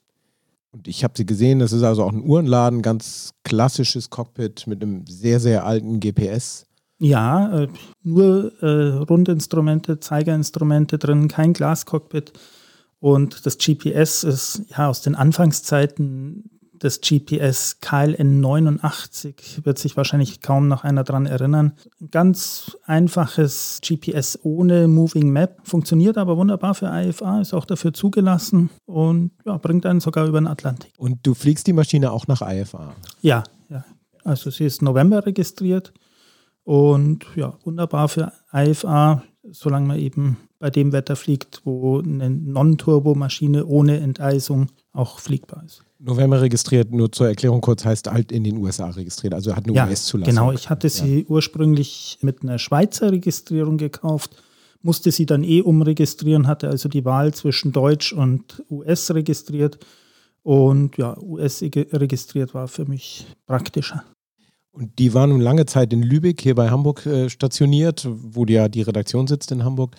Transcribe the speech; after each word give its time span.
Und 0.71 0.87
ich 0.87 1.03
habe 1.03 1.13
sie 1.15 1.25
gesehen, 1.25 1.59
das 1.59 1.71
ist 1.71 1.83
also 1.83 2.03
auch 2.03 2.11
ein 2.11 2.21
Uhrenladen, 2.21 2.81
ganz 2.81 3.33
klassisches 3.43 4.09
Cockpit 4.09 4.67
mit 4.67 4.83
einem 4.83 5.07
sehr, 5.07 5.39
sehr 5.39 5.65
alten 5.65 6.01
GPS. 6.01 6.66
Ja, 6.99 7.63
äh, 7.63 7.67
nur 8.03 8.53
äh, 8.61 8.97
Rundinstrumente, 8.97 9.99
Zeigerinstrumente 9.99 10.97
drin, 10.97 11.27
kein 11.27 11.53
Glascockpit. 11.53 12.33
Und 12.99 13.45
das 13.45 13.57
GPS 13.57 14.23
ist 14.23 14.63
ja 14.75 14.89
aus 14.89 15.01
den 15.01 15.15
Anfangszeiten 15.15 16.49
des 16.81 17.01
GPS 17.01 17.79
KLN 17.81 18.39
89, 18.39 19.61
wird 19.63 19.79
sich 19.79 19.97
wahrscheinlich 19.97 20.41
kaum 20.41 20.67
noch 20.67 20.83
einer 20.83 21.03
dran 21.03 21.25
erinnern. 21.25 21.73
Ganz 22.11 22.77
einfaches 22.85 23.79
GPS 23.83 24.37
ohne 24.43 24.87
Moving 24.87 25.31
Map, 25.31 25.59
funktioniert 25.63 26.17
aber 26.17 26.37
wunderbar 26.37 26.75
für 26.75 26.87
IFA, 26.87 27.41
ist 27.41 27.53
auch 27.53 27.65
dafür 27.65 27.93
zugelassen 27.93 28.69
und 28.85 29.31
ja, 29.45 29.57
bringt 29.57 29.85
einen 29.85 29.99
sogar 29.99 30.27
über 30.27 30.39
den 30.39 30.47
Atlantik. 30.47 30.93
Und 30.97 31.25
du 31.25 31.33
fliegst 31.33 31.67
die 31.67 31.73
Maschine 31.73 32.11
auch 32.11 32.27
nach 32.27 32.41
IFA? 32.41 32.93
Ja, 33.21 33.43
ja. 33.69 33.83
Also 34.23 34.49
sie 34.51 34.65
ist 34.65 34.81
November 34.81 35.25
registriert 35.25 35.93
und 36.67 37.25
ja, 37.37 37.53
wunderbar 37.63 38.09
für 38.09 38.33
IFA, 38.51 39.23
solange 39.49 39.87
man 39.87 39.99
eben 39.99 40.35
bei 40.59 40.69
dem 40.69 40.91
Wetter 40.91 41.15
fliegt, 41.15 41.61
wo 41.63 41.99
eine 41.99 42.29
Non-Turbo-Maschine 42.29 43.65
ohne 43.65 44.01
Enteisung 44.01 44.67
auch 44.91 45.19
fliegbar 45.19 45.63
ist. 45.65 45.85
November 45.97 46.41
registriert, 46.41 46.91
nur 46.91 47.09
zur 47.09 47.29
Erklärung 47.29 47.61
kurz, 47.61 47.85
heißt 47.85 48.11
halt 48.11 48.33
in 48.33 48.43
den 48.43 48.57
USA 48.57 48.89
registriert, 48.89 49.33
also 49.33 49.55
hat 49.55 49.65
eine 49.65 49.77
ja, 49.77 49.87
US-Zulassung. 49.87 50.35
Genau, 50.35 50.51
ich 50.51 50.69
hatte 50.69 50.89
sie 50.89 51.21
ja. 51.21 51.25
ursprünglich 51.29 52.17
mit 52.19 52.41
einer 52.41 52.59
Schweizer 52.59 53.13
Registrierung 53.13 53.77
gekauft, 53.77 54.35
musste 54.81 55.13
sie 55.13 55.25
dann 55.25 55.45
eh 55.45 55.61
umregistrieren, 55.61 56.47
hatte 56.47 56.67
also 56.67 56.89
die 56.89 57.05
Wahl 57.05 57.33
zwischen 57.33 57.71
Deutsch 57.71 58.11
und 58.11 58.61
US 58.69 59.09
registriert. 59.13 59.79
Und 60.43 60.97
ja, 60.97 61.17
US 61.21 61.61
registriert 61.61 62.53
war 62.53 62.67
für 62.67 62.83
mich 62.83 63.25
praktischer. 63.45 64.03
Und 64.77 64.99
die 64.99 65.15
war 65.15 65.25
nun 65.25 65.41
lange 65.41 65.65
Zeit 65.65 65.91
in 65.91 66.03
Lübeck, 66.03 66.39
hier 66.39 66.53
bei 66.53 66.69
Hamburg 66.69 67.03
äh, 67.07 67.31
stationiert, 67.31 68.07
wo 68.07 68.45
ja 68.45 68.67
die 68.67 68.83
Redaktion 68.83 69.25
sitzt 69.25 69.51
in 69.51 69.63
Hamburg. 69.63 69.95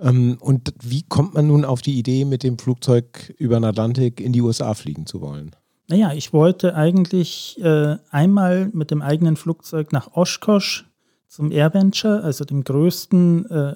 Ähm, 0.00 0.38
und 0.40 0.74
wie 0.82 1.04
kommt 1.04 1.34
man 1.34 1.46
nun 1.46 1.64
auf 1.64 1.80
die 1.80 1.96
Idee, 1.96 2.24
mit 2.24 2.42
dem 2.42 2.58
Flugzeug 2.58 3.32
über 3.38 3.54
den 3.54 3.64
Atlantik 3.64 4.20
in 4.20 4.32
die 4.32 4.42
USA 4.42 4.74
fliegen 4.74 5.06
zu 5.06 5.20
wollen? 5.20 5.54
Naja, 5.86 6.12
ich 6.12 6.32
wollte 6.32 6.74
eigentlich 6.74 7.56
äh, 7.62 7.98
einmal 8.10 8.68
mit 8.72 8.90
dem 8.90 9.00
eigenen 9.00 9.36
Flugzeug 9.36 9.92
nach 9.92 10.16
Oshkosh 10.16 10.90
zum 11.28 11.52
AirVenture, 11.52 12.24
also 12.24 12.44
dem 12.44 12.64
größten 12.64 13.48
äh, 13.48 13.74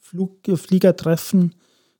Flug 0.00 0.46
Fliegertreffen 0.54 1.56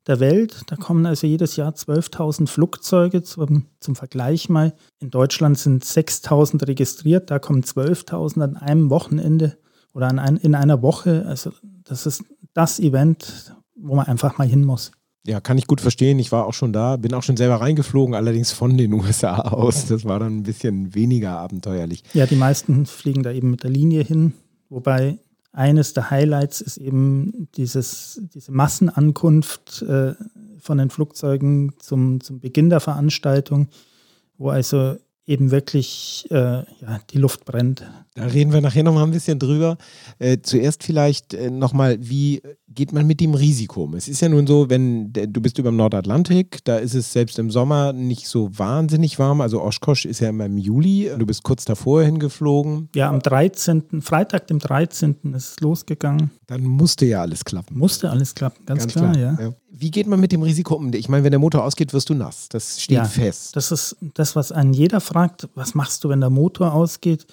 der 0.09 0.21
Welt. 0.21 0.63
Da 0.67 0.77
kommen 0.77 1.07
also 1.07 1.27
jedes 1.27 1.57
Jahr 1.57 1.73
12.000 1.73 2.49
Flugzeuge 2.49 3.23
zum, 3.23 3.67
zum 3.79 3.95
Vergleich 3.95 4.49
mal. 4.49 4.75
In 4.99 5.11
Deutschland 5.11 5.59
sind 5.59 5.85
6.000 5.85 6.67
registriert, 6.67 7.31
da 7.31 7.39
kommen 7.39 7.63
12.000 7.63 8.43
an 8.43 8.57
einem 8.57 8.91
Wochenende 8.91 9.59
oder 9.93 10.09
an 10.09 10.19
ein, 10.19 10.37
in 10.39 10.55
einer 10.55 10.83
Woche. 10.83 11.25
Also 11.27 11.53
das 11.85 12.07
ist 12.07 12.25
das 12.55 12.81
Event, 12.81 13.55
wo 13.77 13.95
man 13.95 14.07
einfach 14.07 14.39
mal 14.39 14.49
hin 14.49 14.65
muss. 14.65 14.91
Ja, 15.27 15.41
kann 15.41 15.59
ich 15.59 15.67
gut 15.67 15.83
verstehen. 15.83 16.19
Ich 16.19 16.33
war 16.33 16.47
auch 16.47 16.55
schon 16.55 16.73
da, 16.73 16.97
bin 16.97 17.13
auch 17.13 17.23
schon 17.23 17.37
selber 17.37 17.57
reingeflogen, 17.57 18.15
allerdings 18.15 18.51
von 18.51 18.79
den 18.79 18.93
USA 18.95 19.41
aus. 19.41 19.87
Das 19.87 20.05
war 20.05 20.19
dann 20.19 20.39
ein 20.39 20.43
bisschen 20.43 20.95
weniger 20.95 21.39
abenteuerlich. 21.39 22.03
Ja, 22.15 22.27
die 22.27 22.37
meisten 22.37 22.87
fliegen 22.87 23.23
da 23.23 23.31
eben 23.31 23.51
mit 23.51 23.63
der 23.63 23.71
Linie 23.71 24.03
hin, 24.03 24.33
wobei 24.71 25.19
eines 25.53 25.93
der 25.93 26.11
Highlights 26.11 26.61
ist 26.61 26.77
eben 26.77 27.49
dieses, 27.57 28.21
diese 28.35 28.53
Massenankunft 28.53 29.83
äh, 29.83 30.15
von 30.59 30.79
den 30.79 30.91
Flugzeugen 30.91 31.75
zum, 31.79 32.21
zum 32.21 32.41
Beginn 32.41 32.71
der 32.71 32.81
Veranstaltung, 32.81 33.69
wo 34.37 34.51
also 34.51 34.97
eben 35.29 35.51
wirklich 35.51 36.27
äh, 36.31 36.35
ja, 36.35 36.65
die 37.11 37.19
Luft 37.19 37.45
brennt. 37.45 37.85
Da 38.15 38.25
reden 38.25 38.53
wir 38.53 38.61
nachher 38.61 38.83
nochmal 38.83 39.05
ein 39.05 39.13
bisschen 39.13 39.39
drüber. 39.39 39.77
Äh, 40.19 40.39
zuerst 40.43 40.83
vielleicht 40.83 41.35
äh, 41.35 41.51
nochmal, 41.51 41.99
wie 42.01 42.43
geht 42.69 42.93
man 42.93 43.07
mit 43.07 43.21
dem 43.21 43.35
Risiko 43.35 43.85
um? 43.85 43.95
Es 43.95 44.09
ist 44.09 44.21
ja 44.21 44.29
nun 44.29 44.47
so, 44.47 44.69
wenn 44.71 45.13
du 45.13 45.41
bist 45.41 45.59
über 45.59 45.71
dem 45.71 45.77
Nordatlantik, 45.77 46.65
da 46.65 46.79
ist 46.79 46.95
es 46.95 47.13
selbst 47.13 47.39
im 47.39 47.51
Sommer 47.51 47.93
nicht 47.93 48.27
so 48.27 48.51
wahnsinnig 48.59 49.19
warm. 49.19 49.41
Also 49.41 49.63
Oshkosh 49.63 50.07
ist 50.07 50.21
ja 50.21 50.31
immer 50.31 50.47
im 50.47 50.59
Juli. 50.59 51.11
Du 51.17 51.27
bist 51.27 51.43
kurz 51.43 51.65
davor 51.65 52.03
hingeflogen. 52.03 52.89
Ja, 52.95 53.09
am 53.09 53.21
13., 53.21 54.01
Freitag, 54.01 54.49
dem 54.49 54.59
13. 54.59 55.17
ist 55.35 55.51
es 55.51 55.61
losgegangen. 55.61 56.31
Dann 56.47 56.65
musste 56.65 57.05
ja 57.07 57.21
alles 57.21 57.45
klappen. 57.45 57.79
Musste 57.79 58.11
alles 58.11 58.35
klappen, 58.35 58.65
ganz, 58.67 58.81
ganz 58.81 58.93
klar, 58.95 59.13
klar, 59.13 59.39
ja. 59.39 59.45
ja. 59.47 59.55
Wie 59.71 59.91
geht 59.91 60.07
man 60.07 60.19
mit 60.19 60.33
dem 60.33 60.43
Risiko 60.43 60.75
um? 60.75 60.93
Ich 60.93 61.09
meine, 61.09 61.23
wenn 61.23 61.31
der 61.31 61.39
Motor 61.39 61.63
ausgeht, 61.63 61.93
wirst 61.93 62.09
du 62.09 62.15
nass. 62.15 62.49
Das 62.49 62.81
steht 62.81 62.97
ja, 62.97 63.05
fest. 63.05 63.55
Das 63.55 63.71
ist 63.71 63.97
das, 64.15 64.35
was 64.35 64.51
einen 64.51 64.73
jeder 64.73 65.01
fragt. 65.19 65.49
Was 65.55 65.75
machst 65.75 66.05
du, 66.05 66.09
wenn 66.09 66.21
der 66.21 66.31
Motor 66.31 66.73
ausgeht? 66.73 67.27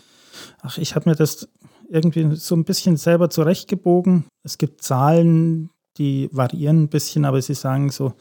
Ach, 0.62 0.78
ich 0.78 0.96
habe 0.96 1.10
mir 1.10 1.16
das 1.16 1.48
irgendwie 1.88 2.36
so 2.36 2.56
ein 2.56 2.64
bisschen 2.66 2.98
selber 2.98 3.30
zurechtgebogen. 3.30 4.26
Es 4.44 4.58
gibt 4.58 4.82
Zahlen, 4.82 5.70
die 5.98 6.30
variieren 6.32 6.84
ein 6.84 6.90
bisschen, 6.90 7.26
aber 7.26 7.42
sie 7.42 7.54
sagen 7.54 7.92
so, 7.92 8.14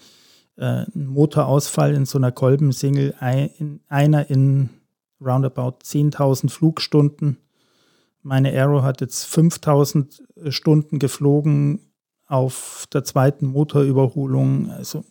äh, 0.56 0.84
ein 0.94 1.06
Motorausfall 1.06 1.94
in 1.94 2.04
so 2.04 2.18
einer 2.18 2.30
Kolbensingle, 2.30 3.14
ein, 3.20 3.80
einer 3.88 4.28
in 4.28 4.68
roundabout 5.20 5.78
10.000 5.82 6.50
Flugstunden. 6.50 7.38
Meine 8.22 8.50
Aero 8.50 8.82
hat 8.82 9.00
jetzt 9.00 9.26
5.000 9.26 10.50
Stunden 10.50 10.98
geflogen 10.98 11.80
auf 12.26 12.84
der 12.92 13.04
zweiten 13.04 13.46
Motorüberholung. 13.46 14.70
Also 14.70 15.04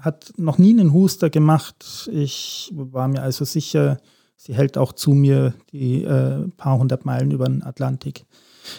hat 0.00 0.32
noch 0.36 0.58
nie 0.58 0.70
einen 0.70 0.92
Huster 0.92 1.30
gemacht. 1.30 2.08
Ich 2.12 2.72
war 2.74 3.08
mir 3.08 3.22
also 3.22 3.44
sicher, 3.44 3.98
Sie 4.36 4.54
hält 4.54 4.76
auch 4.76 4.92
zu 4.92 5.12
mir 5.12 5.54
die 5.72 6.04
äh, 6.04 6.46
paar 6.56 6.78
hundert 6.78 7.04
Meilen 7.06 7.30
über 7.30 7.46
den 7.46 7.62
Atlantik. 7.62 8.26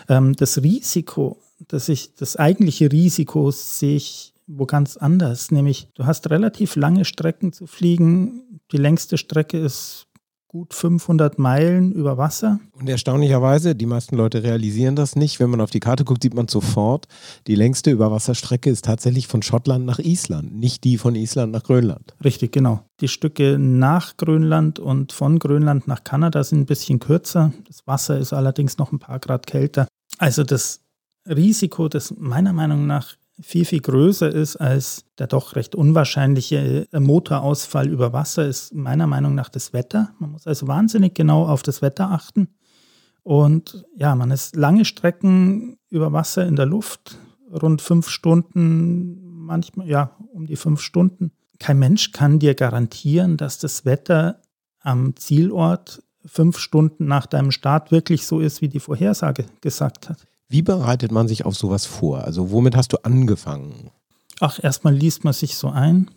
Ähm, 0.08 0.36
das 0.36 0.62
Risiko, 0.62 1.38
das 1.68 1.90
ich, 1.90 2.14
das 2.16 2.36
eigentliche 2.36 2.92
Risiko 2.92 3.52
sehe 3.52 3.96
ich 3.96 4.34
wo 4.48 4.66
ganz 4.66 4.96
anders, 4.96 5.52
nämlich 5.52 5.90
du 5.94 6.06
hast 6.06 6.30
relativ 6.30 6.78
lange 6.78 7.04
Strecken 7.04 7.52
zu 7.52 7.68
fliegen. 7.68 8.62
Die 8.72 8.78
längste 8.78 9.18
Strecke 9.18 9.60
ist 9.60 10.07
gut 10.48 10.74
500 10.74 11.38
Meilen 11.40 11.92
über 11.92 12.18
Wasser. 12.18 12.60
Und 12.80 12.88
erstaunlicherweise, 12.88 13.76
die 13.76 13.86
meisten 13.86 14.16
Leute 14.16 14.44
realisieren 14.44 14.96
das 14.96 15.16
nicht. 15.16 15.40
Wenn 15.40 15.50
man 15.50 15.62
auf 15.62 15.72
die 15.72 15.80
Karte 15.80 16.06
guckt, 16.06 16.24
sieht 16.24 16.34
man 16.34 16.48
sofort, 16.48 17.08
die 17.48 17.56
längste 17.56 17.92
Überwasserstrecke 17.92 18.70
ist 18.70 18.86
tatsächlich 18.86 19.28
von 19.28 19.42
Schottland 19.42 19.86
nach 19.86 20.00
Island, 20.00 20.56
nicht 20.56 20.84
die 20.84 20.98
von 20.98 21.16
Island 21.16 21.52
nach 21.52 21.64
Grönland. 21.64 22.16
Richtig, 22.24 22.54
genau. 22.54 22.82
Die 23.02 23.10
Stücke 23.10 23.58
nach 23.60 24.16
Grönland 24.18 24.80
und 24.80 25.12
von 25.12 25.38
Grönland 25.38 25.88
nach 25.88 26.04
Kanada 26.04 26.44
sind 26.44 26.62
ein 26.62 26.66
bisschen 26.66 27.00
kürzer. 27.00 27.52
Das 27.68 27.86
Wasser 27.86 28.18
ist 28.18 28.32
allerdings 28.34 28.78
noch 28.78 28.92
ein 28.92 29.00
paar 29.00 29.20
Grad 29.20 29.48
kälter. 29.48 29.88
Also 30.18 30.44
das 30.44 30.82
Risiko, 31.28 31.90
das 31.90 32.14
meiner 32.18 32.54
Meinung 32.54 32.88
nach 32.88 33.16
viel, 33.40 33.66
viel 33.66 33.82
größer 33.82 34.30
ist 34.30 34.56
als 34.56 35.06
der 35.18 35.28
doch 35.28 35.56
recht 35.56 35.76
unwahrscheinliche 35.76 36.88
äh, 36.92 37.00
Motorausfall 37.00 37.88
über 37.88 38.14
Wasser, 38.14 38.48
ist 38.48 38.74
meiner 38.74 39.08
Meinung 39.08 39.36
nach 39.36 39.50
das 39.50 39.74
Wetter. 39.74 40.14
Man 40.20 40.32
muss 40.32 40.48
also 40.48 40.68
wahnsinnig 40.68 41.14
genau 41.14 41.46
auf 41.46 41.64
das 41.64 41.82
Wetter 41.82 42.12
achten. 42.12 42.50
Und 43.24 43.86
ja, 43.96 44.16
man 44.16 44.32
ist 44.32 44.56
lange 44.56 44.86
Strecken 44.86 45.78
über 45.90 46.14
Wasser 46.14 46.46
in 46.46 46.56
der 46.56 46.66
Luft, 46.66 47.18
rund 47.52 47.82
fünf 47.82 48.10
Stunden, 48.10 49.46
manchmal, 49.46 49.88
ja, 49.88 50.16
um 50.34 50.46
die 50.46 50.56
fünf 50.56 50.82
Stunden. 50.82 51.32
Kein 51.60 51.80
Mensch 51.80 52.12
kann 52.12 52.40
dir 52.40 52.56
garantieren, 52.56 53.38
dass 53.38 53.58
das 53.58 53.86
Wetter 53.86 54.42
am 54.80 55.16
Zielort 55.16 56.02
fünf 56.26 56.58
Stunden 56.58 57.06
nach 57.06 57.26
deinem 57.26 57.52
Start 57.52 57.92
wirklich 57.92 58.26
so 58.26 58.40
ist, 58.40 58.62
wie 58.62 58.70
die 58.70 58.80
Vorhersage 58.80 59.46
gesagt 59.62 60.10
hat. 60.10 60.26
Wie 60.50 60.62
bereitet 60.62 61.12
man 61.12 61.28
sich 61.28 61.46
auf 61.46 61.56
sowas 61.56 61.86
vor? 61.86 62.24
Also 62.24 62.52
womit 62.52 62.76
hast 62.76 62.94
du 62.94 62.98
angefangen? 63.04 63.92
Ach, 64.40 64.60
erstmal 64.62 64.94
liest 64.94 65.24
man 65.24 65.34
sich 65.34 65.58
so 65.58 65.70
ein, 65.70 66.10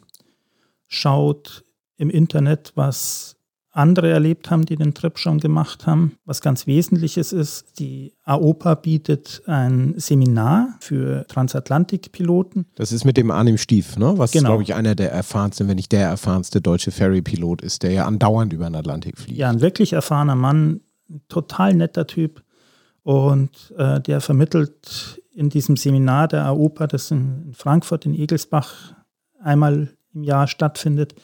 schaut 0.86 1.64
im 1.96 2.10
Internet, 2.10 2.72
was 2.74 3.36
andere 3.72 4.10
erlebt 4.10 4.50
haben, 4.50 4.66
die 4.66 4.76
den 4.76 4.94
Trip 4.94 5.18
schon 5.18 5.38
gemacht 5.38 5.86
haben. 5.86 6.16
Was 6.24 6.40
ganz 6.40 6.66
Wesentliches 6.66 7.32
ist, 7.32 7.78
die 7.78 8.12
AOPA 8.24 8.74
bietet 8.74 9.42
ein 9.46 9.94
Seminar 9.96 10.76
für 10.80 11.24
Transatlantikpiloten. 11.28 12.66
Das 12.74 12.90
ist 12.90 13.04
mit 13.04 13.16
dem 13.16 13.30
Arnim 13.30 13.58
Stief, 13.58 13.96
ne? 13.96 14.14
was, 14.16 14.32
genau. 14.32 14.50
glaube 14.50 14.62
ich, 14.64 14.74
einer 14.74 14.94
der 14.94 15.12
erfahrensten, 15.12 15.68
wenn 15.68 15.76
nicht 15.76 15.92
der 15.92 16.08
erfahrenste 16.08 16.60
deutsche 16.60 16.90
Ferry-Pilot 16.90 17.62
ist, 17.62 17.82
der 17.84 17.92
ja 17.92 18.06
andauernd 18.06 18.52
über 18.52 18.64
den 18.64 18.74
Atlantik 18.74 19.18
fliegt. 19.18 19.38
Ja, 19.38 19.48
ein 19.48 19.60
wirklich 19.60 19.92
erfahrener 19.92 20.34
Mann, 20.34 20.80
total 21.28 21.74
netter 21.74 22.06
Typ. 22.06 22.42
Und 23.10 23.74
äh, 23.76 24.00
der 24.00 24.20
vermittelt 24.20 25.20
in 25.34 25.50
diesem 25.50 25.76
Seminar 25.76 26.28
der 26.28 26.44
AOPA, 26.44 26.86
das 26.86 27.10
in 27.10 27.52
Frankfurt, 27.54 28.06
in 28.06 28.14
Egelsbach 28.14 28.94
einmal 29.42 29.88
im 30.14 30.22
Jahr 30.22 30.46
stattfindet, 30.46 31.16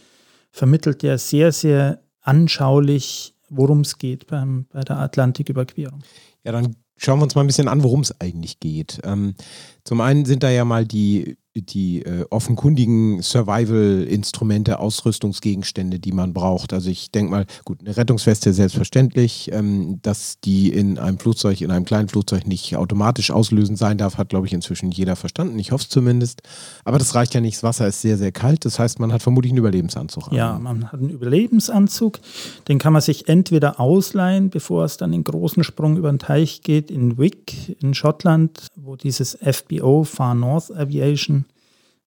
vermittelt 0.51 1.05
er 1.05 1.17
sehr, 1.17 1.53
sehr 1.53 2.01
anschaulich, 2.23 3.37
worum 3.51 3.83
es 3.83 3.99
geht 3.99 4.27
beim, 4.27 4.67
bei 4.73 4.81
der 4.81 4.99
Atlantiküberquerung. 4.99 6.03
Ja, 6.43 6.51
dann 6.51 6.75
schauen 6.97 7.21
wir 7.21 7.23
uns 7.23 7.37
mal 7.37 7.43
ein 7.43 7.47
bisschen 7.47 7.69
an, 7.69 7.85
worum 7.85 8.01
es 8.01 8.21
eigentlich 8.21 8.59
geht. 8.59 8.99
Ähm, 9.05 9.37
zum 9.85 10.01
einen 10.01 10.25
sind 10.25 10.43
da 10.43 10.51
ja 10.51 10.65
mal 10.65 10.85
die 10.85 11.37
die 11.63 12.03
äh, 12.03 12.25
offenkundigen 12.31 13.23
Survival-Instrumente, 13.23 14.79
Ausrüstungsgegenstände, 14.79 15.99
die 15.99 16.13
man 16.13 16.33
braucht. 16.33 16.73
Also 16.73 16.91
ich 16.91 17.11
denke 17.11 17.31
mal, 17.31 17.47
gut, 17.65 17.81
eine 17.81 17.97
Rettungsweste 17.97 18.53
selbstverständlich, 18.53 19.51
ähm, 19.53 20.01
dass 20.03 20.41
die 20.41 20.69
in 20.71 20.99
einem 20.99 21.19
Flugzeug, 21.19 21.61
in 21.61 21.71
einem 21.71 21.85
kleinen 21.85 22.09
Flugzeug 22.09 22.47
nicht 22.47 22.77
automatisch 22.77 23.31
auslösend 23.31 23.79
sein 23.79 23.99
darf, 23.99 24.19
hat, 24.19 24.29
glaube 24.29 24.47
ich, 24.47 24.53
inzwischen 24.53 24.91
jeder 24.91 25.17
verstanden. 25.17 25.59
Ich 25.59 25.73
hoffe 25.73 25.85
es 25.85 25.89
zumindest. 25.89 26.43
Aber 26.85 26.99
das 26.99 27.15
reicht 27.15 27.35
ja 27.35 27.41
nicht. 27.41 27.57
Das 27.57 27.63
Wasser 27.63 27.87
ist 27.89 28.03
sehr, 28.03 28.19
sehr 28.19 28.33
kalt. 28.33 28.65
Das 28.65 28.79
heißt, 28.79 29.01
man 29.01 29.13
hat 29.13 29.23
vermutlich 29.23 29.53
einen 29.53 29.59
Überlebensanzug. 29.59 30.33
Ja, 30.33 30.59
man 30.59 30.93
hat 30.93 31.01
einen 31.01 31.11
Überlebensanzug. 31.11 32.21
Den 32.69 32.79
kann 32.79 32.93
man 32.93 33.03
sich 33.03 33.29
entweder 33.29 33.81
ausleihen, 33.81 34.51
bevor 34.51 34.85
es 34.85 34.97
dann 34.97 35.13
den 35.13 35.25
großen 35.25 35.65
Sprung 35.65 35.97
über 35.97 36.11
den 36.11 36.19
Teich 36.19 36.63
geht, 36.63 36.91
in 36.91 37.19
Wick 37.19 37.77
in 37.81 37.95
Schottland, 37.95 38.67
wo 38.77 38.97
dieses 38.97 39.37
FBO, 39.41 40.05
Far 40.05 40.35
North 40.35 40.71
Aviation, 40.71 41.46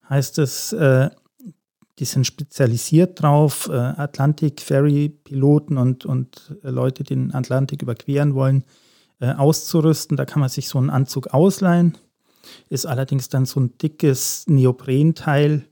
heißt 0.10 0.40
es, 0.40 0.74
äh, 0.74 1.10
die 2.00 2.06
sind 2.06 2.26
spezialisiert 2.26 3.22
drauf, 3.22 3.70
äh, 3.70 3.74
Atlantik-Ferry-Piloten 3.74 5.78
und, 5.78 6.06
und 6.06 6.56
äh, 6.64 6.70
Leute, 6.70 7.04
die 7.04 7.16
den 7.16 7.36
Atlantik 7.36 7.82
überqueren 7.82 8.36
wollen, 8.36 8.64
äh, 9.20 9.34
auszurüsten. 9.34 10.16
Da 10.16 10.26
kann 10.26 10.40
man 10.40 10.50
sich 10.50 10.70
so 10.70 10.78
einen 10.78 10.90
Anzug 10.90 11.28
ausleihen. 11.28 11.98
Ist 12.70 12.86
allerdings 12.86 13.28
dann 13.28 13.46
so 13.46 13.60
ein 13.60 13.78
dickes 13.78 14.46
Neoprenteil. 14.48 15.66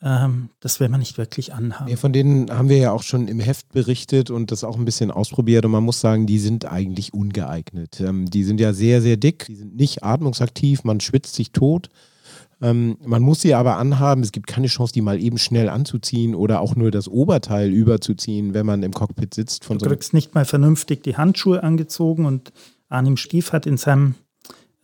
Ähm, 0.00 0.48
das 0.60 0.80
will 0.80 0.88
man 0.88 1.00
nicht 1.00 1.18
wirklich 1.18 1.52
anhaben. 1.52 1.90
Ja, 1.90 1.96
von 1.96 2.14
denen 2.14 2.50
haben 2.50 2.70
wir 2.70 2.78
ja 2.78 2.92
auch 2.92 3.02
schon 3.02 3.28
im 3.28 3.38
Heft 3.38 3.70
berichtet 3.72 4.30
und 4.30 4.50
das 4.50 4.64
auch 4.64 4.76
ein 4.76 4.86
bisschen 4.86 5.10
ausprobiert. 5.10 5.66
Und 5.66 5.72
man 5.72 5.84
muss 5.84 6.00
sagen, 6.00 6.26
die 6.26 6.38
sind 6.38 6.64
eigentlich 6.64 7.12
ungeeignet. 7.12 8.00
Ähm, 8.00 8.30
die 8.30 8.44
sind 8.44 8.60
ja 8.60 8.72
sehr, 8.72 9.02
sehr 9.02 9.18
dick. 9.18 9.44
Die 9.46 9.56
sind 9.56 9.76
nicht 9.76 10.02
atmungsaktiv. 10.02 10.84
Man 10.84 11.00
schwitzt 11.00 11.34
sich 11.34 11.52
tot. 11.52 11.90
Ähm, 12.60 12.96
man 13.04 13.22
muss 13.22 13.40
sie 13.40 13.54
aber 13.54 13.76
anhaben. 13.76 14.22
Es 14.22 14.32
gibt 14.32 14.46
keine 14.46 14.66
Chance, 14.68 14.92
die 14.92 15.00
mal 15.00 15.20
eben 15.20 15.38
schnell 15.38 15.68
anzuziehen 15.68 16.34
oder 16.34 16.60
auch 16.60 16.76
nur 16.76 16.90
das 16.90 17.08
Oberteil 17.08 17.70
überzuziehen, 17.70 18.54
wenn 18.54 18.66
man 18.66 18.82
im 18.82 18.92
Cockpit 18.92 19.34
sitzt. 19.34 19.64
Von 19.64 19.78
du 19.78 19.84
so 19.84 19.90
kriegst 19.90 20.14
nicht 20.14 20.34
mal 20.34 20.44
vernünftig 20.44 21.02
die 21.02 21.16
Handschuhe 21.16 21.62
angezogen 21.62 22.26
und 22.26 22.52
Arnim 22.88 23.16
Stief 23.16 23.52
hat 23.52 23.66
in 23.66 23.76
seinem 23.76 24.14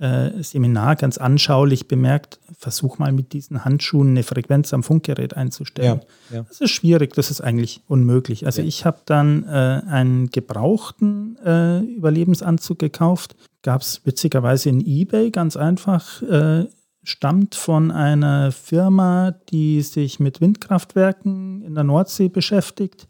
äh, 0.00 0.42
Seminar 0.42 0.96
ganz 0.96 1.18
anschaulich 1.18 1.86
bemerkt, 1.86 2.40
versuch 2.58 2.98
mal 2.98 3.12
mit 3.12 3.34
diesen 3.34 3.64
Handschuhen 3.64 4.08
eine 4.08 4.22
Frequenz 4.22 4.72
am 4.72 4.82
Funkgerät 4.82 5.36
einzustellen. 5.36 6.00
Ja, 6.30 6.36
ja. 6.36 6.42
Das 6.48 6.60
ist 6.60 6.70
schwierig, 6.70 7.12
das 7.14 7.30
ist 7.30 7.42
eigentlich 7.42 7.82
unmöglich. 7.86 8.46
Also 8.46 8.62
ja. 8.62 8.68
ich 8.68 8.86
habe 8.86 9.00
dann 9.04 9.44
äh, 9.44 9.82
einen 9.86 10.30
gebrauchten 10.30 11.36
äh, 11.44 11.80
Überlebensanzug 11.80 12.78
gekauft. 12.78 13.36
Gab 13.62 13.82
es 13.82 14.00
witzigerweise 14.04 14.70
in 14.70 14.80
eBay 14.80 15.30
ganz 15.30 15.56
einfach 15.56 16.22
äh, 16.22 16.64
stammt 17.02 17.54
von 17.54 17.90
einer 17.90 18.52
Firma, 18.52 19.32
die 19.50 19.82
sich 19.82 20.20
mit 20.20 20.40
Windkraftwerken 20.40 21.62
in 21.62 21.74
der 21.74 21.84
Nordsee 21.84 22.28
beschäftigt. 22.28 23.06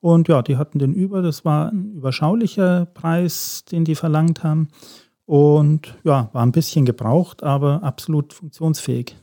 Und 0.00 0.28
ja, 0.28 0.42
die 0.42 0.56
hatten 0.56 0.78
den 0.78 0.92
über, 0.94 1.22
das 1.22 1.44
war 1.44 1.70
ein 1.72 1.92
überschaulicher 1.92 2.86
Preis, 2.86 3.64
den 3.70 3.84
die 3.84 3.94
verlangt 3.94 4.42
haben. 4.42 4.68
Und 5.24 5.94
ja, 6.04 6.30
war 6.32 6.42
ein 6.44 6.52
bisschen 6.52 6.84
gebraucht, 6.84 7.42
aber 7.42 7.82
absolut 7.82 8.32
funktionsfähig. 8.32 9.16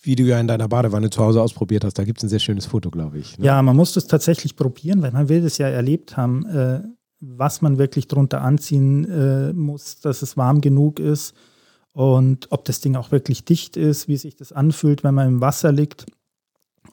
Wie 0.00 0.14
du 0.14 0.22
ja 0.22 0.38
in 0.38 0.46
deiner 0.46 0.68
Badewanne 0.68 1.10
zu 1.10 1.22
Hause 1.22 1.42
ausprobiert 1.42 1.84
hast, 1.84 1.98
da 1.98 2.04
gibt 2.04 2.18
es 2.18 2.24
ein 2.24 2.28
sehr 2.28 2.38
schönes 2.38 2.66
Foto, 2.66 2.90
glaube 2.90 3.18
ich. 3.18 3.36
Ne? 3.36 3.46
Ja, 3.46 3.60
man 3.62 3.74
muss 3.74 3.92
das 3.92 4.06
tatsächlich 4.06 4.54
probieren, 4.54 5.02
weil 5.02 5.10
man 5.10 5.28
will 5.28 5.42
das 5.42 5.58
ja 5.58 5.66
erlebt 5.66 6.16
haben, 6.16 6.46
äh, 6.46 6.82
was 7.20 7.62
man 7.62 7.78
wirklich 7.78 8.06
drunter 8.06 8.42
anziehen 8.42 9.04
äh, 9.10 9.52
muss, 9.52 9.98
dass 9.98 10.22
es 10.22 10.36
warm 10.36 10.60
genug 10.60 11.00
ist 11.00 11.34
und 11.98 12.46
ob 12.52 12.64
das 12.64 12.78
Ding 12.78 12.94
auch 12.94 13.10
wirklich 13.10 13.44
dicht 13.44 13.76
ist, 13.76 14.06
wie 14.06 14.16
sich 14.16 14.36
das 14.36 14.52
anfühlt, 14.52 15.02
wenn 15.02 15.16
man 15.16 15.26
im 15.26 15.40
Wasser 15.40 15.72
liegt. 15.72 16.06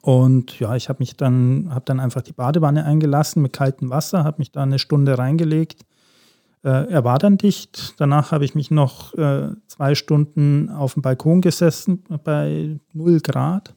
Und 0.02 0.58
ja, 0.58 0.74
ich 0.74 0.88
habe 0.88 0.98
mich 0.98 1.16
dann, 1.16 1.68
habe 1.72 1.84
dann 1.84 2.00
einfach 2.00 2.22
die 2.22 2.32
Badewanne 2.32 2.84
eingelassen 2.84 3.40
mit 3.40 3.52
kaltem 3.52 3.88
Wasser, 3.88 4.24
habe 4.24 4.38
mich 4.40 4.50
da 4.50 4.64
eine 4.64 4.80
Stunde 4.80 5.16
reingelegt. 5.16 5.86
Äh, 6.64 6.90
er 6.90 7.04
war 7.04 7.20
dann 7.20 7.38
dicht. 7.38 7.94
Danach 7.98 8.32
habe 8.32 8.44
ich 8.44 8.56
mich 8.56 8.72
noch 8.72 9.14
äh, 9.14 9.50
zwei 9.68 9.94
Stunden 9.94 10.70
auf 10.70 10.94
dem 10.94 11.02
Balkon 11.02 11.40
gesessen 11.40 12.02
bei 12.24 12.80
0 12.92 13.20
Grad. 13.20 13.76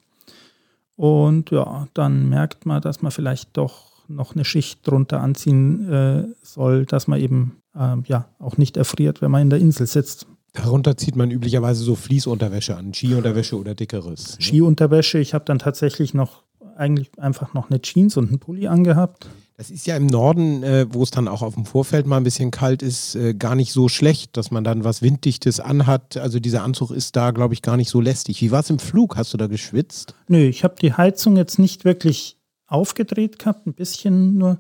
Und 0.95 1.51
ja, 1.51 1.87
dann 1.93 2.27
merkt 2.29 2.65
man, 2.65 2.81
dass 2.81 3.03
man 3.03 3.11
vielleicht 3.11 3.55
doch 3.55 3.91
noch 4.07 4.33
eine 4.33 4.45
Schicht 4.45 4.87
drunter 4.87 5.21
anziehen 5.21 5.93
äh, 5.93 6.23
soll, 6.41 6.87
dass 6.87 7.07
man 7.07 7.19
eben 7.19 7.61
äh, 7.75 7.97
ja 8.05 8.29
auch 8.39 8.57
nicht 8.57 8.77
erfriert, 8.77 9.21
wenn 9.21 9.29
man 9.29 9.43
in 9.43 9.51
der 9.51 9.59
Insel 9.59 9.85
sitzt. 9.85 10.25
Darunter 10.53 10.97
zieht 10.97 11.15
man 11.15 11.31
üblicherweise 11.31 11.83
so 11.83 11.95
Fließunterwäsche 11.95 12.75
an, 12.75 12.93
Skiunterwäsche 12.93 13.57
oder 13.57 13.75
dickeres. 13.75 14.37
Ne? 14.37 14.45
Skiunterwäsche, 14.45 15.19
ich 15.19 15.33
habe 15.33 15.45
dann 15.45 15.59
tatsächlich 15.59 16.13
noch 16.13 16.43
eigentlich 16.75 17.09
einfach 17.17 17.53
noch 17.53 17.69
eine 17.69 17.81
Jeans 17.81 18.17
und 18.17 18.29
einen 18.29 18.39
Pulli 18.39 18.67
angehabt. 18.67 19.27
Das 19.57 19.69
ist 19.69 19.85
ja 19.85 19.97
im 19.97 20.05
Norden, 20.05 20.63
äh, 20.63 20.85
wo 20.89 21.03
es 21.03 21.11
dann 21.11 21.27
auch 21.27 21.41
auf 21.41 21.55
dem 21.55 21.65
Vorfeld 21.65 22.07
mal 22.07 22.15
ein 22.15 22.23
bisschen 22.23 22.49
kalt 22.49 22.81
ist, 22.81 23.15
äh, 23.15 23.33
gar 23.33 23.55
nicht 23.55 23.73
so 23.73 23.89
schlecht, 23.89 24.37
dass 24.37 24.51
man 24.51 24.63
dann 24.63 24.85
was 24.85 25.01
Winddichtes 25.01 25.59
anhat. 25.59 26.15
Also 26.15 26.39
dieser 26.39 26.63
Anzug 26.63 26.91
ist 26.91 27.17
da, 27.17 27.31
glaube 27.31 27.53
ich, 27.53 27.61
gar 27.61 27.75
nicht 27.75 27.89
so 27.89 27.99
lästig. 27.99 28.41
Wie 28.41 28.51
war 28.51 28.61
es 28.61 28.69
im 28.69 28.79
Flug? 28.79 29.17
Hast 29.17 29.33
du 29.33 29.37
da 29.37 29.47
geschwitzt? 29.47 30.15
Nö, 30.29 30.37
ich 30.37 30.63
habe 30.63 30.75
die 30.81 30.93
Heizung 30.93 31.35
jetzt 31.35 31.59
nicht 31.59 31.83
wirklich 31.83 32.37
aufgedreht 32.67 33.37
gehabt, 33.37 33.67
ein 33.67 33.73
bisschen 33.73 34.37
nur. 34.37 34.59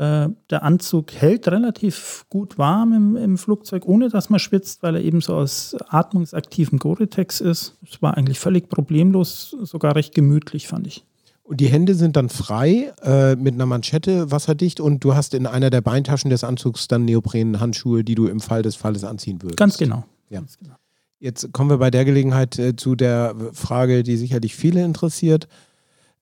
Äh, 0.00 0.30
der 0.48 0.62
Anzug 0.62 1.12
hält 1.12 1.46
relativ 1.48 2.24
gut 2.30 2.56
warm 2.56 2.94
im, 2.94 3.16
im, 3.16 3.36
Flugzeug, 3.36 3.84
ohne 3.84 4.08
dass 4.08 4.30
man 4.30 4.40
schwitzt, 4.40 4.82
weil 4.82 4.96
er 4.96 5.02
eben 5.02 5.20
so 5.20 5.34
aus 5.34 5.76
atmungsaktivem 5.88 6.78
Gore-Tex 6.78 7.42
ist. 7.42 7.76
Es 7.86 8.00
war 8.00 8.16
eigentlich 8.16 8.40
völlig 8.40 8.70
problemlos, 8.70 9.54
sogar 9.60 9.94
recht 9.94 10.14
gemütlich, 10.14 10.68
fand 10.68 10.86
ich. 10.86 11.04
Und 11.42 11.60
die 11.60 11.66
Hände 11.66 11.94
sind 11.94 12.16
dann 12.16 12.30
frei 12.30 12.94
äh, 13.02 13.36
mit 13.36 13.52
einer 13.52 13.66
Manschette, 13.66 14.30
wasserdicht 14.30 14.80
und 14.80 15.04
du 15.04 15.14
hast 15.14 15.34
in 15.34 15.46
einer 15.46 15.68
der 15.68 15.82
Beintaschen 15.82 16.30
des 16.30 16.44
Anzugs 16.44 16.88
dann 16.88 17.04
Neopren-Handschuhe, 17.04 18.02
die 18.02 18.14
du 18.14 18.26
im 18.26 18.40
Fall 18.40 18.62
des 18.62 18.76
Falles 18.76 19.04
anziehen 19.04 19.42
würdest. 19.42 19.58
Ganz 19.58 19.76
genau. 19.76 20.04
Ja. 20.30 20.38
Ganz 20.38 20.56
genau. 20.56 20.76
Jetzt 21.18 21.52
kommen 21.52 21.68
wir 21.68 21.76
bei 21.76 21.90
der 21.90 22.06
Gelegenheit 22.06 22.58
äh, 22.58 22.74
zu 22.74 22.94
der 22.94 23.34
Frage, 23.52 24.02
die 24.02 24.16
sicherlich 24.16 24.56
viele 24.56 24.82
interessiert 24.82 25.46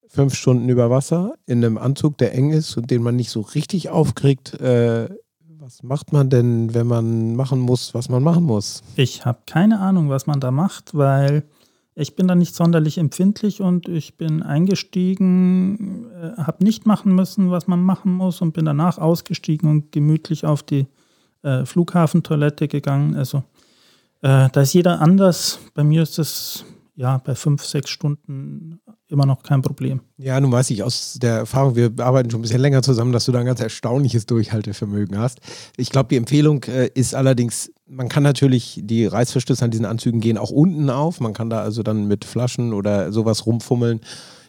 fünf 0.09 0.35
Stunden 0.35 0.69
über 0.69 0.91
Wasser 0.91 1.35
in 1.47 1.65
einem 1.65 1.79
Anzug, 1.79 2.19
der 2.19 2.35
eng 2.35 2.51
ist 2.51 2.77
und 2.77 2.91
den 2.91 3.03
man 3.03 3.17
nicht 3.17 3.31
so 3.31 3.41
richtig 3.41 3.91
aufkriegt. 3.91 4.55
Äh, 4.61 5.09
was 5.61 5.83
macht 5.83 6.13
man 6.13 6.31
denn, 6.31 6.73
wenn 6.73 6.87
man 6.87 7.37
machen 7.37 7.61
muss, 7.61 7.93
was 7.95 8.09
man 8.09 8.23
machen 8.23 8.45
muss? 8.45 8.83
Ich 8.97 9.27
habe 9.27 9.41
keine 9.47 9.81
Ahnung, 9.81 10.09
was 10.09 10.27
man 10.27 10.41
da 10.41 10.51
macht, 10.51 10.97
weil 10.97 11.45
ich 11.95 12.15
bin 12.15 12.29
da 12.29 12.35
nicht 12.35 12.55
sonderlich 12.55 12.97
empfindlich 12.97 13.61
und 13.61 13.89
ich 13.89 14.17
bin 14.17 14.43
eingestiegen, 14.43 16.07
äh, 16.13 16.41
habe 16.41 16.65
nicht 16.65 16.87
machen 16.87 17.15
müssen, 17.15 17.51
was 17.51 17.67
man 17.67 17.83
machen 17.83 18.13
muss 18.13 18.41
und 18.41 18.53
bin 18.53 18.65
danach 18.65 18.99
ausgestiegen 18.99 19.69
und 19.69 19.93
gemütlich 19.93 20.47
auf 20.47 20.63
die 20.63 20.87
äh, 21.43 21.67
Flughafentoilette 21.67 22.69
gegangen. 22.69 23.17
Also 23.17 23.39
äh, 24.23 24.49
da 24.51 24.61
ist 24.61 24.73
jeder 24.73 25.01
anders. 25.01 25.59
Bei 25.75 25.85
mir 25.85 26.03
ist 26.03 26.19
es 26.19 26.65
ja 26.99 27.19
bei 27.19 27.37
fünf, 27.37 27.65
sechs 27.65 27.91
Stunden 27.91 28.81
immer 29.07 29.25
noch 29.25 29.45
kein 29.45 29.63
Problem. 29.63 30.01
Ja, 30.17 30.41
nun 30.41 30.51
weiß 30.51 30.69
ich 30.71 30.83
aus 30.83 31.17
der 31.23 31.37
Erfahrung, 31.37 31.77
wir 31.77 31.93
arbeiten 31.99 32.29
schon 32.29 32.41
ein 32.41 32.43
bisschen 32.43 32.61
länger 32.61 32.83
zusammen, 32.83 33.13
dass 33.13 33.25
du 33.25 33.31
da 33.31 33.39
ein 33.39 33.47
ganz 33.47 33.61
erstaunliches 33.61 34.27
Durchhaltevermögen 34.27 35.17
hast. 35.17 35.39
Ich 35.77 35.91
glaube, 35.91 36.09
die 36.09 36.17
Empfehlung 36.17 36.65
äh, 36.65 36.91
ist 36.95 37.15
allerdings, 37.15 37.73
man 37.87 38.09
kann 38.09 38.25
natürlich, 38.25 38.81
die 38.83 39.07
Reißverschlüsse 39.07 39.65
an 39.65 39.71
diesen 39.71 39.87
Anzügen 39.87 40.21
gehen 40.21 40.37
auch 40.39 40.51
unten 40.51 40.91
auf. 40.91 41.21
Man 41.21 41.35
kann 41.35 41.51
da 41.51 41.61
also 41.61 41.85
dann 41.85 42.09
mit 42.09 42.25
Flaschen 42.25 42.73
oder 42.73 43.13
sowas 43.13 43.47
rumfummeln. 43.47 44.01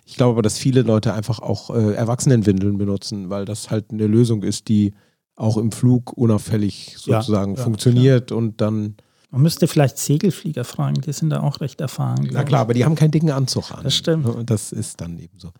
Ich 0.04 0.16
glaube 0.16 0.32
aber, 0.32 0.42
dass 0.42 0.58
viele 0.58 0.82
Leute 0.82 1.14
einfach 1.14 1.40
auch 1.40 1.70
äh, 1.70 1.94
Erwachsenenwindeln 1.94 2.80
benutzen, 2.80 3.30
weil 3.30 3.46
das 3.46 3.70
halt 3.70 3.92
eine 3.92 4.08
Lösung 4.08 4.42
ist, 4.42 4.70
die 4.70 4.96
auch 5.36 5.56
im 5.58 5.72
Flug 5.72 6.14
unauffällig 6.14 6.96
sozusagen 6.98 7.54
ja, 7.54 7.58
ja, 7.60 7.64
funktioniert 7.64 8.28
klar. 8.28 8.40
und 8.40 8.60
dann 8.60 8.96
man 9.32 9.42
müsste 9.42 9.68
vielleicht 9.68 9.98
Segelflieger 9.98 10.64
fragen, 10.64 11.02
die 11.02 11.14
sind 11.14 11.30
da 11.30 11.42
auch 11.42 11.62
recht 11.62 11.82
erfahren. 11.82 12.28
Na 12.32 12.44
klar, 12.44 12.62
aber 12.62 12.74
die 12.74 12.86
haben 12.86 12.96
keinen 12.96 13.12
dicken 13.12 13.32
Anzug 13.32 13.72
an. 13.72 13.84
Das 13.84 13.96
stimmt. 13.96 14.50
Das 14.50 14.72
ist 14.72 15.00
dann 15.02 15.18
eben 15.20 15.40
so. 15.40 15.52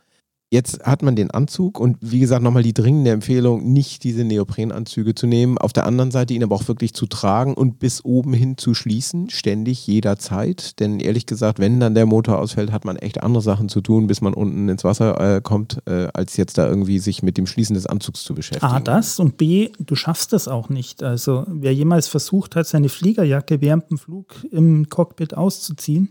Jetzt 0.52 0.84
hat 0.84 1.04
man 1.04 1.16
den 1.16 1.30
Anzug 1.30 1.80
und 1.80 1.98
wie 2.02 2.20
gesagt 2.20 2.42
nochmal 2.42 2.64
die 2.64 2.74
dringende 2.74 3.12
Empfehlung, 3.12 3.72
nicht 3.72 4.04
diese 4.04 4.24
Neoprenanzüge 4.24 5.14
zu 5.14 5.28
nehmen. 5.28 5.60
Auf 5.60 5.74
der 5.74 5.86
anderen 5.86 6.10
Seite 6.10 6.34
ihn 6.34 6.44
aber 6.44 6.56
auch 6.56 6.68
wirklich 6.68 6.96
zu 6.96 7.06
tragen 7.06 7.54
und 7.54 7.78
bis 7.78 8.04
oben 8.04 8.34
hin 8.34 8.58
zu 8.58 8.74
schließen, 8.74 9.30
ständig, 9.30 9.86
jederzeit. 9.86 10.80
Denn 10.80 11.00
ehrlich 11.00 11.28
gesagt, 11.28 11.60
wenn 11.60 11.80
dann 11.80 11.94
der 11.94 12.08
Motor 12.08 12.40
ausfällt, 12.40 12.72
hat 12.72 12.84
man 12.84 12.96
echt 12.96 13.22
andere 13.22 13.44
Sachen 13.44 13.70
zu 13.70 13.82
tun, 13.82 14.08
bis 14.08 14.22
man 14.22 14.34
unten 14.34 14.70
ins 14.70 14.84
Wasser 14.84 15.36
äh, 15.36 15.42
kommt, 15.42 15.84
äh, 15.86 16.08
als 16.16 16.36
jetzt 16.36 16.58
da 16.58 16.68
irgendwie 16.68 16.98
sich 16.98 17.22
mit 17.22 17.38
dem 17.38 17.46
Schließen 17.46 17.76
des 17.76 17.86
Anzugs 17.86 18.24
zu 18.24 18.34
beschäftigen. 18.34 18.74
A, 18.74 18.80
das 18.80 19.20
und 19.20 19.38
B, 19.38 19.70
du 19.78 19.94
schaffst 19.94 20.34
das 20.34 20.48
auch 20.48 20.70
nicht. 20.70 21.04
Also 21.04 21.44
wer 21.48 21.76
jemals 21.76 22.08
versucht 22.08 22.56
hat, 22.56 22.66
seine 22.66 22.90
Fliegerjacke 22.90 23.62
während 23.62 23.92
dem 23.92 24.00
Flug 24.00 24.34
im 24.50 24.90
Cockpit 24.90 25.38
auszuziehen, 25.38 26.10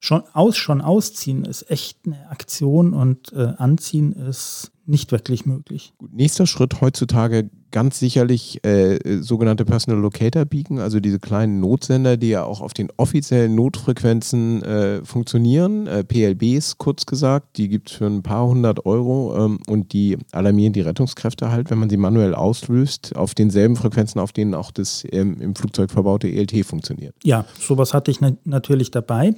schon, 0.00 0.22
aus, 0.32 0.56
schon 0.56 0.80
ausziehen 0.80 1.44
ist 1.44 1.70
echt 1.70 1.98
eine 2.06 2.28
Aktion 2.30 2.94
und 2.94 3.32
äh, 3.32 3.52
anziehen 3.58 4.12
ist 4.12 4.72
nicht 4.86 5.12
wirklich 5.12 5.46
möglich. 5.46 5.92
Gut, 5.98 6.12
nächster 6.12 6.46
Schritt 6.46 6.80
heutzutage 6.80 7.50
ganz 7.70 7.98
sicherlich 7.98 8.64
äh, 8.64 9.20
sogenannte 9.20 9.64
Personal 9.64 10.00
Locator 10.00 10.44
Beacon, 10.44 10.78
also 10.78 11.00
diese 11.00 11.18
kleinen 11.18 11.60
Notsender, 11.60 12.16
die 12.16 12.30
ja 12.30 12.44
auch 12.44 12.60
auf 12.60 12.72
den 12.72 12.88
offiziellen 12.96 13.54
Notfrequenzen 13.54 14.62
äh, 14.62 15.04
funktionieren, 15.04 15.86
äh, 15.86 16.04
PLBs 16.04 16.78
kurz 16.78 17.06
gesagt, 17.06 17.56
die 17.56 17.68
gibt 17.68 17.90
es 17.90 17.96
für 17.96 18.06
ein 18.06 18.22
paar 18.22 18.46
hundert 18.46 18.86
Euro 18.86 19.36
ähm, 19.36 19.58
und 19.66 19.92
die 19.92 20.18
alarmieren 20.32 20.72
die 20.72 20.80
Rettungskräfte 20.80 21.50
halt, 21.50 21.70
wenn 21.70 21.78
man 21.78 21.90
sie 21.90 21.96
manuell 21.96 22.34
auslöst, 22.34 23.14
auf 23.16 23.34
denselben 23.34 23.76
Frequenzen, 23.76 24.20
auf 24.20 24.32
denen 24.32 24.54
auch 24.54 24.70
das 24.70 25.04
ähm, 25.10 25.40
im 25.40 25.54
Flugzeug 25.54 25.90
verbaute 25.90 26.28
ELT 26.28 26.64
funktioniert. 26.64 27.14
Ja, 27.24 27.44
sowas 27.58 27.94
hatte 27.94 28.10
ich 28.10 28.20
na 28.20 28.32
natürlich 28.44 28.90
dabei. 28.90 29.34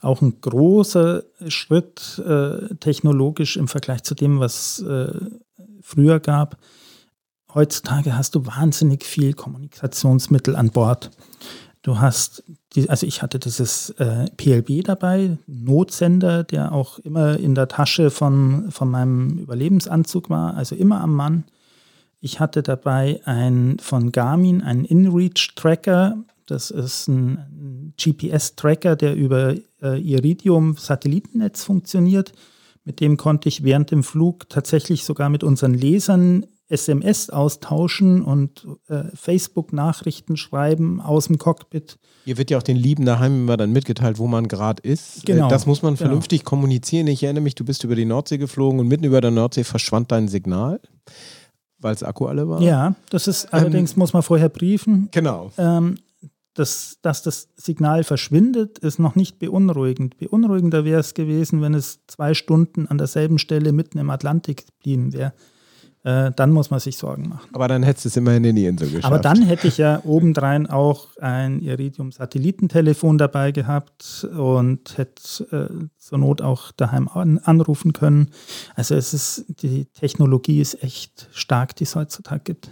Auch 0.00 0.22
ein 0.22 0.40
großer 0.40 1.24
Schritt 1.48 2.22
äh, 2.26 2.74
technologisch 2.76 3.56
im 3.56 3.68
Vergleich 3.68 4.02
zu 4.02 4.14
dem, 4.14 4.40
was 4.40 4.80
äh, 4.80 5.12
früher 5.80 6.20
gab 6.20 6.58
heutzutage 7.54 8.16
hast 8.16 8.34
du 8.34 8.46
wahnsinnig 8.46 9.04
viel 9.04 9.32
Kommunikationsmittel 9.32 10.56
an 10.56 10.70
Bord. 10.70 11.10
Du 11.82 12.00
hast, 12.00 12.42
die, 12.74 12.88
also 12.88 13.06
ich 13.06 13.20
hatte 13.20 13.38
dieses 13.38 13.90
äh, 13.90 14.24
PLB 14.36 14.84
dabei, 14.84 15.36
Notsender, 15.46 16.42
der 16.42 16.72
auch 16.72 16.98
immer 17.00 17.38
in 17.38 17.54
der 17.54 17.68
Tasche 17.68 18.10
von, 18.10 18.70
von 18.70 18.90
meinem 18.90 19.38
Überlebensanzug 19.38 20.30
war, 20.30 20.54
also 20.54 20.74
immer 20.74 21.02
am 21.02 21.14
Mann. 21.14 21.44
Ich 22.20 22.40
hatte 22.40 22.62
dabei 22.62 23.20
ein 23.26 23.76
von 23.80 24.12
Garmin, 24.12 24.62
einen 24.62 24.86
InReach-Tracker. 24.86 26.16
Das 26.46 26.70
ist 26.70 27.06
ein 27.06 27.92
GPS-Tracker, 28.02 28.96
der 28.96 29.14
über 29.14 29.54
äh, 29.82 30.00
Iridium-Satellitennetz 30.00 31.64
funktioniert. 31.64 32.32
Mit 32.86 33.00
dem 33.00 33.18
konnte 33.18 33.50
ich 33.50 33.62
während 33.62 33.90
dem 33.90 34.02
Flug 34.02 34.48
tatsächlich 34.48 35.04
sogar 35.04 35.28
mit 35.28 35.44
unseren 35.44 35.74
Lesern 35.74 36.46
SMS 36.74 37.30
austauschen 37.30 38.22
und 38.22 38.66
äh, 38.88 39.04
Facebook-Nachrichten 39.14 40.36
schreiben 40.36 41.00
aus 41.00 41.28
dem 41.28 41.38
Cockpit. 41.38 41.98
Hier 42.24 42.36
wird 42.36 42.50
ja 42.50 42.58
auch 42.58 42.62
den 42.62 42.76
Lieben 42.76 43.04
daheim 43.04 43.42
immer 43.42 43.56
dann 43.56 43.72
mitgeteilt, 43.72 44.18
wo 44.18 44.26
man 44.26 44.48
gerade 44.48 44.82
ist. 44.82 45.18
Äh, 45.18 45.32
genau. 45.32 45.48
Das 45.48 45.66
muss 45.66 45.82
man 45.82 45.94
genau. 45.94 46.08
vernünftig 46.08 46.40
genau. 46.40 46.50
kommunizieren. 46.50 47.06
Ich 47.06 47.22
erinnere 47.22 47.42
mich, 47.42 47.54
du 47.54 47.64
bist 47.64 47.84
über 47.84 47.94
die 47.94 48.04
Nordsee 48.04 48.38
geflogen 48.38 48.80
und 48.80 48.88
mitten 48.88 49.04
über 49.04 49.20
der 49.20 49.30
Nordsee 49.30 49.64
verschwand 49.64 50.10
dein 50.10 50.26
Signal, 50.28 50.80
weil 51.78 51.94
es 51.94 52.02
Akku 52.02 52.26
alle 52.26 52.48
war. 52.48 52.60
Ja, 52.60 52.96
das 53.10 53.28
ist 53.28 53.44
ähm, 53.44 53.50
allerdings, 53.52 53.96
muss 53.96 54.12
man 54.12 54.22
vorher 54.22 54.48
briefen. 54.48 55.08
Genau. 55.12 55.52
Ähm, 55.56 55.98
das, 56.54 56.98
dass 57.02 57.22
das 57.22 57.48
Signal 57.56 58.04
verschwindet, 58.04 58.78
ist 58.78 58.98
noch 58.98 59.14
nicht 59.14 59.38
beunruhigend. 59.38 60.18
Beunruhigender 60.18 60.84
wäre 60.84 61.00
es 61.00 61.14
gewesen, 61.14 61.62
wenn 61.62 61.74
es 61.74 62.00
zwei 62.06 62.34
Stunden 62.34 62.86
an 62.88 62.98
derselben 62.98 63.38
Stelle 63.38 63.72
mitten 63.72 63.98
im 63.98 64.10
Atlantik 64.10 64.66
geblieben 64.66 65.12
wäre 65.12 65.32
äh, 66.04 66.30
dann 66.36 66.52
muss 66.52 66.70
man 66.70 66.80
sich 66.80 66.96
Sorgen 66.98 67.28
machen. 67.28 67.48
Aber 67.52 67.66
dann 67.66 67.82
hättest 67.82 68.04
du 68.04 68.08
es 68.10 68.16
immerhin 68.16 68.44
in 68.44 68.56
die 68.56 68.66
Insel 68.66 68.88
geschafft. 68.88 69.06
Aber 69.06 69.18
dann 69.18 69.42
hätte 69.42 69.66
ich 69.66 69.78
ja 69.78 70.00
obendrein 70.04 70.68
auch 70.68 71.16
ein 71.16 71.60
Iridium-Satellitentelefon 71.60 73.18
dabei 73.18 73.52
gehabt 73.52 74.28
und 74.36 74.98
hätte 74.98 75.44
äh, 75.50 75.86
zur 75.98 76.18
Not 76.18 76.42
auch 76.42 76.72
daheim 76.72 77.08
an, 77.08 77.38
anrufen 77.38 77.94
können. 77.94 78.30
Also 78.74 78.94
es 78.94 79.14
ist, 79.14 79.46
die 79.62 79.86
Technologie 79.86 80.60
ist 80.60 80.82
echt 80.82 81.28
stark, 81.32 81.74
die 81.76 81.84
es 81.84 81.96
heutzutage 81.96 82.42
gibt. 82.44 82.70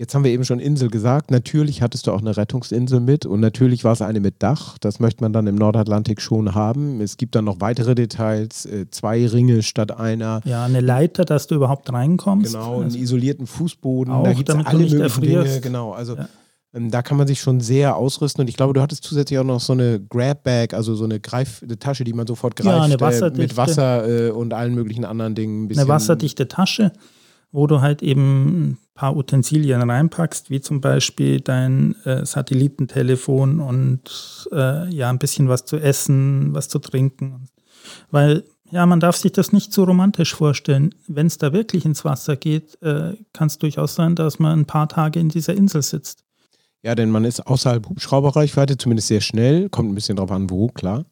Jetzt 0.00 0.14
haben 0.14 0.24
wir 0.24 0.30
eben 0.30 0.46
schon 0.46 0.60
Insel 0.60 0.88
gesagt. 0.88 1.30
Natürlich 1.30 1.82
hattest 1.82 2.06
du 2.06 2.12
auch 2.12 2.22
eine 2.22 2.34
Rettungsinsel 2.34 3.00
mit 3.00 3.26
und 3.26 3.38
natürlich 3.40 3.84
war 3.84 3.92
es 3.92 4.00
eine 4.00 4.20
mit 4.20 4.42
Dach. 4.42 4.78
Das 4.78 4.98
möchte 4.98 5.22
man 5.22 5.34
dann 5.34 5.46
im 5.46 5.56
Nordatlantik 5.56 6.22
schon 6.22 6.54
haben. 6.54 7.02
Es 7.02 7.18
gibt 7.18 7.34
dann 7.34 7.44
noch 7.44 7.60
weitere 7.60 7.94
Details, 7.94 8.64
äh, 8.64 8.88
zwei 8.90 9.26
Ringe 9.26 9.62
statt 9.62 9.92
einer. 9.92 10.40
Ja, 10.46 10.64
eine 10.64 10.80
Leiter, 10.80 11.26
dass 11.26 11.48
du 11.48 11.54
überhaupt 11.54 11.92
reinkommst. 11.92 12.54
Genau, 12.54 12.76
einen 12.76 12.84
also 12.84 12.96
isolierten 12.96 13.46
Fußboden. 13.46 14.10
Auch, 14.10 14.24
da 14.24 14.32
gibt 14.32 14.48
es 14.48 14.54
alle 14.54 14.78
möglichen 14.78 15.02
erfrierst. 15.02 15.48
Dinge. 15.48 15.60
Genau, 15.60 15.92
also 15.92 16.16
ja. 16.16 16.30
ähm, 16.72 16.90
da 16.90 17.02
kann 17.02 17.18
man 17.18 17.26
sich 17.26 17.42
schon 17.42 17.60
sehr 17.60 17.94
ausrüsten. 17.94 18.40
Und 18.40 18.48
ich 18.48 18.56
glaube, 18.56 18.72
du 18.72 18.80
hattest 18.80 19.04
zusätzlich 19.04 19.38
auch 19.38 19.44
noch 19.44 19.60
so 19.60 19.74
eine 19.74 20.00
Grab-Bag, 20.00 20.72
also 20.72 20.94
so 20.94 21.04
eine 21.04 21.20
Greif 21.20 21.62
eine 21.62 21.78
Tasche, 21.78 22.04
die 22.04 22.14
man 22.14 22.26
sofort 22.26 22.56
greift. 22.56 22.74
Ja, 22.74 22.82
eine 22.84 22.98
wasserdichte. 22.98 23.42
Äh, 23.42 23.46
mit 23.48 23.56
Wasser 23.58 24.28
äh, 24.28 24.30
und 24.30 24.54
allen 24.54 24.74
möglichen 24.74 25.04
anderen 25.04 25.34
Dingen. 25.34 25.70
Ein 25.70 25.78
eine 25.78 25.88
wasserdichte 25.88 26.48
Tasche 26.48 26.90
wo 27.52 27.66
du 27.66 27.80
halt 27.80 28.02
eben 28.02 28.78
paar 29.00 29.16
Utensilien 29.16 29.80
reinpackst, 29.80 30.50
wie 30.50 30.60
zum 30.60 30.82
Beispiel 30.82 31.40
dein 31.40 31.96
äh, 32.04 32.26
Satellitentelefon 32.26 33.58
und 33.58 34.46
äh, 34.52 34.94
ja, 34.94 35.08
ein 35.08 35.18
bisschen 35.18 35.48
was 35.48 35.64
zu 35.64 35.78
essen, 35.78 36.52
was 36.52 36.68
zu 36.68 36.80
trinken. 36.80 37.46
Weil, 38.10 38.44
ja, 38.70 38.84
man 38.84 39.00
darf 39.00 39.16
sich 39.16 39.32
das 39.32 39.52
nicht 39.52 39.72
so 39.72 39.84
romantisch 39.84 40.34
vorstellen. 40.34 40.94
Wenn 41.08 41.28
es 41.28 41.38
da 41.38 41.54
wirklich 41.54 41.86
ins 41.86 42.04
Wasser 42.04 42.36
geht, 42.36 42.76
äh, 42.82 43.14
kann 43.32 43.46
es 43.46 43.56
durchaus 43.56 43.94
sein, 43.94 44.16
dass 44.16 44.38
man 44.38 44.60
ein 44.60 44.66
paar 44.66 44.86
Tage 44.86 45.18
in 45.18 45.30
dieser 45.30 45.54
Insel 45.54 45.80
sitzt. 45.80 46.22
Ja, 46.82 46.94
denn 46.94 47.08
man 47.08 47.24
ist 47.24 47.46
außerhalb 47.46 47.88
Hubschrauberreichweite, 47.88 48.76
zumindest 48.76 49.08
sehr 49.08 49.22
schnell, 49.22 49.70
kommt 49.70 49.90
ein 49.90 49.94
bisschen 49.94 50.16
drauf 50.16 50.30
an, 50.30 50.50
wo, 50.50 50.68
klar. 50.68 51.06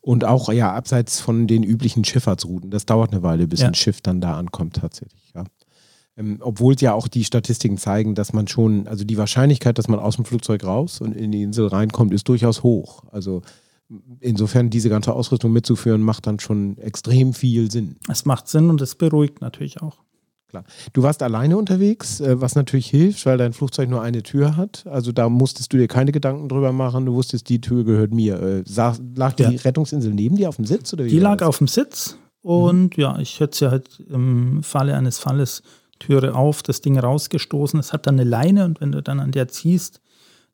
Und 0.00 0.24
auch 0.24 0.52
ja 0.52 0.72
abseits 0.72 1.18
von 1.18 1.48
den 1.48 1.64
üblichen 1.64 2.04
Schifffahrtsrouten. 2.04 2.70
Das 2.70 2.86
dauert 2.86 3.10
eine 3.10 3.24
Weile, 3.24 3.48
bis 3.48 3.62
ja. 3.62 3.66
ein 3.66 3.74
Schiff 3.74 4.00
dann 4.00 4.20
da 4.20 4.36
ankommt 4.38 4.76
tatsächlich. 4.76 5.32
Ja. 5.34 5.42
Ähm, 6.16 6.38
obwohl 6.40 6.74
ja 6.78 6.92
auch 6.92 7.08
die 7.08 7.24
Statistiken 7.24 7.78
zeigen, 7.78 8.14
dass 8.14 8.32
man 8.32 8.46
schon, 8.46 8.86
also 8.86 9.04
die 9.04 9.16
Wahrscheinlichkeit, 9.16 9.78
dass 9.78 9.88
man 9.88 9.98
aus 9.98 10.16
dem 10.16 10.24
Flugzeug 10.24 10.64
raus 10.64 11.00
und 11.00 11.12
in 11.12 11.32
die 11.32 11.42
Insel 11.42 11.68
reinkommt, 11.68 12.12
ist 12.12 12.28
durchaus 12.28 12.62
hoch. 12.62 13.04
Also 13.10 13.42
insofern 14.20 14.70
diese 14.70 14.88
ganze 14.88 15.12
Ausrüstung 15.12 15.52
mitzuführen, 15.52 16.02
macht 16.02 16.26
dann 16.26 16.38
schon 16.38 16.76
extrem 16.78 17.32
viel 17.34 17.70
Sinn. 17.70 17.96
Es 18.08 18.24
macht 18.24 18.48
Sinn 18.48 18.70
und 18.70 18.80
es 18.80 18.94
beruhigt 18.94 19.40
natürlich 19.40 19.80
auch. 19.80 19.98
Klar. 20.48 20.64
Du 20.92 21.02
warst 21.02 21.22
alleine 21.22 21.56
unterwegs, 21.56 22.20
äh, 22.20 22.38
was 22.38 22.56
natürlich 22.56 22.88
hilft, 22.88 23.24
weil 23.24 23.38
dein 23.38 23.54
Flugzeug 23.54 23.88
nur 23.88 24.02
eine 24.02 24.22
Tür 24.22 24.58
hat. 24.58 24.86
Also 24.86 25.10
da 25.10 25.30
musstest 25.30 25.72
du 25.72 25.78
dir 25.78 25.88
keine 25.88 26.12
Gedanken 26.12 26.50
drüber 26.50 26.72
machen. 26.72 27.06
Du 27.06 27.14
wusstest, 27.14 27.48
die 27.48 27.62
Tür 27.62 27.84
gehört 27.84 28.12
mir. 28.12 28.38
Äh, 28.38 28.64
lag 29.16 29.32
die 29.32 29.44
ja. 29.44 29.48
Rettungsinsel 29.48 30.12
neben 30.12 30.36
dir 30.36 30.50
auf 30.50 30.56
dem 30.56 30.66
Sitz? 30.66 30.92
Oder 30.92 31.04
die 31.04 31.18
lag 31.18 31.40
auf 31.40 31.56
dem 31.56 31.68
Sitz 31.68 32.18
und 32.42 32.96
mhm. 32.96 33.02
ja, 33.02 33.18
ich 33.18 33.40
hätte 33.40 33.56
sie 33.56 33.70
halt 33.70 34.00
im 34.10 34.62
Falle 34.62 34.96
eines 34.96 35.18
Falles 35.18 35.62
Türe 36.02 36.34
auf, 36.34 36.62
das 36.62 36.80
Ding 36.80 36.98
rausgestoßen. 36.98 37.78
Es 37.78 37.92
hat 37.92 38.06
dann 38.06 38.16
eine 38.18 38.28
Leine 38.28 38.64
und 38.64 38.80
wenn 38.80 38.92
du 38.92 39.02
dann 39.02 39.20
an 39.20 39.30
der 39.30 39.48
ziehst, 39.48 40.00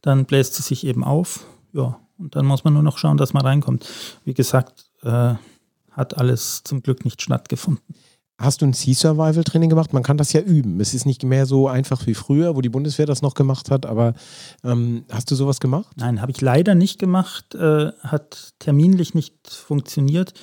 dann 0.02 0.26
bläst 0.26 0.55
sie 0.55 0.62
sich 0.62 0.87
eben 0.87 1.02
auf. 1.02 1.47
Ja, 1.73 1.99
und 2.19 2.37
dann 2.37 2.47
muss 2.47 2.64
man 2.64 2.75
nur 2.75 2.83
noch 2.83 2.99
schauen, 2.99 3.17
dass 3.17 3.33
man 3.33 3.45
reinkommt. 3.45 3.88
Wie 4.25 4.35
gesagt, 4.35 4.90
äh, 5.02 5.35
hat 5.90 6.19
alles 6.19 6.62
zum 6.64 6.83
Glück 6.83 7.05
nicht 7.05 7.23
stattgefunden. 7.23 7.83
Hast 8.40 8.62
du 8.62 8.67
ein 8.67 8.73
Sea 8.73 8.95
Survival 8.95 9.43
Training 9.43 9.71
gemacht? 9.71 9.93
Man 9.93 10.05
kann 10.05 10.17
das 10.17 10.33
ja 10.33 10.40
üben. 10.40 10.81
Es 10.81 10.95
ist 10.95 11.07
nicht 11.07 11.25
mehr 11.25 11.45
so 11.45 11.67
einfach 11.67 12.07
wie 12.07 12.14
früher, 12.14 12.55
wo 12.55 12.61
die 12.61 12.69
Bundeswehr 12.69 13.07
das 13.07 13.21
noch 13.21 13.35
gemacht 13.35 13.69
hat, 13.71 13.85
aber 13.85 14.14
ähm, 14.62 15.05
hast 15.11 15.31
du 15.31 15.35
sowas 15.35 15.59
gemacht? 15.59 15.88
Nein, 15.97 16.21
habe 16.21 16.31
ich 16.31 16.40
leider 16.40 16.76
nicht 16.76 17.00
gemacht, 17.00 17.57
äh, 17.57 17.90
hat 18.00 18.52
terminlich 18.61 19.14
nicht 19.14 19.35
funktioniert, 19.49 20.35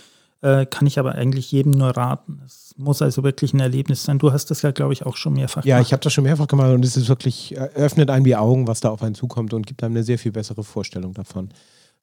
äh, 0.45 0.67
kann 0.67 0.85
ich 0.85 0.99
aber 0.99 1.15
eigentlich 1.15 1.51
jedem 1.51 1.71
nur 1.71 1.89
raten. 1.89 2.39
Es 2.45 2.75
muss 2.77 3.01
also 3.01 3.23
wirklich 3.23 3.53
ein 3.53 3.59
Erlebnis 3.59 4.03
sein. 4.03 4.19
Du 4.19 4.31
hast 4.31 4.51
das 4.51 4.61
ja, 4.61 4.69
glaube 4.69 4.93
ich, 4.93 5.03
auch 5.03 5.17
schon 5.17 5.33
mehrfach 5.33 5.65
ja, 5.65 5.77
gemacht. 5.77 5.79
Ja, 5.79 5.81
ich 5.81 5.91
habe 5.91 6.01
das 6.01 6.13
schon 6.13 6.23
mehrfach 6.23 6.47
gemacht 6.47 6.71
und 6.71 6.85
es 6.85 6.95
ist 6.95 7.09
wirklich, 7.09 7.57
äh, 7.57 7.69
öffnet 7.73 8.11
einem 8.11 8.25
die 8.25 8.35
Augen, 8.35 8.67
was 8.67 8.79
da 8.79 8.89
auf 8.89 9.01
einen 9.01 9.15
zukommt 9.15 9.53
und 9.55 9.65
gibt 9.65 9.83
einem 9.83 9.95
eine 9.95 10.03
sehr 10.03 10.19
viel 10.19 10.31
bessere 10.31 10.63
Vorstellung 10.63 11.15
davon. 11.15 11.49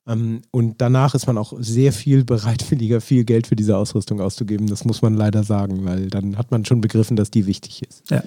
Ähm, 0.09 0.43
und 0.51 0.81
danach 0.81 1.15
ist 1.15 1.29
man 1.29 1.39
auch 1.39 1.53
sehr 1.57 1.93
viel 1.93 2.25
bereitwilliger, 2.25 3.01
viel 3.01 3.23
Geld 3.23 3.47
für 3.47 3.55
diese 3.55 3.77
Ausrüstung 3.77 4.21
auszugeben. 4.21 4.67
Das 4.67 4.85
muss 4.85 5.03
man 5.03 5.15
leider 5.15 5.45
sagen, 5.45 5.85
weil 5.85 6.09
dann 6.09 6.37
hat 6.37 6.51
man 6.51 6.65
schon 6.65 6.81
begriffen, 6.81 7.15
dass 7.15 7.31
die 7.31 7.47
wichtig 7.47 7.85
ist. 7.89 8.11
Ja. 8.11 8.25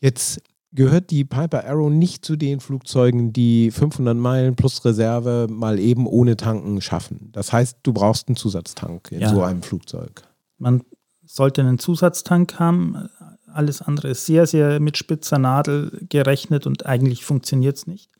Jetzt 0.00 0.40
gehört 0.72 1.10
die 1.10 1.24
Piper 1.24 1.64
Arrow 1.66 1.90
nicht 1.90 2.24
zu 2.24 2.36
den 2.36 2.60
Flugzeugen, 2.60 3.32
die 3.32 3.70
500 3.70 4.16
Meilen 4.16 4.56
plus 4.56 4.84
Reserve 4.84 5.46
mal 5.50 5.78
eben 5.78 6.06
ohne 6.06 6.36
Tanken 6.36 6.80
schaffen. 6.80 7.30
Das 7.32 7.52
heißt, 7.52 7.78
du 7.82 7.92
brauchst 7.92 8.28
einen 8.28 8.36
Zusatztank 8.36 9.12
in 9.12 9.20
ja. 9.20 9.28
so 9.28 9.42
einem 9.42 9.62
Flugzeug. 9.62 10.22
Man 10.58 10.82
sollte 11.24 11.60
einen 11.60 11.78
Zusatztank 11.78 12.58
haben. 12.58 13.08
Alles 13.52 13.82
andere 13.82 14.08
ist 14.08 14.24
sehr, 14.24 14.46
sehr 14.46 14.80
mit 14.80 14.96
spitzer 14.96 15.38
Nadel 15.38 16.06
gerechnet 16.08 16.66
und 16.66 16.86
eigentlich 16.86 17.24
funktioniert 17.24 17.76
es 17.76 17.86
nicht. 17.86 18.10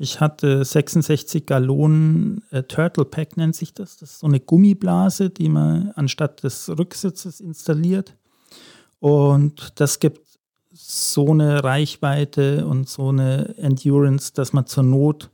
Ich 0.00 0.20
hatte 0.20 0.64
66 0.64 1.44
Gallonen 1.44 2.44
äh, 2.50 2.62
Turtle 2.62 3.04
Pack 3.04 3.36
nennt 3.36 3.56
sich 3.56 3.74
das. 3.74 3.96
Das 3.96 4.12
ist 4.12 4.18
so 4.20 4.28
eine 4.28 4.38
Gummiblase, 4.38 5.28
die 5.28 5.48
man 5.48 5.90
anstatt 5.96 6.44
des 6.44 6.68
Rücksitzes 6.68 7.40
installiert. 7.40 8.14
Und 9.00 9.80
das 9.80 9.98
gibt 9.98 10.27
so 10.90 11.32
eine 11.32 11.62
Reichweite 11.62 12.66
und 12.66 12.88
so 12.88 13.10
eine 13.10 13.54
Endurance, 13.58 14.32
dass 14.32 14.54
man 14.54 14.66
zur 14.66 14.84
Not 14.84 15.30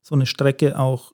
so 0.00 0.14
eine 0.14 0.24
Strecke 0.24 0.78
auch 0.78 1.12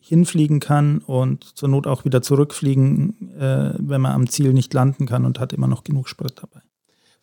hinfliegen 0.00 0.60
kann 0.60 0.98
und 0.98 1.44
zur 1.44 1.68
Not 1.68 1.86
auch 1.86 2.06
wieder 2.06 2.22
zurückfliegen, 2.22 3.38
äh, 3.38 3.74
wenn 3.76 4.00
man 4.00 4.12
am 4.12 4.28
Ziel 4.30 4.54
nicht 4.54 4.72
landen 4.72 5.04
kann 5.04 5.26
und 5.26 5.40
hat 5.40 5.52
immer 5.52 5.66
noch 5.66 5.84
genug 5.84 6.08
Sprit 6.08 6.38
dabei. 6.40 6.62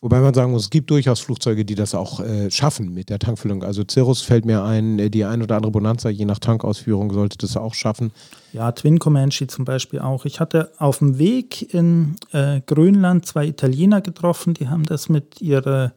Wobei 0.05 0.19
man 0.19 0.35
sagen 0.35 0.51
muss, 0.51 0.65
es 0.65 0.69
gibt 0.69 0.91
durchaus 0.91 1.19
Flugzeuge, 1.19 1.65
die 1.65 1.73
das 1.73 1.95
auch 1.95 2.19
äh, 2.19 2.51
schaffen 2.51 2.93
mit 2.93 3.09
der 3.09 3.17
Tankfüllung. 3.17 3.63
Also 3.63 3.81
Cirrus 3.89 4.21
fällt 4.21 4.45
mir 4.45 4.63
ein, 4.63 4.99
äh, 4.99 5.09
die 5.09 5.25
ein 5.25 5.41
oder 5.41 5.55
andere 5.55 5.71
Bonanza, 5.71 6.09
je 6.09 6.25
nach 6.25 6.37
Tankausführung, 6.37 7.11
sollte 7.11 7.39
das 7.39 7.57
auch 7.57 7.73
schaffen. 7.73 8.11
Ja, 8.53 8.71
Twin 8.71 8.99
Comanche 8.99 9.47
zum 9.47 9.65
Beispiel 9.65 9.97
auch. 9.97 10.25
Ich 10.25 10.39
hatte 10.39 10.71
auf 10.77 10.99
dem 10.99 11.17
Weg 11.17 11.73
in 11.73 12.17
äh, 12.33 12.61
Grönland 12.67 13.25
zwei 13.25 13.47
Italiener 13.47 14.01
getroffen, 14.01 14.53
die 14.53 14.67
haben 14.67 14.83
das 14.83 15.09
mit 15.09 15.41
ihrer 15.41 15.93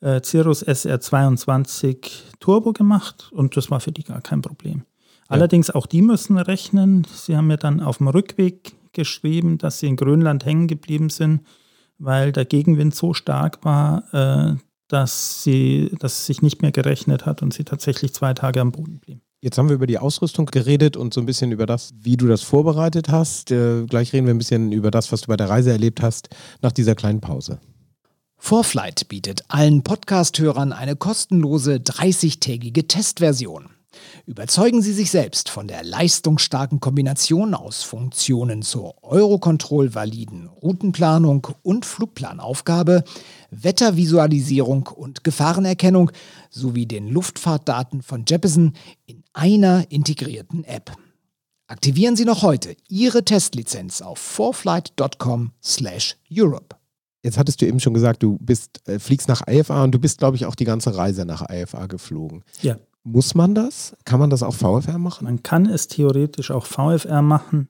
äh, 0.00 0.20
Cirrus 0.24 0.66
SR22 0.66 1.98
Turbo 2.40 2.72
gemacht 2.72 3.30
und 3.30 3.56
das 3.56 3.70
war 3.70 3.78
für 3.78 3.92
die 3.92 4.02
gar 4.02 4.22
kein 4.22 4.42
Problem. 4.42 4.82
Allerdings 5.28 5.70
auch 5.70 5.86
die 5.86 6.02
müssen 6.02 6.36
rechnen. 6.36 7.06
Sie 7.14 7.36
haben 7.36 7.46
mir 7.46 7.58
dann 7.58 7.80
auf 7.80 7.98
dem 7.98 8.08
Rückweg 8.08 8.72
geschrieben, 8.92 9.56
dass 9.58 9.78
sie 9.78 9.86
in 9.86 9.94
Grönland 9.94 10.44
hängen 10.44 10.66
geblieben 10.66 11.10
sind 11.10 11.42
weil 11.98 12.32
der 12.32 12.44
Gegenwind 12.44 12.94
so 12.94 13.14
stark 13.14 13.64
war, 13.64 14.04
äh, 14.12 14.56
dass, 14.88 15.42
sie, 15.42 15.90
dass 15.98 16.12
es 16.18 16.26
sich 16.26 16.42
nicht 16.42 16.62
mehr 16.62 16.72
gerechnet 16.72 17.26
hat 17.26 17.42
und 17.42 17.52
sie 17.52 17.64
tatsächlich 17.64 18.14
zwei 18.14 18.34
Tage 18.34 18.60
am 18.60 18.72
Boden 18.72 18.98
blieben. 19.00 19.22
Jetzt 19.40 19.58
haben 19.58 19.68
wir 19.68 19.74
über 19.74 19.86
die 19.86 19.98
Ausrüstung 19.98 20.46
geredet 20.46 20.96
und 20.96 21.12
so 21.12 21.20
ein 21.20 21.26
bisschen 21.26 21.52
über 21.52 21.66
das, 21.66 21.92
wie 22.00 22.16
du 22.16 22.26
das 22.26 22.42
vorbereitet 22.42 23.08
hast. 23.10 23.50
Äh, 23.50 23.84
gleich 23.86 24.12
reden 24.12 24.26
wir 24.26 24.34
ein 24.34 24.38
bisschen 24.38 24.72
über 24.72 24.90
das, 24.90 25.12
was 25.12 25.22
du 25.22 25.28
bei 25.28 25.36
der 25.36 25.48
Reise 25.48 25.70
erlebt 25.70 26.02
hast, 26.02 26.30
nach 26.62 26.72
dieser 26.72 26.94
kleinen 26.94 27.20
Pause. 27.20 27.60
Vorflight 28.38 29.08
bietet 29.08 29.44
allen 29.48 29.82
Podcast-Hörern 29.82 30.72
eine 30.72 30.96
kostenlose 30.96 31.76
30-tägige 31.76 32.86
Testversion. 32.86 33.70
Überzeugen 34.26 34.82
Sie 34.82 34.92
sich 34.92 35.10
selbst 35.10 35.48
von 35.48 35.68
der 35.68 35.82
leistungsstarken 35.84 36.80
Kombination 36.80 37.54
aus 37.54 37.82
Funktionen 37.82 38.60
zur 38.62 39.02
Eurocontrol-validen 39.02 40.48
Routenplanung 40.48 41.46
und 41.62 41.86
Flugplanaufgabe, 41.86 43.04
Wettervisualisierung 43.50 44.88
und 44.88 45.24
Gefahrenerkennung 45.24 46.12
sowie 46.50 46.84
den 46.86 47.08
Luftfahrtdaten 47.08 48.02
von 48.02 48.26
Jeppesen 48.28 48.74
in 49.06 49.24
einer 49.32 49.90
integrierten 49.90 50.64
App. 50.64 50.92
Aktivieren 51.68 52.14
Sie 52.14 52.24
noch 52.24 52.42
heute 52.42 52.76
Ihre 52.88 53.24
Testlizenz 53.24 54.00
auf 54.00 54.18
forflight.com/europe. 54.18 56.76
Jetzt 57.26 57.38
hattest 57.38 57.60
du 57.60 57.66
eben 57.66 57.80
schon 57.80 57.92
gesagt, 57.92 58.22
du 58.22 58.38
bist, 58.40 58.88
äh, 58.88 59.00
fliegst 59.00 59.26
nach 59.26 59.42
IFA 59.48 59.82
und 59.82 59.90
du 59.90 59.98
bist, 59.98 60.18
glaube 60.18 60.36
ich, 60.36 60.46
auch 60.46 60.54
die 60.54 60.64
ganze 60.64 60.96
Reise 60.96 61.24
nach 61.24 61.50
IFA 61.50 61.86
geflogen. 61.86 62.44
Ja. 62.62 62.76
Muss 63.08 63.36
man 63.36 63.54
das? 63.54 63.96
Kann 64.04 64.18
man 64.18 64.30
das 64.30 64.42
auch 64.42 64.54
VFR 64.54 64.98
machen? 64.98 65.26
Man 65.26 65.44
kann 65.44 65.66
es 65.66 65.86
theoretisch 65.86 66.50
auch 66.50 66.66
VFR 66.66 67.22
machen, 67.22 67.68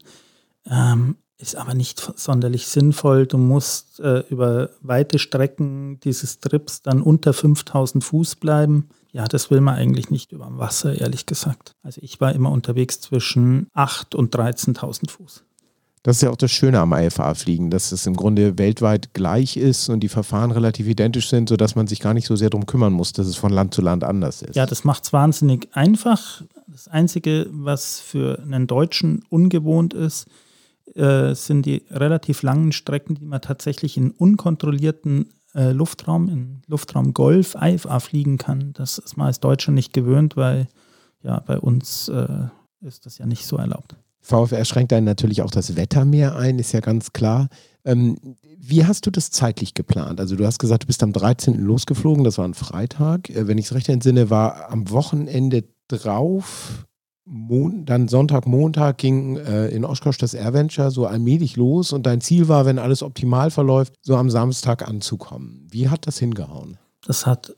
ähm, 0.65 1.17
ist 1.37 1.57
aber 1.57 1.75
nicht 1.75 2.01
sonderlich 2.17 2.69
sinnvoll. 2.69 3.27
Du 3.27 3.37
musst 3.37 4.01
äh, 4.01 4.21
über 4.31 4.71
weite 4.81 5.19
Strecken 5.19 6.01
dieses 6.01 6.41
Trips 6.41 6.81
dann 6.81 7.03
unter 7.03 7.35
5000 7.35 8.03
Fuß 8.03 8.37
bleiben. 8.37 8.89
Ja, 9.13 9.27
das 9.27 9.51
will 9.51 9.61
man 9.61 9.75
eigentlich 9.75 10.09
nicht 10.09 10.33
über 10.33 10.47
dem 10.47 10.57
Wasser, 10.57 10.99
ehrlich 10.99 11.27
gesagt. 11.27 11.73
Also 11.83 12.01
ich 12.03 12.19
war 12.19 12.33
immer 12.33 12.51
unterwegs 12.51 13.03
zwischen 13.03 13.67
8.000 13.75 14.17
und 14.17 14.35
13.000 14.35 15.11
Fuß. 15.11 15.45
Das 16.07 16.19
ist 16.19 16.23
ja 16.23 16.31
auch 16.31 16.37
das 16.37 16.53
Schöne 16.53 16.79
am 16.79 16.93
IFA-Fliegen, 16.93 17.69
dass 17.69 17.91
es 17.91 18.07
im 18.07 18.15
Grunde 18.15 18.59
weltweit 18.59 19.13
gleich 19.13 19.57
ist 19.57 19.89
und 19.89 19.99
die 19.99 20.09
Verfahren 20.09 20.53
relativ 20.53 20.87
identisch 20.87 21.29
sind, 21.29 21.49
sodass 21.49 21.75
man 21.75 21.89
sich 21.89 21.99
gar 21.99 22.15
nicht 22.15 22.29
so 22.29 22.37
sehr 22.37 22.49
darum 22.49 22.65
kümmern 22.65 22.93
muss, 22.93 23.13
dass 23.13 23.27
es 23.27 23.35
von 23.35 23.53
Land 23.53 23.75
zu 23.75 23.83
Land 23.83 24.05
anders 24.05 24.41
ist. 24.41 24.55
Ja, 24.55 24.67
das 24.67 24.85
macht 24.85 25.03
es 25.03 25.13
wahnsinnig 25.13 25.69
einfach. 25.73 26.45
Das 26.69 26.87
Einzige, 26.87 27.49
was 27.51 27.99
für 27.99 28.41
einen 28.41 28.69
Deutschen 28.69 29.25
ungewohnt 29.31 29.95
ist, 29.95 30.29
äh, 30.95 31.35
sind 31.35 31.67
die 31.67 31.83
relativ 31.91 32.43
langen 32.43 32.71
Strecken, 32.71 33.17
die 33.17 33.25
man 33.25 33.41
tatsächlich 33.41 33.97
in 33.97 34.13
unkontrollierten 34.13 35.31
äh, 35.57 35.73
Luftraum, 35.73 36.29
in 36.29 36.63
Luftraum 36.69 37.15
Golf, 37.15 37.57
IFA 37.61 37.99
fliegen 37.99 38.39
kann. 38.39 38.73
Das 38.75 38.99
ist 38.99 39.17
man 39.17 39.27
als 39.27 39.41
Deutscher 39.41 39.73
nicht 39.73 39.93
gewöhnt, 39.93 40.37
weil 40.37 40.69
ja 41.25 41.41
bei 41.41 41.59
uns 41.59 42.07
äh, 42.07 42.47
ist 42.81 43.07
das 43.07 43.19
ja 43.19 43.27
nicht 43.27 43.45
so 43.45 43.57
erlaubt. 43.57 43.97
VfR 44.27 44.65
schränkt 44.65 44.93
dann 44.93 45.05
natürlich 45.05 45.43
auch 45.43 45.51
das 45.51 45.77
Wetter 45.77 46.05
mehr 46.05 46.37
ein, 46.37 46.59
ist 46.59 46.73
ja 46.73 46.81
ganz 46.81 47.13
klar. 47.13 47.49
Ähm, 47.85 48.19
wie 48.59 48.85
hast 48.85 49.07
du 49.07 49.11
das 49.11 49.31
zeitlich 49.31 49.75
geplant? 49.75 50.19
Also 50.19 50.35
du 50.35 50.45
hast 50.45 50.59
gesagt, 50.59 50.83
du 50.83 50.87
bist 50.89 51.03
am 51.03 51.13
13. 51.13 51.61
losgeflogen, 51.61 52.25
das 52.25 52.37
war 52.37 52.45
ein 52.45 52.55
Freitag. 52.55 53.31
Äh, 53.31 53.47
wenn 53.47 53.59
ich 53.59 53.67
es 53.67 53.75
recht 53.75 53.89
entsinne, 53.89 54.29
war 54.29 54.71
am 54.71 54.91
Wochenende 54.91 55.65
drauf, 55.89 56.87
Mon 57.29 57.85
dann 57.85 58.07
Sonntag, 58.07 58.47
Montag 58.47 58.99
ging 58.99 59.37
äh, 59.37 59.69
in 59.69 59.85
Oshkosh 59.85 60.17
das 60.17 60.33
Airventure 60.33 60.93
so 60.93 61.07
allmählich 61.07 61.57
los 61.57 61.93
und 61.93 62.07
dein 62.07 62.21
Ziel 62.21 62.47
war, 62.47 62.67
wenn 62.67 62.79
alles 62.79 63.03
optimal 63.03 63.51
verläuft, 63.51 63.95
so 64.01 64.17
am 64.17 64.31
Samstag 64.31 64.87
anzukommen. 64.87 65.67
Wie 65.71 65.89
hat 65.89 66.07
das 66.07 66.19
hingehauen? 66.19 66.79
Das 67.05 67.27
hat 67.27 67.57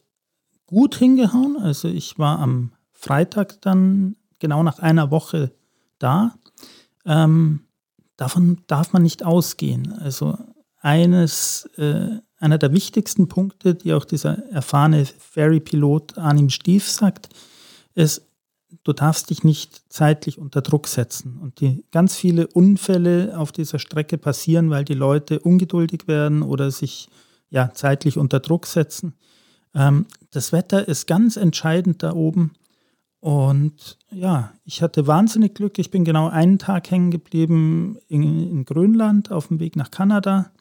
gut 0.66 0.94
hingehauen. 0.94 1.58
Also 1.60 1.88
ich 1.88 2.18
war 2.18 2.38
am 2.38 2.72
Freitag 2.92 3.60
dann 3.60 4.16
genau 4.38 4.62
nach 4.62 4.78
einer 4.78 5.10
Woche 5.10 5.52
da. 5.98 6.34
Ähm, 7.04 7.60
davon 8.16 8.62
darf 8.66 8.92
man 8.92 9.02
nicht 9.02 9.24
ausgehen. 9.24 9.92
Also 9.92 10.36
eines, 10.80 11.68
äh, 11.76 12.18
einer 12.38 12.58
der 12.58 12.72
wichtigsten 12.72 13.28
Punkte, 13.28 13.74
die 13.74 13.92
auch 13.92 14.04
dieser 14.04 14.38
erfahrene 14.50 15.04
Ferry-Pilot 15.04 16.18
Arnim 16.18 16.50
Stief 16.50 16.88
sagt, 16.88 17.28
ist, 17.94 18.22
du 18.84 18.92
darfst 18.92 19.30
dich 19.30 19.44
nicht 19.44 19.82
zeitlich 19.88 20.38
unter 20.38 20.62
Druck 20.62 20.86
setzen. 20.88 21.38
Und 21.38 21.60
die 21.60 21.84
ganz 21.90 22.16
viele 22.16 22.46
Unfälle 22.46 23.36
auf 23.36 23.52
dieser 23.52 23.78
Strecke 23.78 24.18
passieren, 24.18 24.70
weil 24.70 24.84
die 24.84 24.94
Leute 24.94 25.40
ungeduldig 25.40 26.06
werden 26.06 26.42
oder 26.42 26.70
sich 26.70 27.08
ja 27.50 27.72
zeitlich 27.74 28.18
unter 28.18 28.40
Druck 28.40 28.66
setzen. 28.66 29.14
Ähm, 29.74 30.06
das 30.30 30.52
Wetter 30.52 30.86
ist 30.86 31.06
ganz 31.06 31.36
entscheidend 31.36 32.02
da 32.02 32.12
oben. 32.12 32.52
Und 33.20 33.98
ja, 34.10 34.52
ich 34.64 34.82
hatte 34.82 35.06
wahnsinnig 35.06 35.54
Glück. 35.54 35.78
Ich 35.78 35.90
bin 35.90 36.04
genau 36.04 36.28
einen 36.28 36.58
Tag 36.58 36.90
hängen 36.90 37.10
geblieben 37.10 37.98
in, 38.06 38.22
in 38.22 38.64
Grönland 38.64 39.32
auf 39.32 39.48
dem 39.48 39.58
Weg 39.58 39.74
nach 39.74 39.90
Kanada, 39.90 40.52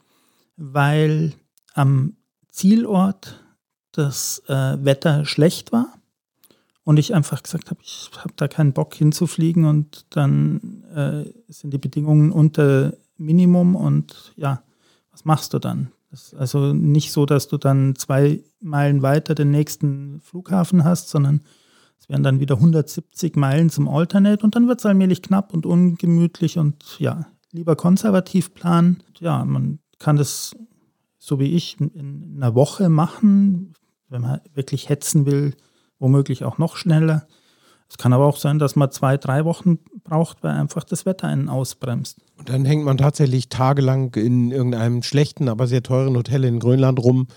weil 0.55 1.33
am 1.73 2.15
Zielort 2.49 3.43
das 3.91 4.41
äh, 4.47 4.77
Wetter 4.83 5.25
schlecht 5.25 5.71
war 5.71 5.93
und 6.83 6.97
ich 6.97 7.13
einfach 7.13 7.43
gesagt 7.43 7.69
habe, 7.69 7.81
ich 7.83 8.09
habe 8.17 8.33
da 8.35 8.47
keinen 8.47 8.73
Bock 8.73 8.95
hinzufliegen 8.95 9.65
und 9.65 10.05
dann 10.09 10.83
äh, 10.95 11.31
sind 11.51 11.71
die 11.73 11.77
Bedingungen 11.77 12.31
unter 12.31 12.93
Minimum 13.17 13.75
und 13.75 14.33
ja, 14.35 14.63
was 15.11 15.25
machst 15.25 15.53
du 15.53 15.59
dann? 15.59 15.91
Also 16.37 16.73
nicht 16.73 17.11
so, 17.11 17.25
dass 17.25 17.47
du 17.47 17.57
dann 17.57 17.95
zwei 17.95 18.41
Meilen 18.61 19.01
weiter 19.01 19.35
den 19.35 19.51
nächsten 19.51 20.21
Flughafen 20.21 20.83
hast, 20.83 21.09
sondern 21.09 21.41
es 21.99 22.09
wären 22.09 22.23
dann 22.23 22.39
wieder 22.39 22.55
170 22.55 23.35
Meilen 23.35 23.69
zum 23.69 23.87
Alternate 23.87 24.43
und 24.43 24.55
dann 24.55 24.67
wird 24.67 24.79
es 24.79 24.85
allmählich 24.85 25.21
knapp 25.21 25.53
und 25.53 25.65
ungemütlich 25.65 26.57
und 26.57 26.97
ja, 26.99 27.27
lieber 27.51 27.75
konservativ 27.75 28.53
planen. 28.53 29.03
Ja, 29.19 29.43
man 29.43 29.79
kann 29.99 30.17
das 30.17 30.55
so 31.27 31.39
wie 31.39 31.55
ich 31.55 31.79
in 31.79 32.35
einer 32.37 32.55
Woche 32.55 32.87
machen, 32.87 33.73
wenn 34.07 34.21
man 34.21 34.39
wirklich 34.53 34.87
hetzen 34.87 35.25
will, 35.25 35.55
womöglich 35.99 36.45
auch 36.45 36.57
noch 36.57 36.77
schneller. 36.77 37.27
Es 37.89 37.97
kann 37.97 38.13
aber 38.13 38.25
auch 38.25 38.37
sein, 38.37 38.59
dass 38.59 38.75
man 38.75 38.91
zwei, 38.91 39.17
drei 39.17 39.43
Wochen 39.43 39.79
braucht, 40.03 40.43
weil 40.43 40.51
einfach 40.51 40.85
das 40.85 41.05
Wetter 41.05 41.27
einen 41.27 41.49
ausbremst. 41.49 42.19
Und 42.37 42.49
dann 42.49 42.65
hängt 42.65 42.85
man 42.85 42.97
tatsächlich 42.97 43.49
tagelang 43.49 44.13
in 44.15 44.51
irgendeinem 44.51 45.03
schlechten, 45.03 45.49
aber 45.49 45.67
sehr 45.67 45.83
teuren 45.83 46.15
Hotel 46.15 46.43
in 46.45 46.59
Grönland 46.59 46.99
rum, 46.99 47.27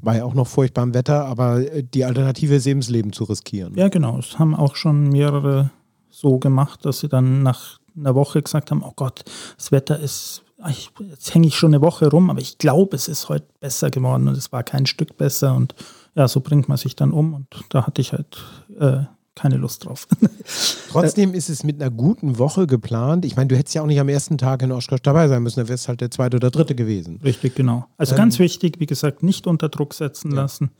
bei 0.00 0.22
auch 0.22 0.34
noch 0.34 0.46
furchtbarem 0.46 0.94
Wetter, 0.94 1.24
aber 1.24 1.60
die 1.60 2.04
Alternative 2.04 2.54
ist 2.54 2.66
eben 2.66 2.80
das 2.80 2.88
Leben 2.88 3.12
zu 3.12 3.24
riskieren. 3.24 3.74
Ja, 3.76 3.88
genau. 3.88 4.18
Es 4.18 4.38
haben 4.38 4.54
auch 4.54 4.76
schon 4.76 5.08
mehrere 5.08 5.70
so 6.10 6.38
gemacht, 6.38 6.84
dass 6.84 7.00
sie 7.00 7.08
dann 7.08 7.42
nach 7.42 7.78
einer 7.96 8.14
Woche 8.14 8.42
gesagt 8.42 8.70
haben, 8.70 8.82
oh 8.82 8.92
Gott, 8.94 9.24
das 9.56 9.72
Wetter 9.72 9.98
ist, 9.98 10.42
ich, 10.68 10.90
jetzt 11.08 11.34
hänge 11.34 11.46
ich 11.46 11.56
schon 11.56 11.74
eine 11.74 11.82
Woche 11.82 12.10
rum, 12.10 12.30
aber 12.30 12.40
ich 12.40 12.58
glaube, 12.58 12.96
es 12.96 13.08
ist 13.08 13.28
heute 13.28 13.46
besser 13.60 13.90
geworden 13.90 14.28
und 14.28 14.36
es 14.36 14.52
war 14.52 14.62
kein 14.62 14.86
Stück 14.86 15.16
besser 15.16 15.54
und 15.54 15.74
ja, 16.14 16.28
so 16.28 16.40
bringt 16.40 16.68
man 16.68 16.76
sich 16.76 16.96
dann 16.96 17.12
um 17.12 17.34
und 17.34 17.46
da 17.70 17.86
hatte 17.86 18.00
ich 18.00 18.12
halt 18.12 18.38
äh, 18.78 19.04
keine 19.34 19.56
Lust 19.56 19.84
drauf. 19.84 20.06
Trotzdem 20.90 21.34
ist 21.34 21.48
es 21.48 21.64
mit 21.64 21.80
einer 21.80 21.90
guten 21.90 22.38
Woche 22.38 22.66
geplant. 22.66 23.24
Ich 23.24 23.36
meine, 23.36 23.48
du 23.48 23.56
hättest 23.56 23.74
ja 23.74 23.82
auch 23.82 23.86
nicht 23.86 24.00
am 24.00 24.08
ersten 24.08 24.38
Tag 24.38 24.62
in 24.62 24.72
Oshkosh 24.72 25.02
dabei 25.02 25.28
sein 25.28 25.42
müssen, 25.42 25.60
da 25.60 25.68
wärst 25.68 25.88
halt 25.88 26.00
der 26.00 26.10
zweite 26.10 26.36
oder 26.36 26.50
dritte 26.50 26.74
gewesen. 26.74 27.20
Richtig, 27.22 27.54
genau. 27.54 27.86
Also 27.96 28.14
ähm, 28.14 28.18
ganz 28.18 28.38
wichtig, 28.38 28.80
wie 28.80 28.86
gesagt, 28.86 29.22
nicht 29.22 29.46
unter 29.46 29.68
Druck 29.68 29.94
setzen 29.94 30.32
ja. 30.32 30.42
lassen. 30.42 30.70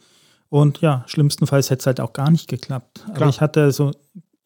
Und 0.48 0.80
ja, 0.80 1.04
schlimmstenfalls 1.06 1.70
hätte 1.70 1.80
es 1.80 1.86
halt 1.86 2.00
auch 2.00 2.12
gar 2.12 2.30
nicht 2.30 2.48
geklappt. 2.48 3.04
Klar. 3.04 3.16
Aber 3.16 3.28
ich 3.28 3.40
hatte 3.40 3.70
so 3.70 3.92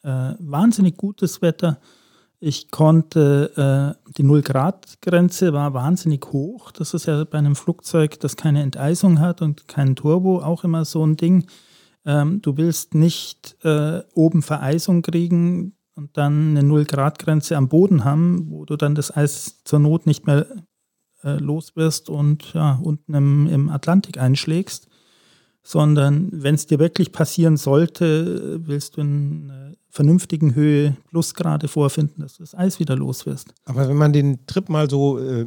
äh, 0.02 0.34
wahnsinnig 0.38 0.96
gutes 0.98 1.40
Wetter. 1.40 1.78
Ich 2.40 2.70
konnte, 2.70 3.96
äh, 4.06 4.12
die 4.18 4.22
Null-Grad-Grenze 4.22 5.54
war 5.54 5.72
wahnsinnig 5.72 6.26
hoch. 6.30 6.72
Das 6.72 6.92
ist 6.92 7.06
ja 7.06 7.24
bei 7.24 7.38
einem 7.38 7.56
Flugzeug, 7.56 8.20
das 8.20 8.36
keine 8.36 8.62
Enteisung 8.62 9.18
hat 9.18 9.40
und 9.40 9.66
kein 9.66 9.96
Turbo, 9.96 10.42
auch 10.42 10.62
immer 10.62 10.84
so 10.84 11.06
ein 11.06 11.16
Ding. 11.16 11.46
Ähm, 12.06 12.42
du 12.42 12.56
willst 12.56 12.94
nicht 12.94 13.56
äh, 13.64 14.02
oben 14.14 14.42
Vereisung 14.42 15.02
kriegen 15.02 15.76
und 15.94 16.16
dann 16.16 16.50
eine 16.50 16.62
Null-Grad-Grenze 16.62 17.56
am 17.56 17.68
Boden 17.68 18.04
haben, 18.04 18.50
wo 18.50 18.64
du 18.64 18.76
dann 18.76 18.94
das 18.94 19.14
Eis 19.16 19.62
zur 19.64 19.78
Not 19.78 20.06
nicht 20.06 20.26
mehr 20.26 20.46
äh, 21.22 21.38
los 21.38 21.76
wirst 21.76 22.10
und 22.10 22.52
ja, 22.52 22.78
unten 22.82 23.14
im, 23.14 23.46
im 23.46 23.68
Atlantik 23.68 24.18
einschlägst 24.18 24.88
sondern 25.64 26.28
wenn 26.30 26.54
es 26.54 26.66
dir 26.66 26.78
wirklich 26.78 27.10
passieren 27.10 27.56
sollte, 27.56 28.60
willst 28.66 28.96
du 28.96 29.00
in 29.00 29.50
einer 29.50 29.72
vernünftigen 29.88 30.54
Höhe 30.54 30.96
Plusgrade 31.08 31.68
vorfinden, 31.68 32.20
dass 32.20 32.36
du 32.36 32.42
das 32.42 32.54
Eis 32.54 32.78
wieder 32.78 32.96
los 32.96 33.24
wirst. 33.24 33.54
Aber 33.64 33.88
wenn 33.88 33.96
man 33.96 34.12
den 34.12 34.46
Trip 34.46 34.68
mal 34.68 34.90
so 34.90 35.18
äh, 35.18 35.46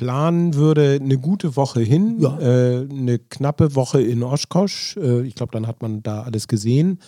planen 0.00 0.54
würde, 0.54 0.98
eine 0.98 1.18
gute 1.18 1.56
Woche 1.56 1.80
hin, 1.80 2.16
ja. 2.20 2.38
äh, 2.38 2.88
eine 2.90 3.18
knappe 3.18 3.74
Woche 3.74 4.00
in 4.00 4.22
Oshkosh, 4.22 4.96
äh, 4.96 5.20
ich 5.26 5.34
glaube, 5.34 5.52
dann 5.52 5.66
hat 5.66 5.82
man 5.82 6.02
da 6.02 6.22
alles 6.22 6.48
gesehen. 6.48 7.00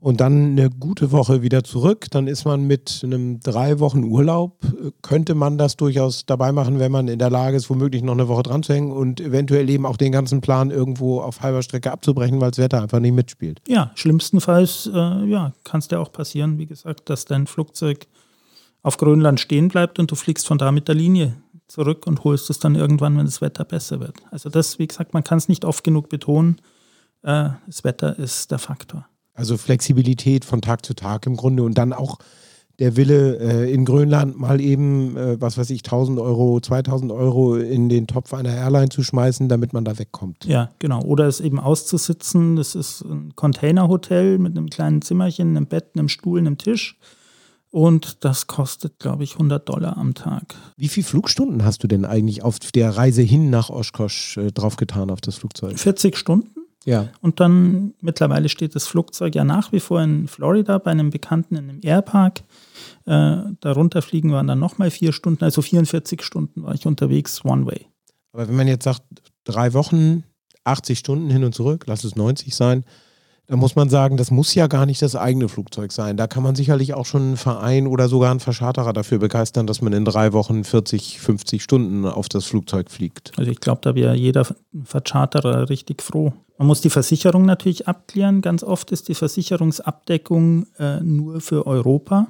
Und 0.00 0.20
dann 0.20 0.50
eine 0.50 0.68
gute 0.68 1.12
Woche 1.12 1.42
wieder 1.42 1.62
zurück, 1.62 2.08
dann 2.10 2.26
ist 2.26 2.44
man 2.44 2.66
mit 2.66 3.02
einem 3.04 3.38
drei 3.38 3.78
Wochen 3.78 4.02
Urlaub, 4.02 4.58
könnte 5.00 5.36
man 5.36 5.58
das 5.58 5.76
durchaus 5.76 6.26
dabei 6.26 6.50
machen, 6.50 6.80
wenn 6.80 6.90
man 6.90 7.06
in 7.06 7.20
der 7.20 7.30
Lage 7.30 7.56
ist, 7.56 7.70
womöglich 7.70 8.02
noch 8.02 8.14
eine 8.14 8.26
Woche 8.26 8.42
dran 8.42 8.64
zu 8.64 8.74
hängen 8.74 8.90
und 8.90 9.20
eventuell 9.20 9.70
eben 9.70 9.86
auch 9.86 9.96
den 9.96 10.10
ganzen 10.10 10.40
Plan 10.40 10.72
irgendwo 10.72 11.20
auf 11.20 11.40
halber 11.40 11.62
Strecke 11.62 11.92
abzubrechen, 11.92 12.40
weil 12.40 12.50
das 12.50 12.58
Wetter 12.58 12.82
einfach 12.82 12.98
nicht 12.98 13.14
mitspielt. 13.14 13.62
Ja, 13.68 13.92
schlimmstenfalls 13.94 14.90
äh, 14.92 15.24
ja, 15.24 15.52
kann 15.62 15.78
es 15.78 15.86
dir 15.86 16.00
auch 16.00 16.10
passieren, 16.10 16.58
wie 16.58 16.66
gesagt, 16.66 17.08
dass 17.08 17.26
dein 17.26 17.46
Flugzeug 17.46 18.08
auf 18.82 18.96
Grönland 18.96 19.38
stehen 19.38 19.68
bleibt 19.68 20.00
und 20.00 20.10
du 20.10 20.16
fliegst 20.16 20.48
von 20.48 20.58
da 20.58 20.72
mit 20.72 20.88
der 20.88 20.96
Linie 20.96 21.36
zurück 21.68 22.06
und 22.06 22.24
holst 22.24 22.50
es 22.50 22.58
dann 22.58 22.74
irgendwann, 22.74 23.16
wenn 23.16 23.24
das 23.24 23.40
Wetter 23.40 23.64
besser 23.64 24.00
wird. 24.00 24.16
Also 24.30 24.48
das, 24.48 24.78
wie 24.78 24.86
gesagt, 24.86 25.14
man 25.14 25.24
kann 25.24 25.38
es 25.38 25.48
nicht 25.48 25.64
oft 25.64 25.84
genug 25.84 26.08
betonen. 26.08 26.56
Äh, 27.22 27.50
das 27.66 27.84
Wetter 27.84 28.18
ist 28.18 28.50
der 28.50 28.58
Faktor. 28.58 29.06
Also 29.34 29.56
Flexibilität 29.56 30.44
von 30.44 30.60
Tag 30.60 30.84
zu 30.86 30.94
Tag 30.94 31.26
im 31.26 31.36
Grunde 31.36 31.62
und 31.62 31.76
dann 31.76 31.92
auch 31.92 32.18
der 32.78 32.96
Wille 32.96 33.38
äh, 33.38 33.72
in 33.72 33.84
Grönland 33.84 34.38
mal 34.38 34.60
eben, 34.60 35.16
äh, 35.16 35.40
was 35.40 35.56
weiß 35.56 35.70
ich, 35.70 35.84
1000 35.84 36.18
Euro, 36.18 36.60
2000 36.60 37.12
Euro 37.12 37.56
in 37.56 37.88
den 37.88 38.06
Topf 38.06 38.34
einer 38.34 38.54
Airline 38.54 38.88
zu 38.88 39.02
schmeißen, 39.02 39.48
damit 39.48 39.72
man 39.72 39.84
da 39.84 39.98
wegkommt. 39.98 40.44
Ja, 40.44 40.70
genau. 40.80 41.02
Oder 41.02 41.26
es 41.26 41.40
eben 41.40 41.60
auszusitzen. 41.60 42.56
Das 42.56 42.74
ist 42.74 43.02
ein 43.02 43.34
Containerhotel 43.36 44.38
mit 44.38 44.56
einem 44.56 44.70
kleinen 44.70 45.02
Zimmerchen, 45.02 45.56
einem 45.56 45.66
Bett, 45.66 45.90
einem 45.94 46.08
Stuhl, 46.08 46.40
einem 46.40 46.58
Tisch. 46.58 46.98
Und 47.74 48.24
das 48.24 48.46
kostet, 48.46 49.00
glaube 49.00 49.24
ich, 49.24 49.32
100 49.32 49.68
Dollar 49.68 49.96
am 49.96 50.14
Tag. 50.14 50.54
Wie 50.76 50.86
viele 50.86 51.04
Flugstunden 51.04 51.64
hast 51.64 51.82
du 51.82 51.88
denn 51.88 52.04
eigentlich 52.04 52.44
auf 52.44 52.60
der 52.60 52.96
Reise 52.96 53.22
hin 53.22 53.50
nach 53.50 53.68
Oshkosh 53.68 54.36
äh, 54.36 54.52
draufgetan 54.52 55.10
auf 55.10 55.20
das 55.20 55.34
Flugzeug? 55.34 55.76
40 55.76 56.16
Stunden. 56.16 56.54
Ja. 56.84 57.08
Und 57.20 57.40
dann 57.40 57.94
mittlerweile 58.00 58.48
steht 58.48 58.76
das 58.76 58.86
Flugzeug 58.86 59.34
ja 59.34 59.42
nach 59.42 59.72
wie 59.72 59.80
vor 59.80 60.00
in 60.00 60.28
Florida 60.28 60.78
bei 60.78 60.92
einem 60.92 61.10
Bekannten 61.10 61.56
in 61.56 61.68
einem 61.68 61.80
Airpark. 61.82 62.44
Äh, 63.06 63.38
darunter 63.58 64.02
fliegen 64.02 64.30
waren 64.30 64.46
dann 64.46 64.60
nochmal 64.60 64.92
vier 64.92 65.12
Stunden, 65.12 65.42
also 65.42 65.60
44 65.60 66.22
Stunden 66.22 66.62
war 66.62 66.76
ich 66.76 66.86
unterwegs, 66.86 67.44
One 67.44 67.66
Way. 67.66 67.88
Aber 68.32 68.46
wenn 68.46 68.54
man 68.54 68.68
jetzt 68.68 68.84
sagt, 68.84 69.02
drei 69.42 69.72
Wochen, 69.72 70.22
80 70.62 71.00
Stunden 71.00 71.28
hin 71.28 71.42
und 71.42 71.56
zurück, 71.56 71.86
lass 71.88 72.04
es 72.04 72.14
90 72.14 72.54
sein, 72.54 72.84
da 73.46 73.56
muss 73.56 73.76
man 73.76 73.88
sagen, 73.90 74.16
das 74.16 74.30
muss 74.30 74.54
ja 74.54 74.66
gar 74.66 74.86
nicht 74.86 75.02
das 75.02 75.16
eigene 75.16 75.48
Flugzeug 75.48 75.92
sein. 75.92 76.16
Da 76.16 76.26
kann 76.26 76.42
man 76.42 76.54
sicherlich 76.54 76.94
auch 76.94 77.04
schon 77.04 77.22
einen 77.22 77.36
Verein 77.36 77.86
oder 77.86 78.08
sogar 78.08 78.30
einen 78.30 78.40
Verscharterer 78.40 78.92
dafür 78.92 79.18
begeistern, 79.18 79.66
dass 79.66 79.82
man 79.82 79.92
in 79.92 80.04
drei 80.04 80.32
Wochen 80.32 80.64
40, 80.64 81.20
50 81.20 81.62
Stunden 81.62 82.06
auf 82.06 82.28
das 82.28 82.46
Flugzeug 82.46 82.90
fliegt. 82.90 83.32
Also 83.36 83.50
ich 83.50 83.60
glaube, 83.60 83.80
da 83.82 83.94
wäre 83.94 84.14
jeder 84.14 84.46
Verscharterer 84.84 85.68
richtig 85.68 86.02
froh. 86.02 86.32
Man 86.56 86.68
muss 86.68 86.80
die 86.80 86.90
Versicherung 86.90 87.44
natürlich 87.44 87.86
abklären. 87.88 88.40
Ganz 88.40 88.62
oft 88.62 88.90
ist 88.92 89.08
die 89.08 89.14
Versicherungsabdeckung 89.14 90.66
äh, 90.78 91.00
nur 91.00 91.40
für 91.40 91.66
Europa. 91.66 92.28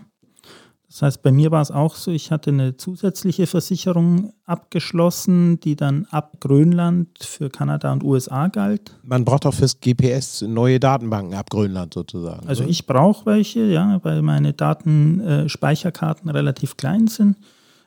Das 0.95 1.03
heißt, 1.03 1.23
bei 1.25 1.33
mir 1.33 1.51
war 1.51 1.61
es 1.61 1.73
auch 1.73 1.97
so, 1.97 2.13
ich 2.13 2.31
hatte 2.31 2.51
eine 2.51 2.77
zusätzliche 2.77 3.49
Versicherung 3.49 4.33
abgeschlossen, 4.47 5.59
die 5.59 5.75
dann 5.75 6.07
ab 6.13 6.37
Grönland 6.39 7.19
für 7.19 7.51
Kanada 7.51 7.93
und 7.93 8.05
USA 8.05 8.47
galt. 8.47 8.97
Man 9.03 9.25
braucht 9.25 9.45
auch 9.45 9.55
fürs 9.55 9.81
GPS 9.81 10.43
neue 10.43 10.79
Datenbanken 10.79 11.35
ab 11.35 11.51
Grönland 11.51 11.95
sozusagen. 11.95 12.47
Also 12.47 12.63
oder? 12.63 12.71
ich 12.71 12.87
brauche 12.87 13.27
welche, 13.27 13.65
ja, 13.65 13.99
weil 14.05 14.23
meine 14.23 14.53
Datenspeicherkarten 14.53 16.29
äh, 16.29 16.33
relativ 16.33 16.77
klein 16.77 17.09
sind. 17.09 17.39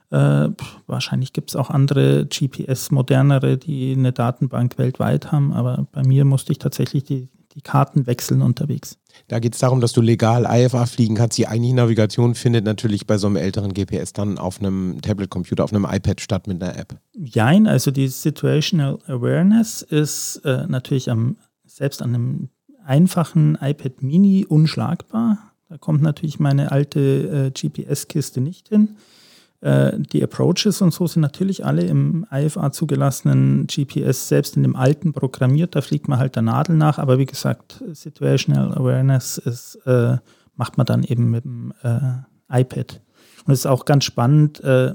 Äh, 0.10 0.50
wahrscheinlich 0.86 1.32
gibt 1.32 1.52
es 1.52 1.56
auch 1.56 1.70
andere 1.70 2.26
GPS, 2.26 2.91
modernere, 2.91 3.56
die 3.58 3.93
eine 3.93 4.12
Datenbank 4.12 4.78
weltweit 4.78 5.32
haben, 5.32 5.54
aber 5.54 5.88
bei 5.93 6.04
mir 6.04 6.26
musste 6.26 6.52
ich 6.52 6.60
tatsächlich 6.60 7.06
die, 7.06 7.30
die 7.54 7.62
Karten 7.62 8.06
wechseln 8.06 8.41
unterwegs. 8.41 8.98
Da 9.27 9.39
geht 9.39 9.53
es 9.53 9.60
darum, 9.60 9.82
dass 9.82 9.93
du 9.93 10.01
legal 10.01 10.47
IFA 10.49 10.86
fliegen 10.86 11.15
kannst. 11.15 11.38
Die 11.38 11.47
eigentliche 11.47 11.75
Navigation 11.75 12.36
findet 12.36 12.65
natürlich 12.65 13.08
bei 13.08 13.17
so 13.17 13.27
einem 13.27 13.36
älteren 13.36 13.73
GPS 13.73 14.13
dann 14.13 14.38
auf 14.38 14.60
einem 14.60 14.99
Tablet-Computer, 15.01 15.63
auf 15.63 15.73
einem 15.73 15.86
iPad 15.89 16.21
statt 16.21 16.47
mit 16.47 16.62
einer 16.62 16.77
App. 16.77 16.95
Jein, 17.13 17.67
also 17.67 17.91
die 17.91 18.08
Situational 18.08 18.99
Awareness 19.08 19.82
ist 19.82 20.41
äh, 20.45 20.65
natürlich 20.67 21.10
am, 21.10 21.38
selbst 21.65 22.01
an 22.01 22.15
einem 22.15 22.49
einfachen 22.86 23.58
iPad 23.62 24.01
Mini 24.01 24.45
unschlagbar. 24.47 25.51
Da 25.69 25.77
kommt 25.77 26.01
natürlich 26.01 26.39
meine 26.39 26.71
alte 26.71 26.99
äh, 26.99 27.51
GPS-Kiste 27.51 28.39
nicht 28.39 28.69
hin. 28.69 28.95
Äh, 29.62 29.93
die 30.00 30.24
Approaches 30.24 30.82
und 30.82 30.93
so 30.93 31.08
sind 31.08 31.22
natürlich 31.22 31.65
alle 31.65 31.84
im 31.84 32.26
IFA 32.32 32.72
zugelassenen 32.72 33.67
GPS, 33.67 34.28
selbst 34.28 34.56
in 34.56 34.63
dem 34.63 34.76
alten 34.76 35.13
programmiert, 35.13 35.76
da 35.76 35.82
fliegt 35.82 36.08
man 36.08 36.20
halt 36.20 36.36
der 36.36 36.43
Nadel 36.43 36.76
nach, 36.76 37.00
aber 37.00 37.17
wie 37.17 37.26
gesagt, 37.26 37.84
Situational 37.91 38.74
Awareness 38.74 39.38
ist, 39.39 39.76
äh, 39.86 40.17
macht 40.56 40.78
man 40.78 40.86
dann 40.86 41.04
eben 41.04 41.32
mit 41.32 41.43
dem 41.43 41.74
äh, 41.82 42.62
iPad. 42.62 43.02
Und 43.46 43.54
es 43.54 43.60
ist 43.60 43.65
auch 43.65 43.86
ganz 43.86 44.04
spannend, 44.04 44.63
äh, 44.63 44.93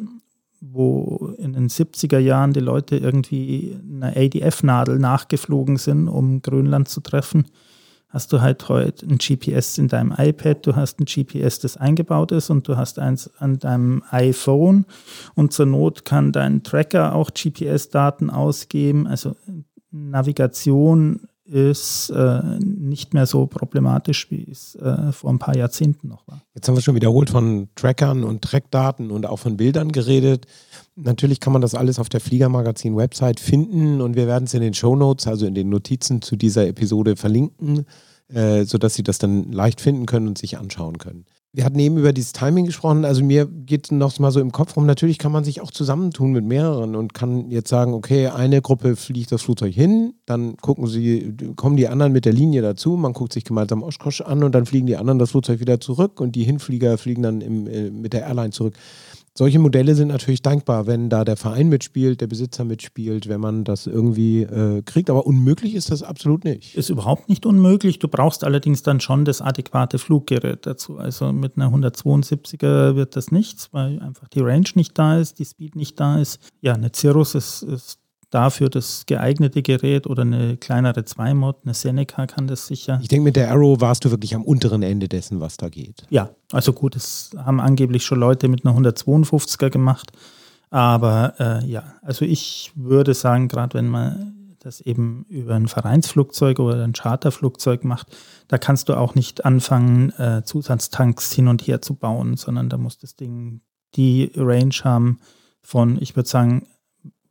wo 0.61 1.35
in 1.39 1.55
den 1.55 1.69
70er 1.69 2.19
Jahren 2.19 2.53
die 2.53 2.61
Leute 2.61 2.97
irgendwie 2.97 3.77
einer 3.85 4.17
ADF-Nadel 4.17 4.99
nachgeflogen 4.99 5.77
sind, 5.77 6.07
um 6.07 6.41
Grönland 6.41 6.89
zu 6.89 7.01
treffen 7.01 7.47
hast 8.13 8.33
du 8.33 8.43
halt 8.43 8.69
heute 8.69 9.07
ein 9.07 9.17
GPS 9.17 9.79
in 9.79 9.89
deinem 9.89 10.15
iPad, 10.17 10.67
du 10.67 10.77
hast 10.77 11.01
ein 11.01 11.07
GPS, 11.07 11.59
das 11.59 11.79
eingebaut 11.79 12.31
ist 12.31 12.51
und 12.51 12.69
du 12.69 12.77
hast 12.77 12.99
eins 12.99 13.31
an 13.39 13.59
deinem 13.59 14.03
iPhone 14.11 14.85
und 15.35 15.53
zur 15.53 15.67
Not 15.67 16.05
kann 16.05 16.31
dein 16.31 16.63
Tracker 16.63 17.15
auch 17.15 17.31
GPS-Daten 17.33 18.29
ausgeben. 18.29 19.07
Also 19.07 19.35
Navigation 19.91 21.29
ist 21.53 22.09
äh, 22.09 22.59
nicht 22.61 23.13
mehr 23.13 23.27
so 23.27 23.47
problematisch, 23.47 24.31
wie 24.31 24.51
es 24.51 24.75
äh, 24.77 25.13
vor 25.13 25.31
ein 25.31 25.39
paar 25.39 25.55
Jahrzehnten 25.55 26.09
noch 26.09 26.27
war. 26.27 26.43
Jetzt 26.55 26.67
haben 26.67 26.77
wir 26.77 26.81
schon 26.81 26.95
wiederholt 26.95 27.29
von 27.29 27.69
Trackern 27.75 28.25
und 28.25 28.41
Trackdaten 28.41 29.11
und 29.11 29.27
auch 29.27 29.39
von 29.39 29.59
Bildern 29.59 29.93
geredet. 29.93 30.47
Natürlich 30.97 31.41
kann 31.41 31.53
man 31.53 31.61
das 31.61 31.75
alles 31.75 31.99
auf 31.99 32.09
der 32.09 32.21
Fliegermagazin-Website 32.21 33.39
finden 33.39 34.01
und 34.01 34.17
wir 34.17 34.27
werden 34.27 34.45
es 34.45 34.55
in 34.55 34.63
den 34.63 34.73
Show 34.73 34.97
Notes, 34.97 35.27
also 35.27 35.45
in 35.45 35.55
den 35.55 35.69
Notizen 35.69 36.23
zu 36.23 36.37
dieser 36.37 36.67
Episode 36.67 37.17
verlinken, 37.17 37.85
äh, 38.29 38.65
sodass 38.65 38.95
Sie 38.95 39.03
das 39.03 39.19
dann 39.19 39.53
leicht 39.53 39.83
finden 39.83 40.07
können 40.07 40.29
und 40.29 40.39
sich 40.39 40.57
anschauen 40.57 40.97
können. 40.97 41.27
Wir 41.55 41.67
hatten 41.67 41.79
eben 41.79 41.99
über 41.99 42.15
dieses 42.15 42.33
Timing 42.33 42.65
gesprochen. 42.65 43.05
Also 43.05 43.23
mir 43.23 43.47
geht 43.47 43.93
noch 43.93 44.19
mal 44.19 44.31
so 44.31 44.41
im 44.41 44.53
Kopf 44.53 44.75
rum. 44.75 44.87
Natürlich 44.87 45.19
kann 45.19 45.33
man 45.33 45.45
sich 45.45 45.61
auch 45.61 45.71
zusammentun 45.71 46.33
mit 46.33 46.47
mehreren 46.47 46.97
und 46.97 47.13
kann 47.13 47.51
jetzt 47.51 47.69
sagen, 47.69 47.93
okay, 47.93 48.29
eine 48.29 48.63
Gruppe 48.63 48.97
fliegt 48.97 49.33
das 49.33 49.43
Flugzeug 49.43 49.75
hin, 49.75 50.15
dann 50.25 50.57
gucken 50.57 50.87
sie, 50.87 51.35
kommen 51.57 51.77
die 51.77 51.89
anderen 51.89 52.13
mit 52.13 52.25
der 52.25 52.33
Linie 52.33 52.63
dazu, 52.63 52.97
man 52.97 53.13
guckt 53.13 53.35
sich 53.35 53.45
gemeinsam 53.45 53.83
Oshkosh 53.83 54.23
an 54.23 54.43
und 54.45 54.55
dann 54.55 54.65
fliegen 54.65 54.87
die 54.87 54.97
anderen 54.97 55.19
das 55.19 55.33
Flugzeug 55.33 55.61
wieder 55.61 55.79
zurück 55.79 56.23
und 56.23 56.37
die 56.37 56.45
Hinflieger 56.45 56.97
fliegen 56.97 57.23
dann 57.23 57.43
im, 57.43 57.67
äh, 57.67 57.91
mit 57.91 58.15
der 58.15 58.23
Airline 58.23 58.51
zurück. 58.53 58.73
Solche 59.35 59.59
Modelle 59.59 59.95
sind 59.95 60.09
natürlich 60.09 60.43
dankbar, 60.43 60.87
wenn 60.87 61.09
da 61.09 61.25
der 61.25 61.39
Verein 61.39 61.71
mitspielt, 61.71 62.21
der 62.21 62.27
Besitzer 62.27 62.65
mitspielt, 62.65 63.29
wenn 63.31 63.41
man 63.41 63.65
das 63.65 63.87
irgendwie 63.87 64.43
äh, 64.43 64.83
kriegt. 64.83 65.09
Aber 65.09 65.27
unmöglich 65.27 65.75
ist 65.75 65.91
das 65.91 66.03
absolut 66.03 66.45
nicht. 66.45 66.75
Ist 66.75 66.91
überhaupt 66.91 67.31
nicht 67.31 67.47
unmöglich. 67.47 67.99
Du 67.99 68.09
brauchst 68.09 68.45
allerdings 68.45 68.83
dann 68.83 69.01
schon 69.01 69.25
das 69.25 69.41
adäquate 69.41 69.99
Fluggerät 69.99 70.67
dazu. 70.67 70.99
Also 70.99 71.33
mit 71.33 71.57
einer 71.57 71.73
172er 71.75 72.95
wird 72.95 73.17
das 73.17 73.31
nichts, 73.31 73.73
weil 73.73 74.01
einfach 74.01 74.29
die 74.29 74.41
Range 74.41 74.69
nicht 74.75 74.99
da 74.99 75.19
ist, 75.19 75.39
die 75.39 75.47
Speed 75.47 75.77
nicht 75.77 75.99
da 75.99 76.19
ist. 76.19 76.39
Ja, 76.61 76.75
eine 76.75 76.91
Cirrus 76.95 77.35
ist, 77.35 77.63
ist 77.63 78.02
dafür 78.33 78.71
das 78.71 79.05
geeignete 79.07 79.63
Gerät 79.63 80.07
oder 80.07 80.23
eine 80.23 80.57
kleinere 80.57 81.05
Zweimod, 81.05 81.59
eine 81.65 81.75
Seneca 81.75 82.27
kann 82.27 82.47
das 82.49 82.67
sicher. 82.67 82.99
Ich 83.03 83.09
denke, 83.09 83.25
mit 83.25 83.37
der 83.37 83.51
Arrow 83.51 83.81
warst 83.81 84.05
du 84.05 84.11
wirklich 84.11 84.35
am 84.35 84.43
unteren 84.43 84.83
Ende 84.83 85.09
dessen, 85.09 85.41
was 85.41 85.59
da 85.59 85.69
geht. 85.69 86.07
Ja, 86.11 86.31
also 86.51 86.73
gut, 86.73 86.97
es 86.97 87.31
haben 87.37 87.61
angeblich 87.61 88.05
schon 88.05 88.19
Leute 88.19 88.49
mit 88.49 88.65
einer 88.67 88.77
152er 88.77 89.71
gemacht. 89.71 90.13
Aber 90.71 91.35
äh, 91.39 91.67
ja, 91.67 91.85
also 92.01 92.25
ich 92.25 92.73
würde 92.75 93.13
sagen, 93.13 93.49
gerade 93.49 93.75
wenn 93.75 93.89
man 93.89 94.57
das 94.61 94.81
eben 94.81 95.27
über 95.29 95.55
ein 95.55 95.69
Vereinsflugzeug 95.69 96.59
oder 96.59 96.83
ein 96.83 96.95
Charterflugzeug 96.95 97.85
macht, 97.85 98.17
da 98.49 98.57
kannst 98.57 98.89
du 98.89 98.95
auch 98.95 99.15
nicht 99.15 99.45
anfangen, 99.45 100.11
äh, 100.19 100.43
Zusatztanks 100.45 101.33
hin 101.33 101.49
und 101.49 101.67
her 101.67 101.83
zu 101.83 101.95
bauen, 101.95 102.37
sondern 102.39 102.71
da 102.71 102.79
muss 102.79 102.97
das 102.97 103.17
Ding 103.17 103.61
die 103.95 104.33
Range 104.35 104.75
haben 104.85 105.19
von, 105.61 106.01
ich 106.01 106.17
würde 106.17 106.29
sagen, 106.29 106.67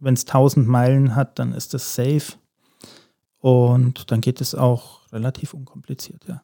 wenn 0.01 0.15
es 0.15 0.25
1000 0.25 0.67
Meilen 0.67 1.15
hat, 1.15 1.39
dann 1.39 1.53
ist 1.53 1.73
das 1.73 1.95
safe. 1.95 2.33
Und 3.39 4.11
dann 4.11 4.21
geht 4.21 4.41
es 4.41 4.53
auch 4.53 5.11
relativ 5.11 5.53
unkompliziert, 5.53 6.25
ja. 6.27 6.43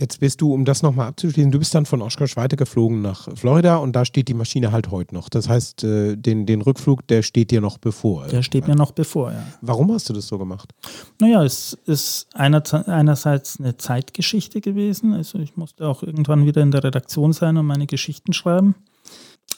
Jetzt 0.00 0.18
bist 0.18 0.40
du, 0.40 0.54
um 0.54 0.64
das 0.64 0.82
nochmal 0.82 1.08
abzuschließen, 1.08 1.50
du 1.50 1.58
bist 1.58 1.74
dann 1.74 1.84
von 1.84 2.00
Oshkosh 2.00 2.34
weitergeflogen 2.34 3.02
nach 3.02 3.28
Florida 3.36 3.76
und 3.76 3.94
da 3.94 4.06
steht 4.06 4.28
die 4.28 4.34
Maschine 4.34 4.72
halt 4.72 4.90
heute 4.90 5.14
noch. 5.14 5.28
Das 5.28 5.46
heißt, 5.46 5.84
äh, 5.84 6.16
den, 6.16 6.46
den 6.46 6.62
Rückflug, 6.62 7.06
der 7.08 7.20
steht 7.20 7.50
dir 7.50 7.60
noch 7.60 7.76
bevor. 7.76 8.26
Der 8.28 8.42
steht 8.42 8.66
mir 8.66 8.76
noch 8.76 8.92
bevor, 8.92 9.32
ja. 9.32 9.42
Warum 9.60 9.92
hast 9.92 10.08
du 10.08 10.14
das 10.14 10.26
so 10.26 10.38
gemacht? 10.38 10.72
Naja, 11.20 11.44
es 11.44 11.76
ist 11.84 12.28
einerseits 12.32 13.60
eine 13.60 13.76
Zeitgeschichte 13.76 14.62
gewesen. 14.62 15.12
Also 15.12 15.38
ich 15.38 15.58
musste 15.58 15.86
auch 15.86 16.02
irgendwann 16.02 16.46
wieder 16.46 16.62
in 16.62 16.70
der 16.70 16.82
Redaktion 16.82 17.34
sein 17.34 17.58
und 17.58 17.66
meine 17.66 17.86
Geschichten 17.86 18.32
schreiben. 18.32 18.76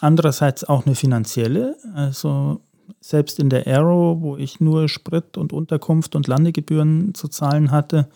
Andererseits 0.01 0.65
auch 0.65 0.87
eine 0.87 0.97
finanzielle. 0.97 1.77
Also 1.95 2.63
selbst 3.01 3.39
in 3.39 3.51
der 3.51 3.67
Arrow, 3.67 4.21
wo 4.21 4.37
ich 4.37 4.61
nur 4.61 4.89
Sprit 4.89 5.37
und 5.37 5.53
Unterkunft 5.53 6.15
und 6.15 6.27
Landegebühren 6.27 7.15
zu 7.15 7.29
zahlen 7.29 7.71
hatte, 7.71 8.09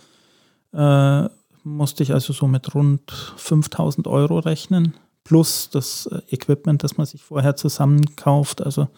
äh, 0.72 1.29
musste 1.64 2.02
ich 2.02 2.12
also 2.12 2.33
so 2.33 2.46
mit 2.46 2.74
rund 2.74 3.11
5000 3.37 4.07
Euro 4.07 4.38
rechnen, 4.38 4.94
plus 5.24 5.70
das 5.70 6.07
äh, 6.07 6.20
Equipment, 6.31 6.85
das 6.85 6.96
man 6.96 7.07
sich 7.07 7.22
vorher 7.22 7.57
zusammenkauft. 7.57 8.62
Also 8.62 8.88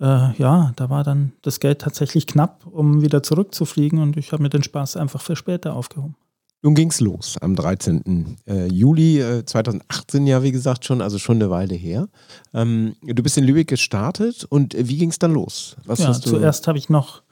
äh, 0.00 0.36
ja, 0.36 0.72
da 0.76 0.90
war 0.90 1.04
dann 1.04 1.32
das 1.42 1.60
Geld 1.60 1.80
tatsächlich 1.80 2.26
knapp, 2.26 2.66
um 2.66 3.02
wieder 3.02 3.22
zurückzufliegen 3.22 4.00
und 4.00 4.16
ich 4.16 4.32
habe 4.32 4.42
mir 4.42 4.50
den 4.50 4.62
Spaß 4.62 4.96
einfach 4.96 5.20
für 5.20 5.36
später 5.36 5.74
aufgehoben. 5.74 6.16
Nun 6.62 6.74
ging 6.74 6.90
es 6.90 7.00
los 7.00 7.36
am 7.40 7.54
13. 7.54 8.36
Äh, 8.46 8.66
Juli 8.66 9.20
äh, 9.20 9.44
2018, 9.44 10.26
ja, 10.26 10.42
wie 10.42 10.52
gesagt, 10.52 10.84
schon, 10.84 11.00
also 11.00 11.18
schon 11.18 11.36
eine 11.36 11.50
Weile 11.50 11.74
her. 11.74 12.08
Ähm, 12.54 12.96
du 13.02 13.22
bist 13.22 13.36
in 13.38 13.44
Lübeck 13.44 13.68
gestartet 13.68 14.44
und 14.48 14.74
äh, 14.74 14.88
wie 14.88 14.96
ging 14.96 15.10
es 15.10 15.18
dann 15.18 15.32
los? 15.32 15.76
Was 15.84 16.00
ja, 16.00 16.12
zuerst 16.12 16.66
habe 16.66 16.78
ich 16.78 16.88
noch 16.88 17.22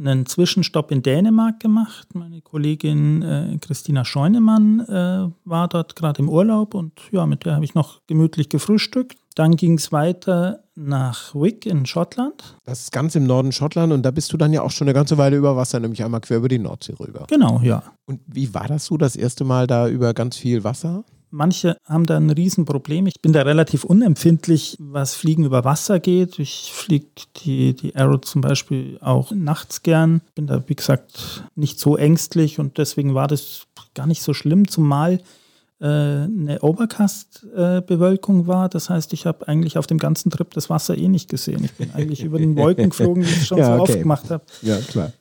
einen 0.00 0.26
Zwischenstopp 0.26 0.90
in 0.90 1.02
Dänemark 1.02 1.60
gemacht. 1.60 2.14
Meine 2.14 2.40
Kollegin 2.40 3.22
äh, 3.22 3.58
Christina 3.60 4.04
Scheunemann 4.04 4.80
äh, 4.80 5.30
war 5.44 5.68
dort 5.68 5.94
gerade 5.94 6.22
im 6.22 6.28
Urlaub 6.28 6.74
und 6.74 6.92
ja, 7.12 7.26
mit 7.26 7.44
der 7.44 7.54
habe 7.54 7.64
ich 7.64 7.74
noch 7.74 8.00
gemütlich 8.06 8.48
gefrühstückt. 8.48 9.18
Dann 9.34 9.56
ging 9.56 9.74
es 9.74 9.92
weiter 9.92 10.64
nach 10.74 11.34
Wick 11.34 11.66
in 11.66 11.86
Schottland. 11.86 12.56
Das 12.64 12.80
ist 12.80 12.92
ganz 12.92 13.14
im 13.14 13.26
Norden 13.26 13.52
Schottland 13.52 13.92
und 13.92 14.02
da 14.02 14.10
bist 14.10 14.32
du 14.32 14.36
dann 14.36 14.52
ja 14.52 14.62
auch 14.62 14.70
schon 14.70 14.88
eine 14.88 14.94
ganze 14.94 15.18
Weile 15.18 15.36
über 15.36 15.56
Wasser, 15.56 15.78
nämlich 15.78 16.02
einmal 16.02 16.20
quer 16.20 16.38
über 16.38 16.48
die 16.48 16.58
Nordsee 16.58 16.94
rüber. 16.98 17.26
Genau, 17.28 17.60
ja. 17.62 17.82
Und 18.06 18.20
wie 18.26 18.52
war 18.54 18.66
das 18.66 18.86
so, 18.86 18.96
das 18.96 19.16
erste 19.16 19.44
Mal 19.44 19.66
da 19.66 19.88
über 19.88 20.14
ganz 20.14 20.36
viel 20.36 20.64
Wasser? 20.64 21.04
Manche 21.32 21.76
haben 21.84 22.06
da 22.06 22.16
ein 22.16 22.30
Riesenproblem. 22.30 23.06
Ich 23.06 23.22
bin 23.22 23.32
da 23.32 23.42
relativ 23.42 23.84
unempfindlich, 23.84 24.76
was 24.80 25.14
Fliegen 25.14 25.44
über 25.44 25.64
Wasser 25.64 26.00
geht. 26.00 26.40
Ich 26.40 26.72
fliege 26.72 27.06
die, 27.44 27.74
die 27.74 27.94
Arrow 27.94 28.20
zum 28.20 28.40
Beispiel 28.40 28.98
auch 29.00 29.30
nachts 29.30 29.82
gern. 29.82 30.22
Bin 30.34 30.48
da, 30.48 30.64
wie 30.66 30.74
gesagt, 30.74 31.44
nicht 31.54 31.78
so 31.78 31.96
ängstlich 31.96 32.58
und 32.58 32.78
deswegen 32.78 33.14
war 33.14 33.28
das 33.28 33.66
gar 33.94 34.08
nicht 34.08 34.22
so 34.22 34.34
schlimm, 34.34 34.66
zumal 34.66 35.20
eine 35.86 36.58
Overcast-Bewölkung 36.60 38.46
war. 38.46 38.68
Das 38.68 38.90
heißt, 38.90 39.12
ich 39.14 39.24
habe 39.24 39.48
eigentlich 39.48 39.78
auf 39.78 39.86
dem 39.86 39.98
ganzen 39.98 40.30
Trip 40.30 40.52
das 40.52 40.68
Wasser 40.68 40.96
eh 40.96 41.08
nicht 41.08 41.30
gesehen. 41.30 41.64
Ich 41.64 41.72
bin 41.72 41.90
eigentlich 41.94 42.22
über 42.22 42.38
den 42.38 42.54
Wolken 42.56 42.90
geflogen, 42.90 43.22
wie 43.22 43.28
ich 43.28 43.38
es 43.38 43.46
schon 43.46 43.58
ja, 43.58 43.76
so 43.76 43.82
okay. 43.82 43.92
oft 43.92 44.02
gemacht 44.02 44.30
habe. 44.30 44.44
Ja, 44.60 44.76
klar. 44.76 45.12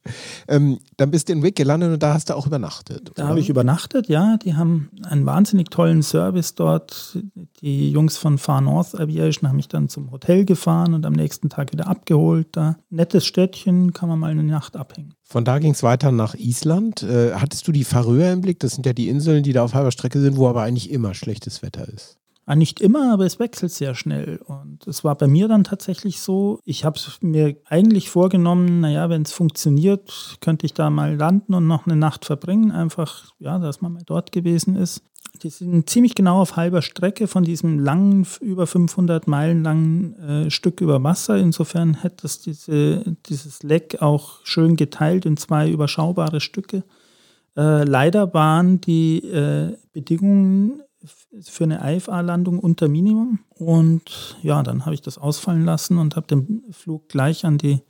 Ähm, 0.48 0.80
dann 0.98 1.12
bist 1.12 1.30
du 1.30 1.34
in 1.34 1.44
Wick 1.44 1.56
gelandet 1.56 1.94
und 1.94 2.04
da 2.04 2.14
hast 2.14 2.30
du 2.30 2.36
auch 2.36 2.46
übernachtet. 2.46 3.12
Da 3.16 3.28
habe 3.28 3.40
ich 3.40 3.50
übernachtet, 3.50 4.10
ja. 4.10 4.38
Die 4.38 4.56
haben 4.56 4.90
einen 5.04 5.26
wahnsinnig 5.26 5.70
tollen 5.70 6.04
Service 6.04 6.56
dort. 6.56 7.18
Die 7.62 7.92
Jungs 7.92 8.18
von 8.18 8.38
Far 8.38 8.62
North 8.62 9.00
Aviation 9.00 9.50
haben 9.50 9.58
mich 9.58 9.68
dann 9.68 9.90
zum 9.90 10.12
Hotel 10.12 10.46
gefahren 10.46 10.94
und 10.94 11.06
am 11.06 11.14
nächsten 11.14 11.50
Tag 11.50 11.74
wieder 11.74 11.88
abgeholt. 11.88 12.48
Da 12.54 12.78
nettes 12.90 13.26
Städtchen, 13.26 13.94
kann 13.94 14.08
man 14.08 14.20
mal 14.20 14.32
eine 14.32 14.44
Nacht 14.44 14.78
abhängen. 14.78 15.14
Von 15.24 15.44
da 15.46 15.60
ging 15.60 15.72
es 15.72 15.84
weiter 15.84 16.12
nach 16.12 16.36
Island. 16.36 17.04
Äh, 17.04 17.34
hattest 17.34 17.68
du 17.68 17.72
die 17.72 17.84
Färöer 17.84 18.32
im 18.32 18.42
Blick? 18.42 18.60
Das 18.60 18.74
sind 18.74 18.86
ja 18.86 18.94
die 18.94 19.10
Inseln, 19.10 19.44
die 19.44 19.54
da 19.54 19.64
auf 19.64 19.74
halber 19.74 19.92
Strecke 19.92 20.20
sind, 20.22 20.38
wo 20.38 20.48
aber 20.48 20.62
eigentlich 20.62 20.90
immer 20.90 21.14
schlechtes 21.14 21.62
Wetter 21.62 21.88
ist. 21.88 22.19
Ah, 22.50 22.56
nicht 22.56 22.82
immer, 22.82 23.14
aber 23.14 23.28
es 23.28 23.38
wechselt 23.38 23.72
sehr 23.72 23.94
schnell. 23.94 24.40
Und 24.44 24.88
es 24.88 25.04
war 25.04 25.14
bei 25.14 25.28
mir 25.28 25.48
dann 25.48 25.64
tatsächlich 25.64 26.20
so, 26.20 26.60
ich 26.66 26.84
habe 26.84 27.00
mir 27.22 27.56
eigentlich 27.66 28.10
vorgenommen, 28.10 28.80
naja, 28.80 29.08
wenn 29.08 29.22
es 29.22 29.32
funktioniert, 29.32 30.38
könnte 30.42 30.66
ich 30.66 30.74
da 30.74 30.90
mal 30.90 31.16
landen 31.16 31.54
und 31.54 31.68
noch 31.68 31.86
eine 31.86 31.96
Nacht 31.96 32.26
verbringen. 32.26 32.72
Einfach, 32.72 33.36
ja, 33.38 33.60
dass 33.60 33.82
man 33.82 33.94
mal 33.94 34.02
dort 34.04 34.32
gewesen 34.32 34.76
ist. 34.76 35.04
Die 35.44 35.52
sind 35.52 35.92
ziemlich 35.92 36.16
genau 36.16 36.42
auf 36.42 36.56
halber 36.56 36.82
Strecke 36.82 37.28
von 37.28 37.44
diesem 37.44 37.78
langen, 37.78 38.26
über 38.42 38.66
500 38.66 39.28
Meilen 39.28 39.62
langen 39.62 40.16
äh, 40.16 40.50
Stück 40.50 40.82
über 40.82 41.04
Wasser. 41.04 41.38
Insofern 41.38 42.02
hätte 42.02 42.26
es 42.26 42.42
diese, 42.42 43.16
dieses 43.28 43.62
Leck 43.62 44.02
auch 44.02 44.44
schön 44.44 44.76
geteilt 44.76 45.28
in 45.28 45.38
zwei 45.38 45.70
überschaubare 45.70 46.42
Stücke. 46.42 46.84
Äh, 47.56 47.84
leider 47.84 48.34
waren 48.34 48.82
die 48.82 49.20
äh, 49.20 49.78
Bedingungen 49.94 50.82
für 51.42 51.64
eine 51.64 51.80
IFA-Landung 51.96 52.60
unter 52.60 52.88
Minimum. 52.88 53.40
Und 53.50 54.38
ja, 54.42 54.64
dann 54.64 54.86
habe 54.86 54.96
ich 54.96 55.02
das 55.02 55.18
ausfallen 55.18 55.66
lassen 55.66 55.98
und 55.98 56.16
habe 56.16 56.28
den 56.28 56.64
Flug 56.72 57.10
gleich 57.10 57.46
an 57.46 57.58
die 57.58 57.82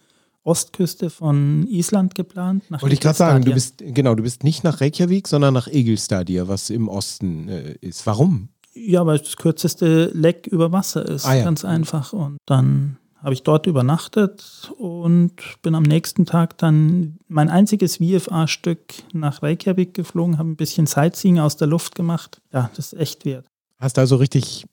Ostküste 0.43 1.09
von 1.09 1.67
Island 1.67 2.15
geplant. 2.15 2.63
Wollte 2.69 2.93
ich 2.93 3.01
gerade 3.01 3.17
sagen, 3.17 3.45
du 3.45 3.53
bist, 3.53 3.83
genau, 3.85 4.15
du 4.15 4.23
bist 4.23 4.43
nicht 4.43 4.63
nach 4.63 4.81
Reykjavik, 4.81 5.27
sondern 5.27 5.53
nach 5.53 5.67
Egelstadir, 5.67 6.47
was 6.47 6.69
im 6.69 6.87
Osten 6.87 7.49
äh, 7.49 7.75
ist. 7.81 8.05
Warum? 8.07 8.49
Ja, 8.73 9.05
weil 9.05 9.17
es 9.17 9.23
das 9.23 9.37
kürzeste 9.37 10.11
Leck 10.13 10.47
über 10.47 10.71
Wasser 10.71 11.05
ist, 11.07 11.25
ah, 11.25 11.35
ja. 11.35 11.43
ganz 11.43 11.65
einfach. 11.65 12.13
Und 12.13 12.37
dann 12.45 12.97
habe 13.21 13.33
ich 13.33 13.43
dort 13.43 13.67
übernachtet 13.67 14.71
und 14.77 15.33
bin 15.61 15.75
am 15.75 15.83
nächsten 15.83 16.25
Tag 16.25 16.57
dann 16.57 17.17
mein 17.27 17.49
einziges 17.49 17.97
VFA-Stück 17.97 18.93
nach 19.13 19.43
Reykjavik 19.43 19.93
geflogen, 19.93 20.37
habe 20.37 20.49
ein 20.49 20.55
bisschen 20.55 20.85
Sightseeing 20.85 21.39
aus 21.39 21.57
der 21.57 21.67
Luft 21.67 21.95
gemacht. 21.95 22.41
Ja, 22.53 22.69
das 22.75 22.93
ist 22.93 22.99
echt 22.99 23.25
wert. 23.25 23.45
Hast 23.77 23.99
also 23.99 24.15
richtig 24.15 24.65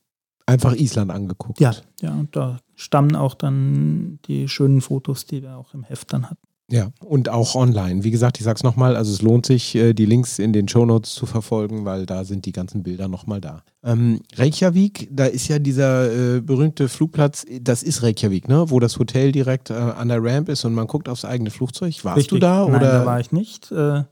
einfach 0.46 0.74
Island 0.74 1.10
angeguckt? 1.10 1.60
Ja, 1.60 1.74
ja, 2.00 2.12
und 2.12 2.34
da 2.36 2.60
stammen 2.76 3.16
auch 3.16 3.34
dann 3.34 4.20
die 4.26 4.48
schönen 4.48 4.80
Fotos, 4.80 5.26
die 5.26 5.42
wir 5.42 5.56
auch 5.56 5.74
im 5.74 5.82
Heft 5.82 6.12
dann 6.12 6.30
hatten. 6.30 6.45
Ja, 6.68 6.90
und 6.98 7.28
auch 7.28 7.54
online. 7.54 8.02
Wie 8.02 8.10
gesagt, 8.10 8.38
ich 8.38 8.44
sage 8.44 8.56
es 8.56 8.64
nochmal, 8.64 8.96
also 8.96 9.12
es 9.12 9.22
lohnt 9.22 9.46
sich, 9.46 9.76
äh, 9.76 9.92
die 9.92 10.04
Links 10.04 10.40
in 10.40 10.52
den 10.52 10.66
Shownotes 10.66 11.14
zu 11.14 11.24
verfolgen, 11.24 11.84
weil 11.84 12.06
da 12.06 12.24
sind 12.24 12.44
die 12.44 12.50
ganzen 12.50 12.82
Bilder 12.82 13.06
nochmal 13.06 13.40
da. 13.40 13.62
Ähm, 13.84 14.20
Reykjavik, 14.34 15.08
da 15.12 15.26
ist 15.26 15.46
ja 15.46 15.60
dieser 15.60 16.36
äh, 16.36 16.40
berühmte 16.40 16.88
Flugplatz, 16.88 17.46
das 17.60 17.84
ist 17.84 18.02
Reykjavik, 18.02 18.48
ne? 18.48 18.68
wo 18.68 18.80
das 18.80 18.98
Hotel 18.98 19.30
direkt 19.30 19.70
äh, 19.70 19.74
an 19.74 20.08
der 20.08 20.22
Ramp 20.22 20.48
ist 20.48 20.64
und 20.64 20.74
man 20.74 20.88
guckt 20.88 21.08
aufs 21.08 21.24
eigene 21.24 21.50
Flugzeug. 21.50 22.04
Warst 22.04 22.16
Richtig. 22.16 22.30
du 22.30 22.38
da? 22.40 22.66
Nein, 22.68 22.80
da 22.80 23.06
war 23.06 23.20
ich 23.20 23.30
nicht. 23.30 23.70
Äh, 23.70 24.02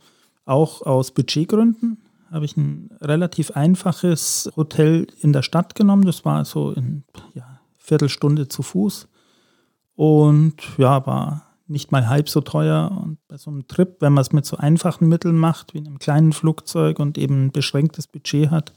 auch 0.45 0.83
aus 0.83 1.11
Budgetgründen 1.11 1.99
habe 2.31 2.45
ich 2.45 2.57
ein 2.57 2.91
relativ 3.01 3.53
einfaches 3.53 4.51
Hotel 4.57 5.09
in 5.21 5.33
der 5.33 5.43
Stadt 5.43 5.75
genommen. 5.75 6.05
Das 6.05 6.25
war 6.25 6.45
so 6.45 6.71
in 6.71 7.03
ja, 7.35 7.61
Viertelstunde 7.79 8.47
zu 8.47 8.63
Fuß. 8.63 9.09
Und 9.97 10.55
ja, 10.79 11.05
war 11.07 11.54
nicht 11.75 11.93
mal 11.93 12.09
halb 12.09 12.31
so 12.31 12.41
teuer. 12.41 12.99
Und 13.05 13.19
bei 13.29 13.37
so 13.37 13.51
einem 13.51 13.69
Trip, 13.69 13.97
wenn 14.01 14.15
man 14.15 14.23
es 14.23 14.33
mit 14.33 14.47
so 14.47 14.57
einfachen 14.57 15.09
Mitteln 15.09 15.37
macht, 15.37 15.75
wie 15.75 15.79
einem 15.79 15.99
kleinen 15.99 16.33
Flugzeug 16.33 16.99
und 16.99 17.19
eben 17.19 17.47
ein 17.47 17.53
beschränktes 17.53 18.07
Budget 18.07 18.51
hat, 18.51 18.73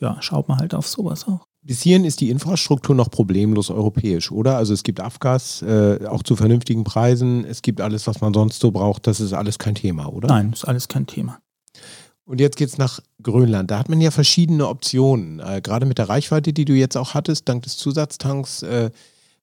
ja, 0.00 0.16
schaut 0.20 0.48
man 0.48 0.58
halt 0.58 0.74
auf 0.74 0.86
sowas 0.86 1.28
auch. 1.28 1.46
Bis 1.60 1.82
hierhin 1.82 2.04
ist 2.04 2.20
die 2.20 2.30
Infrastruktur 2.30 2.94
noch 2.94 3.10
problemlos 3.10 3.70
europäisch, 3.70 4.30
oder? 4.30 4.56
Also 4.56 4.72
es 4.72 4.84
gibt 4.84 5.00
Afgas, 5.00 5.62
äh, 5.62 6.06
auch 6.08 6.22
zu 6.22 6.36
vernünftigen 6.36 6.84
Preisen. 6.84 7.44
Es 7.44 7.60
gibt 7.60 7.80
alles, 7.80 8.06
was 8.06 8.20
man 8.20 8.32
sonst 8.32 8.60
so 8.60 8.70
braucht. 8.70 9.06
Das 9.08 9.20
ist 9.20 9.32
alles 9.32 9.58
kein 9.58 9.74
Thema, 9.74 10.06
oder? 10.06 10.28
Nein, 10.28 10.52
ist 10.52 10.64
alles 10.64 10.86
kein 10.86 11.06
Thema. 11.06 11.40
Und 12.24 12.40
jetzt 12.40 12.56
geht 12.56 12.68
es 12.68 12.78
nach 12.78 13.00
Grönland. 13.22 13.70
Da 13.70 13.78
hat 13.80 13.88
man 13.88 14.00
ja 14.00 14.12
verschiedene 14.12 14.68
Optionen. 14.68 15.40
Äh, 15.40 15.60
gerade 15.60 15.86
mit 15.86 15.98
der 15.98 16.08
Reichweite, 16.08 16.52
die 16.52 16.64
du 16.64 16.72
jetzt 16.72 16.96
auch 16.96 17.14
hattest, 17.14 17.48
dank 17.48 17.64
des 17.64 17.76
Zusatztanks, 17.76 18.62
äh, 18.62 18.90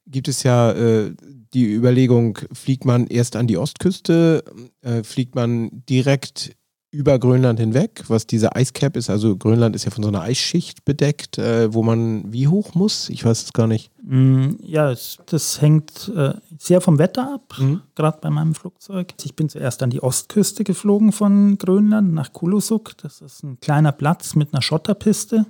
gibt 0.08 0.30
es 0.30 0.44
ja 0.44 0.72
äh, 0.72 1.14
die 1.54 1.74
Überlegung, 1.74 2.40
fliegt 2.52 2.86
man 2.86 3.08
erst 3.08 3.36
an 3.36 3.48
die 3.48 3.58
Ostküste, 3.58 4.44
äh, 4.82 5.04
fliegt 5.04 5.36
man 5.36 5.84
direkt 5.88 6.56
über 6.94 7.18
Grönland 7.18 7.60
hinweg, 7.60 8.04
was 8.08 8.28
diese 8.28 8.56
Eiscap 8.56 8.96
ist. 8.96 9.10
Also 9.10 9.36
Grönland 9.36 9.76
ist 9.76 9.84
ja 9.84 9.90
von 9.90 10.04
so 10.04 10.10
einer 10.10 10.22
Eisschicht 10.22 10.86
bedeckt, 10.86 11.40
äh, 11.40 11.74
wo 11.74 11.82
man 11.82 12.32
wie 12.32 12.48
hoch 12.48 12.76
muss? 12.76 13.10
Ich 13.10 13.26
weiß 13.26 13.46
es 13.46 13.54
gar 13.54 13.66
nicht. 13.66 13.92
Mm, 14.04 14.58
ja, 14.62 14.92
es, 14.92 15.18
das 15.26 15.60
hängt 15.60 16.12
äh, 16.16 16.36
sehr 16.60 16.82
vom 16.82 17.00
Wetter 17.00 17.34
ab, 17.34 17.56
mhm. 17.58 17.82
gerade 17.96 18.20
bei 18.22 18.30
meinem 18.30 18.54
Flugzeug. 18.54 19.16
Ich 19.24 19.36
bin 19.36 19.50
zuerst 19.50 19.82
an 19.82 19.90
die 19.90 20.04
Ostküste 20.04 20.64
geflogen 20.64 21.12
von 21.12 21.58
Grönland 21.58 22.14
nach 22.14 22.32
Kulusuk. 22.32 22.96
Das 22.98 23.22
ist 23.22 23.44
ein 23.44 23.60
kleiner 23.60 23.92
Platz 23.92 24.36
mit 24.36 24.54
einer 24.54 24.62
Schotterpiste. 24.62 25.48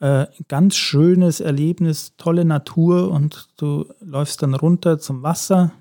Äh, 0.00 0.26
ganz 0.48 0.76
schönes 0.76 1.40
Erlebnis, 1.40 2.14
tolle 2.16 2.44
Natur 2.44 3.10
und 3.10 3.48
du 3.56 3.86
läufst 4.00 4.42
dann 4.42 4.54
runter 4.54 4.98
zum 4.98 5.22
Wasser 5.22 5.72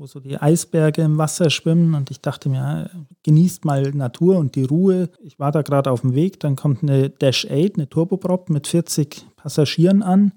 wo 0.00 0.06
so 0.06 0.18
die 0.18 0.38
Eisberge 0.38 1.02
im 1.02 1.18
Wasser 1.18 1.50
schwimmen 1.50 1.94
und 1.94 2.10
ich 2.10 2.22
dachte 2.22 2.48
mir, 2.48 2.88
genießt 3.22 3.66
mal 3.66 3.82
Natur 3.90 4.38
und 4.38 4.54
die 4.54 4.64
Ruhe. 4.64 5.10
Ich 5.22 5.38
war 5.38 5.52
da 5.52 5.60
gerade 5.60 5.90
auf 5.90 6.00
dem 6.00 6.14
Weg, 6.14 6.40
dann 6.40 6.56
kommt 6.56 6.82
eine 6.82 7.10
Dash 7.10 7.44
8, 7.44 7.74
eine 7.74 7.86
Turboprop 7.86 8.48
mit 8.48 8.66
40 8.66 9.26
Passagieren 9.36 10.02
an 10.02 10.32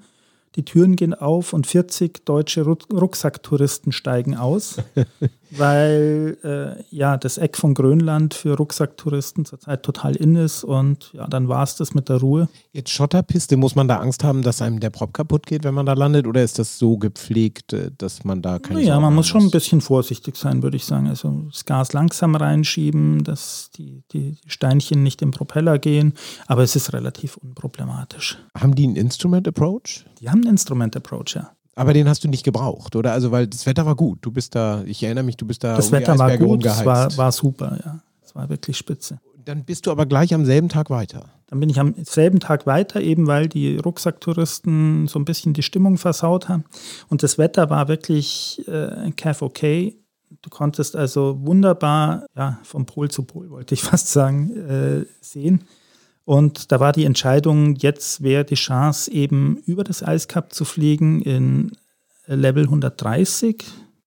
die 0.56 0.66
Türen 0.66 0.96
gehen 0.96 1.14
auf 1.14 1.54
und 1.54 1.66
40 1.66 2.26
deutsche 2.26 2.64
Rucksacktouristen 2.64 3.92
steigen 3.92 4.36
aus, 4.36 4.78
weil 5.58 6.38
äh, 6.44 6.84
ja 6.96 7.18
das 7.18 7.38
Eck 7.38 7.58
von 7.58 7.74
Grönland 7.74 8.34
für 8.34 8.56
Rucksacktouristen 8.56 9.46
zurzeit 9.46 9.84
total 9.84 10.16
in 10.16 10.36
ist 10.36 10.64
und 10.64 11.12
ja, 11.14 11.28
dann 11.28 11.48
war 11.48 11.64
es 11.64 11.76
das 11.76 11.94
mit 11.94 12.10
der 12.10 12.18
Ruhe. 12.18 12.50
Jetzt 12.72 12.90
Schotterpiste, 12.90 13.58
muss 13.58 13.76
man 13.76 13.88
da 13.88 13.98
Angst 13.98 14.24
haben, 14.24 14.42
dass 14.42 14.62
einem 14.62 14.80
der 14.80 14.90
Prop 14.90 15.14
kaputt 15.14 15.46
geht, 15.46 15.64
wenn 15.64 15.74
man 15.74 15.86
da 15.86 15.94
landet 15.94 16.28
oder 16.28 16.44
ist 16.44 16.60
das 16.60 16.80
so 16.80 16.98
gepflegt, 16.98 17.74
äh, 17.74 17.92
dass 17.98 18.24
man 18.24 18.42
da 18.42 18.60
keine 18.60 18.82
Ja, 18.82 19.00
man 19.00 19.14
muss 19.14 19.28
schon 19.28 19.44
ein 19.44 19.52
bisschen 19.52 19.82
vorsichtig 19.82 20.36
sein, 20.36 20.64
würde 20.64 20.78
ich 20.78 20.86
sagen. 20.86 21.08
Also 21.08 21.44
das 21.50 21.66
Gas 21.66 21.94
langsam 21.94 22.36
reinschieben, 22.36 23.24
dass 23.24 23.70
die, 23.78 24.04
die 24.12 24.38
Steinchen 24.48 25.04
nicht 25.04 25.22
im 25.22 25.32
Propeller 25.32 25.80
gehen, 25.80 26.14
aber 26.48 26.64
es 26.64 26.76
ist 26.76 26.94
relativ 26.94 27.38
unproblematisch. 27.38 28.38
Haben 28.58 28.76
die 28.76 28.86
einen 28.86 28.96
Instrument 28.96 29.48
Approach? 29.48 30.06
Die 30.20 30.30
haben 30.30 30.42
einen 30.42 30.52
Instrument 30.52 30.96
Approach, 30.96 31.36
ja. 31.36 31.52
Aber 31.76 31.94
den 31.94 32.08
hast 32.08 32.24
du 32.24 32.28
nicht 32.28 32.44
gebraucht, 32.44 32.96
oder? 32.96 33.14
Also, 33.14 33.32
weil 33.32 33.48
das 33.48 33.66
Wetter 33.66 33.86
war 33.86 33.96
gut. 33.96 34.20
Du 34.22 34.32
bist 34.32 34.56
da, 34.56 34.84
ich 34.86 35.04
erinnere 35.04 35.24
mich, 35.24 35.38
du 35.38 35.46
bist 35.46 35.64
da. 35.64 35.76
Das 35.76 35.88
um 35.88 35.94
Wetter 35.94 36.18
war 36.20 36.38
gut, 36.38 36.66
es 36.66 36.86
war, 36.86 37.16
war 37.18 37.32
super, 37.32 37.80
ja. 37.84 38.00
Es 38.24 38.36
war 38.36 38.50
wirklich 38.50 38.78
spitze. 38.78 39.20
Dann 39.46 39.64
bist 39.66 39.88
du 39.88 39.92
aber 39.92 40.06
gleich 40.06 40.34
am 40.34 40.46
selben 40.46 40.70
Tag 40.70 40.90
weiter. 40.90 41.26
Dann 41.48 41.60
bin 41.60 41.70
ich 41.70 41.80
am 41.80 41.94
selben 42.04 42.40
Tag 42.40 42.66
weiter, 42.66 43.02
eben 43.02 43.28
weil 43.28 43.48
die 43.48 43.78
Rucksacktouristen 43.78 45.08
so 45.08 45.20
ein 45.20 45.26
bisschen 45.26 45.54
die 45.54 45.64
Stimmung 45.64 45.98
versaut 45.98 46.50
haben. 46.50 46.64
Und 47.10 47.24
das 47.24 47.38
Wetter 47.38 47.70
war 47.70 47.88
wirklich 47.88 48.68
äh, 48.68 49.12
calf 49.12 49.42
okay. 49.42 49.98
Du 50.42 50.50
konntest 50.50 50.96
also 50.96 51.38
wunderbar, 51.42 52.26
ja, 52.36 52.60
vom 52.64 52.86
Pol 52.86 53.12
zu 53.12 53.24
Pol, 53.24 53.50
wollte 53.50 53.76
ich 53.76 53.84
fast 53.84 54.08
sagen, 54.08 54.56
äh, 54.56 55.06
sehen. 55.22 55.64
Und 56.26 56.72
da 56.72 56.80
war 56.80 56.94
die 56.94 57.06
Entscheidung, 57.06 57.76
jetzt 57.76 58.24
wäre 58.24 58.46
die 58.46 58.56
Chance, 58.56 59.12
eben 59.12 59.58
über 59.66 59.84
das 59.84 60.04
Eiskap 60.04 60.54
zu 60.54 60.64
fliegen 60.64 61.22
in 61.22 61.72
Level 62.28 62.64
130. 62.64 63.64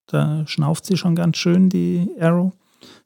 Da 0.07 0.47
schnauft 0.47 0.87
sie 0.87 0.97
schon 0.97 1.15
ganz 1.15 1.37
schön, 1.37 1.69
die 1.69 2.09
Arrow. 2.19 2.53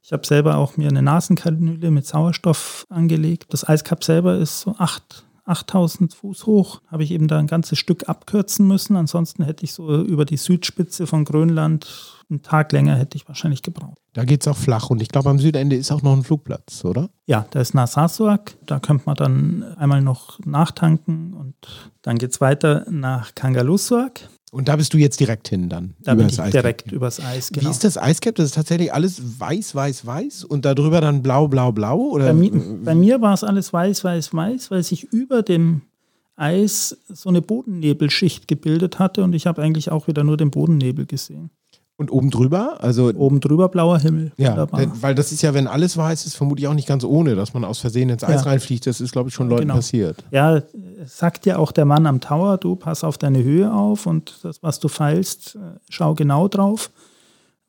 Ich 0.03 0.13
habe 0.13 0.25
selber 0.25 0.57
auch 0.57 0.77
mir 0.77 0.89
eine 0.89 1.01
Nasenkanüle 1.01 1.91
mit 1.91 2.05
Sauerstoff 2.05 2.85
angelegt. 2.89 3.47
Das 3.49 3.67
Eiskap 3.67 4.03
selber 4.03 4.37
ist 4.37 4.61
so 4.61 4.75
8, 4.77 5.25
8000 5.51 6.13
Fuß 6.13 6.45
hoch. 6.45 6.81
Habe 6.87 7.03
ich 7.03 7.11
eben 7.11 7.27
da 7.27 7.37
ein 7.37 7.47
ganzes 7.47 7.77
Stück 7.77 8.09
abkürzen 8.09 8.67
müssen. 8.67 8.95
Ansonsten 8.95 9.43
hätte 9.43 9.63
ich 9.63 9.73
so 9.73 10.01
über 10.03 10.25
die 10.25 10.37
Südspitze 10.37 11.05
von 11.05 11.25
Grönland 11.25 11.87
einen 12.31 12.41
Tag 12.41 12.71
länger 12.71 12.95
hätte 12.95 13.17
ich 13.17 13.27
wahrscheinlich 13.27 13.61
gebraucht. 13.61 13.97
Da 14.13 14.23
geht 14.23 14.41
es 14.41 14.47
auch 14.47 14.57
flach 14.57 14.89
und 14.89 15.01
ich 15.01 15.09
glaube, 15.09 15.29
am 15.29 15.39
Südende 15.39 15.75
ist 15.75 15.91
auch 15.91 16.01
noch 16.01 16.13
ein 16.13 16.23
Flugplatz, 16.23 16.83
oder? 16.85 17.09
Ja, 17.25 17.45
da 17.51 17.59
ist 17.59 17.73
Narsarsuaq. 17.73 18.55
Da 18.65 18.79
könnte 18.79 19.03
man 19.05 19.15
dann 19.15 19.63
einmal 19.77 20.01
noch 20.01 20.39
nachtanken 20.45 21.33
und 21.33 21.55
dann 22.01 22.17
geht 22.17 22.31
es 22.31 22.41
weiter 22.41 22.85
nach 22.89 23.35
Kangalusuaq. 23.35 24.29
Und 24.51 24.67
da 24.67 24.75
bist 24.75 24.93
du 24.93 24.97
jetzt 24.97 25.19
direkt 25.21 25.47
hin 25.47 25.69
dann? 25.69 25.93
Da 25.99 26.13
bin 26.13 26.27
ich 26.27 26.35
direkt 26.35 26.91
übers 26.91 27.21
Eis, 27.21 27.51
genau. 27.51 27.67
Wie 27.67 27.71
ist 27.71 27.85
das 27.85 27.97
Eiscap? 27.97 28.35
Das 28.35 28.47
ist 28.47 28.55
tatsächlich 28.55 28.93
alles 28.93 29.39
weiß, 29.39 29.73
weiß, 29.73 30.05
weiß 30.05 30.43
und 30.43 30.65
darüber 30.65 30.99
dann 30.99 31.23
blau, 31.23 31.47
blau, 31.47 31.71
blau? 31.71 31.99
Oder? 31.99 32.25
Bei, 32.25 32.33
mi 32.33 32.51
bei 32.83 32.93
mir 32.93 33.21
war 33.21 33.33
es 33.33 33.45
alles 33.45 33.71
weiß, 33.71 34.03
weiß, 34.03 34.33
weiß, 34.33 34.69
weil 34.69 34.83
sich 34.83 35.05
über 35.05 35.41
dem 35.41 35.83
Eis 36.35 36.97
so 37.07 37.29
eine 37.29 37.41
Bodennebelschicht 37.41 38.49
gebildet 38.49 38.99
hatte 38.99 39.23
und 39.23 39.33
ich 39.33 39.47
habe 39.47 39.61
eigentlich 39.61 39.89
auch 39.89 40.07
wieder 40.07 40.25
nur 40.25 40.35
den 40.35 40.51
Bodennebel 40.51 41.05
gesehen. 41.05 41.49
Und 42.01 42.11
oben 42.11 42.31
drüber? 42.31 42.77
Also 42.79 43.13
oben 43.13 43.41
drüber 43.41 43.69
blauer 43.69 43.99
Himmel. 43.99 44.31
Ja, 44.35 44.65
denn, 44.65 44.91
weil 45.01 45.13
das 45.13 45.31
ist 45.31 45.43
ja, 45.43 45.53
wenn 45.53 45.67
alles 45.67 45.95
weiß 45.97 46.25
ist, 46.25 46.35
vermutlich 46.35 46.67
auch 46.67 46.73
nicht 46.73 46.87
ganz 46.87 47.03
ohne, 47.03 47.35
dass 47.35 47.53
man 47.53 47.63
aus 47.63 47.77
Versehen 47.77 48.09
ins 48.09 48.23
Eis 48.23 48.43
ja. 48.43 48.49
reinfliegt. 48.49 48.87
Das 48.87 48.99
ist, 48.99 49.11
glaube 49.11 49.29
ich, 49.29 49.35
schon 49.35 49.49
Leuten 49.49 49.61
genau. 49.61 49.75
passiert. 49.75 50.23
Ja, 50.31 50.63
sagt 51.05 51.45
ja 51.45 51.57
auch 51.57 51.71
der 51.71 51.85
Mann 51.85 52.07
am 52.07 52.19
Tower, 52.19 52.57
du 52.57 52.75
pass 52.75 53.03
auf 53.03 53.19
deine 53.19 53.43
Höhe 53.43 53.71
auf 53.71 54.07
und 54.07 54.39
das, 54.41 54.63
was 54.63 54.79
du 54.79 54.87
feilst, 54.87 55.57
äh, 55.57 55.77
schau 55.89 56.15
genau 56.15 56.47
drauf 56.47 56.89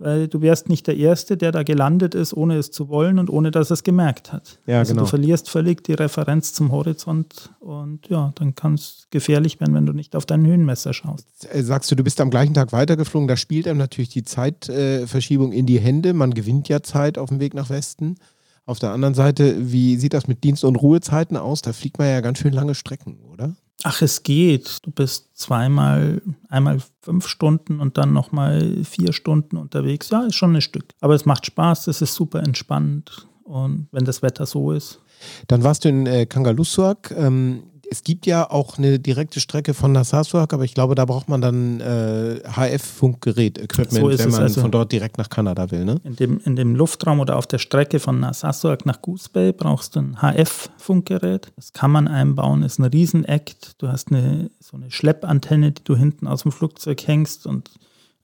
weil 0.02 0.28
du 0.28 0.40
wärst 0.40 0.68
nicht 0.68 0.86
der 0.86 0.96
Erste, 0.96 1.36
der 1.36 1.52
da 1.52 1.62
gelandet 1.62 2.14
ist, 2.14 2.34
ohne 2.34 2.56
es 2.56 2.70
zu 2.70 2.88
wollen 2.88 3.18
und 3.18 3.30
ohne 3.30 3.50
dass 3.50 3.70
er 3.70 3.74
es 3.74 3.84
gemerkt 3.84 4.32
hat. 4.32 4.58
Ja, 4.66 4.80
also 4.80 4.92
genau. 4.92 5.04
Du 5.04 5.08
verlierst 5.08 5.48
völlig 5.48 5.84
die 5.84 5.94
Referenz 5.94 6.52
zum 6.52 6.72
Horizont 6.72 7.50
und 7.60 8.08
ja, 8.08 8.32
dann 8.34 8.54
kann 8.54 8.74
es 8.74 9.06
gefährlich 9.10 9.60
werden, 9.60 9.74
wenn 9.74 9.86
du 9.86 9.92
nicht 9.92 10.16
auf 10.16 10.26
dein 10.26 10.44
Höhenmesser 10.44 10.92
schaust. 10.92 11.26
Äh, 11.52 11.62
sagst 11.62 11.90
du, 11.90 11.94
du 11.94 12.02
bist 12.02 12.20
am 12.20 12.30
gleichen 12.30 12.54
Tag 12.54 12.72
weitergeflogen, 12.72 13.28
da 13.28 13.36
spielt 13.36 13.68
einem 13.68 13.78
natürlich 13.78 14.10
die 14.10 14.24
Zeitverschiebung 14.24 15.52
in 15.52 15.66
die 15.66 15.78
Hände. 15.78 16.12
Man 16.14 16.34
gewinnt 16.34 16.68
ja 16.68 16.82
Zeit 16.82 17.18
auf 17.18 17.28
dem 17.28 17.40
Weg 17.40 17.54
nach 17.54 17.70
Westen. 17.70 18.16
Auf 18.64 18.78
der 18.78 18.92
anderen 18.92 19.14
Seite, 19.14 19.72
wie 19.72 19.96
sieht 19.96 20.14
das 20.14 20.28
mit 20.28 20.44
Dienst- 20.44 20.64
und 20.64 20.76
Ruhezeiten 20.76 21.36
aus? 21.36 21.62
Da 21.62 21.72
fliegt 21.72 21.98
man 21.98 22.08
ja 22.08 22.20
ganz 22.20 22.38
schön 22.38 22.52
lange 22.52 22.74
Strecken, 22.74 23.18
oder? 23.32 23.56
Ach, 23.84 24.02
es 24.02 24.22
geht. 24.22 24.78
Du 24.82 24.90
bist 24.90 25.36
zweimal, 25.36 26.22
einmal 26.48 26.78
fünf 27.00 27.26
Stunden 27.26 27.80
und 27.80 27.98
dann 27.98 28.12
nochmal 28.12 28.84
vier 28.84 29.12
Stunden 29.12 29.56
unterwegs. 29.56 30.10
Ja, 30.10 30.22
ist 30.22 30.36
schon 30.36 30.54
ein 30.54 30.62
Stück. 30.62 30.84
Aber 31.00 31.14
es 31.14 31.24
macht 31.24 31.46
Spaß, 31.46 31.88
es 31.88 32.00
ist 32.00 32.14
super 32.14 32.40
entspannt. 32.40 33.26
Und 33.44 33.88
wenn 33.90 34.04
das 34.04 34.22
Wetter 34.22 34.46
so 34.46 34.72
ist. 34.72 35.00
Dann 35.48 35.62
warst 35.64 35.84
du 35.84 35.88
in 35.88 36.06
äh, 36.06 36.26
Kangalussuaq. 36.26 37.10
Ähm, 37.16 37.64
es 37.92 38.02
gibt 38.02 38.24
ja 38.24 38.50
auch 38.50 38.78
eine 38.78 38.98
direkte 38.98 39.38
Strecke 39.38 39.74
von 39.74 39.92
Narsarsuaq, 39.92 40.54
aber 40.54 40.64
ich 40.64 40.72
glaube, 40.72 40.94
da 40.94 41.04
braucht 41.04 41.28
man 41.28 41.42
dann 41.42 41.80
äh, 41.80 42.40
HF-Funkgerät, 42.42 43.58
Equipment, 43.58 43.92
so 43.92 44.18
wenn 44.18 44.30
man 44.30 44.42
also 44.42 44.62
von 44.62 44.70
dort 44.70 44.90
direkt 44.92 45.18
nach 45.18 45.28
Kanada 45.28 45.70
will. 45.70 45.84
Ne? 45.84 46.00
In, 46.02 46.16
dem, 46.16 46.40
in 46.44 46.56
dem 46.56 46.74
Luftraum 46.74 47.20
oder 47.20 47.36
auf 47.36 47.46
der 47.46 47.58
Strecke 47.58 48.00
von 48.00 48.18
Narsarsuaq 48.18 48.86
nach 48.86 49.02
Goose 49.02 49.28
Bay 49.30 49.52
brauchst 49.52 49.94
du 49.94 50.00
ein 50.00 50.16
HF-Funkgerät. 50.22 51.52
Das 51.54 51.74
kann 51.74 51.90
man 51.90 52.08
einbauen, 52.08 52.62
ist 52.62 52.78
ein 52.78 52.84
Riesenakt. 52.86 53.74
Du 53.76 53.88
hast 53.88 54.10
eine, 54.10 54.50
so 54.58 54.78
eine 54.78 54.90
Schleppantenne, 54.90 55.72
die 55.72 55.84
du 55.84 55.94
hinten 55.94 56.26
aus 56.26 56.42
dem 56.42 56.52
Flugzeug 56.52 57.06
hängst 57.06 57.46
und 57.46 57.70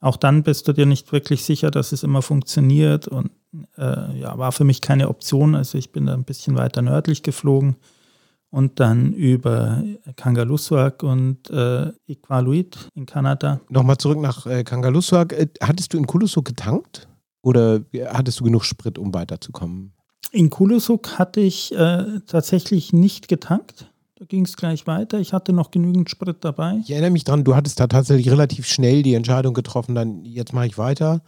auch 0.01 0.17
dann 0.17 0.45
bist 0.45 0.67
du 0.67 0.73
dir 0.73 0.87
nicht 0.87 1.13
wirklich 1.13 1.45
sicher, 1.45 1.71
dass 1.71 1.93
es 1.93 2.05
immer 2.05 2.23
funktioniert 2.23 3.07
und 3.07 3.33
äh, 3.77 4.19
ja, 4.19 4.39
war 4.39 4.53
für 4.53 4.65
mich 4.65 4.81
keine 4.81 5.09
Option. 5.09 5.55
Also 5.55 5.77
ich 5.77 5.93
bin 5.93 6.07
da 6.07 6.15
ein 6.15 6.25
bisschen 6.25 6.57
weiter 6.57 6.81
nördlich 6.81 7.23
geflogen 7.23 7.77
und 8.51 8.81
dann 8.81 9.13
über 9.13 9.83
Kangalussuaq 10.17 11.03
und 11.03 11.51
äh, 11.51 11.93
Iqaluit 12.07 12.89
in 12.95 13.07
Kanada. 13.07 13.61
Nochmal 13.69 13.99
zurück 13.99 14.19
nach 14.21 14.47
äh, 14.47 14.65
Kangalussuaq. 14.65 15.33
Äh, 15.33 15.49
hattest 15.63 15.93
du 15.93 15.99
in 15.99 16.07
Kulusuk 16.07 16.47
getankt 16.47 17.09
oder 17.43 17.81
hattest 18.07 18.41
du 18.41 18.45
genug 18.45 18.65
Sprit, 18.65 18.99
um 18.99 19.13
weiterzukommen? 19.13 19.93
In 20.33 20.51
Kulusuk 20.51 21.19
hatte 21.19 21.41
ich 21.41 21.75
äh, 21.75 22.21
tatsächlich 22.27 22.93
nicht 22.93 23.29
getankt. 23.29 23.91
Da 24.17 24.25
ging 24.25 24.45
es 24.45 24.57
gleich 24.57 24.87
weiter. 24.87 25.21
Ich 25.21 25.33
hatte 25.33 25.53
noch 25.53 25.71
genügend 25.71 26.11
Sprit 26.11 26.39
dabei. 26.41 26.81
Ich 26.83 26.91
erinnere 26.91 27.11
mich 27.11 27.25
dran, 27.25 27.45
du 27.45 27.55
hattest 27.55 27.79
da 27.79 27.87
tatsächlich 27.87 28.31
relativ 28.31 28.67
schnell 28.67 29.03
die 29.03 29.15
Entscheidung 29.15 29.55
getroffen, 29.55 29.95
dann 29.95 30.25
jetzt 30.25 30.53
mache 30.53 30.67
ich 30.67 30.77
weiter, 30.77 31.23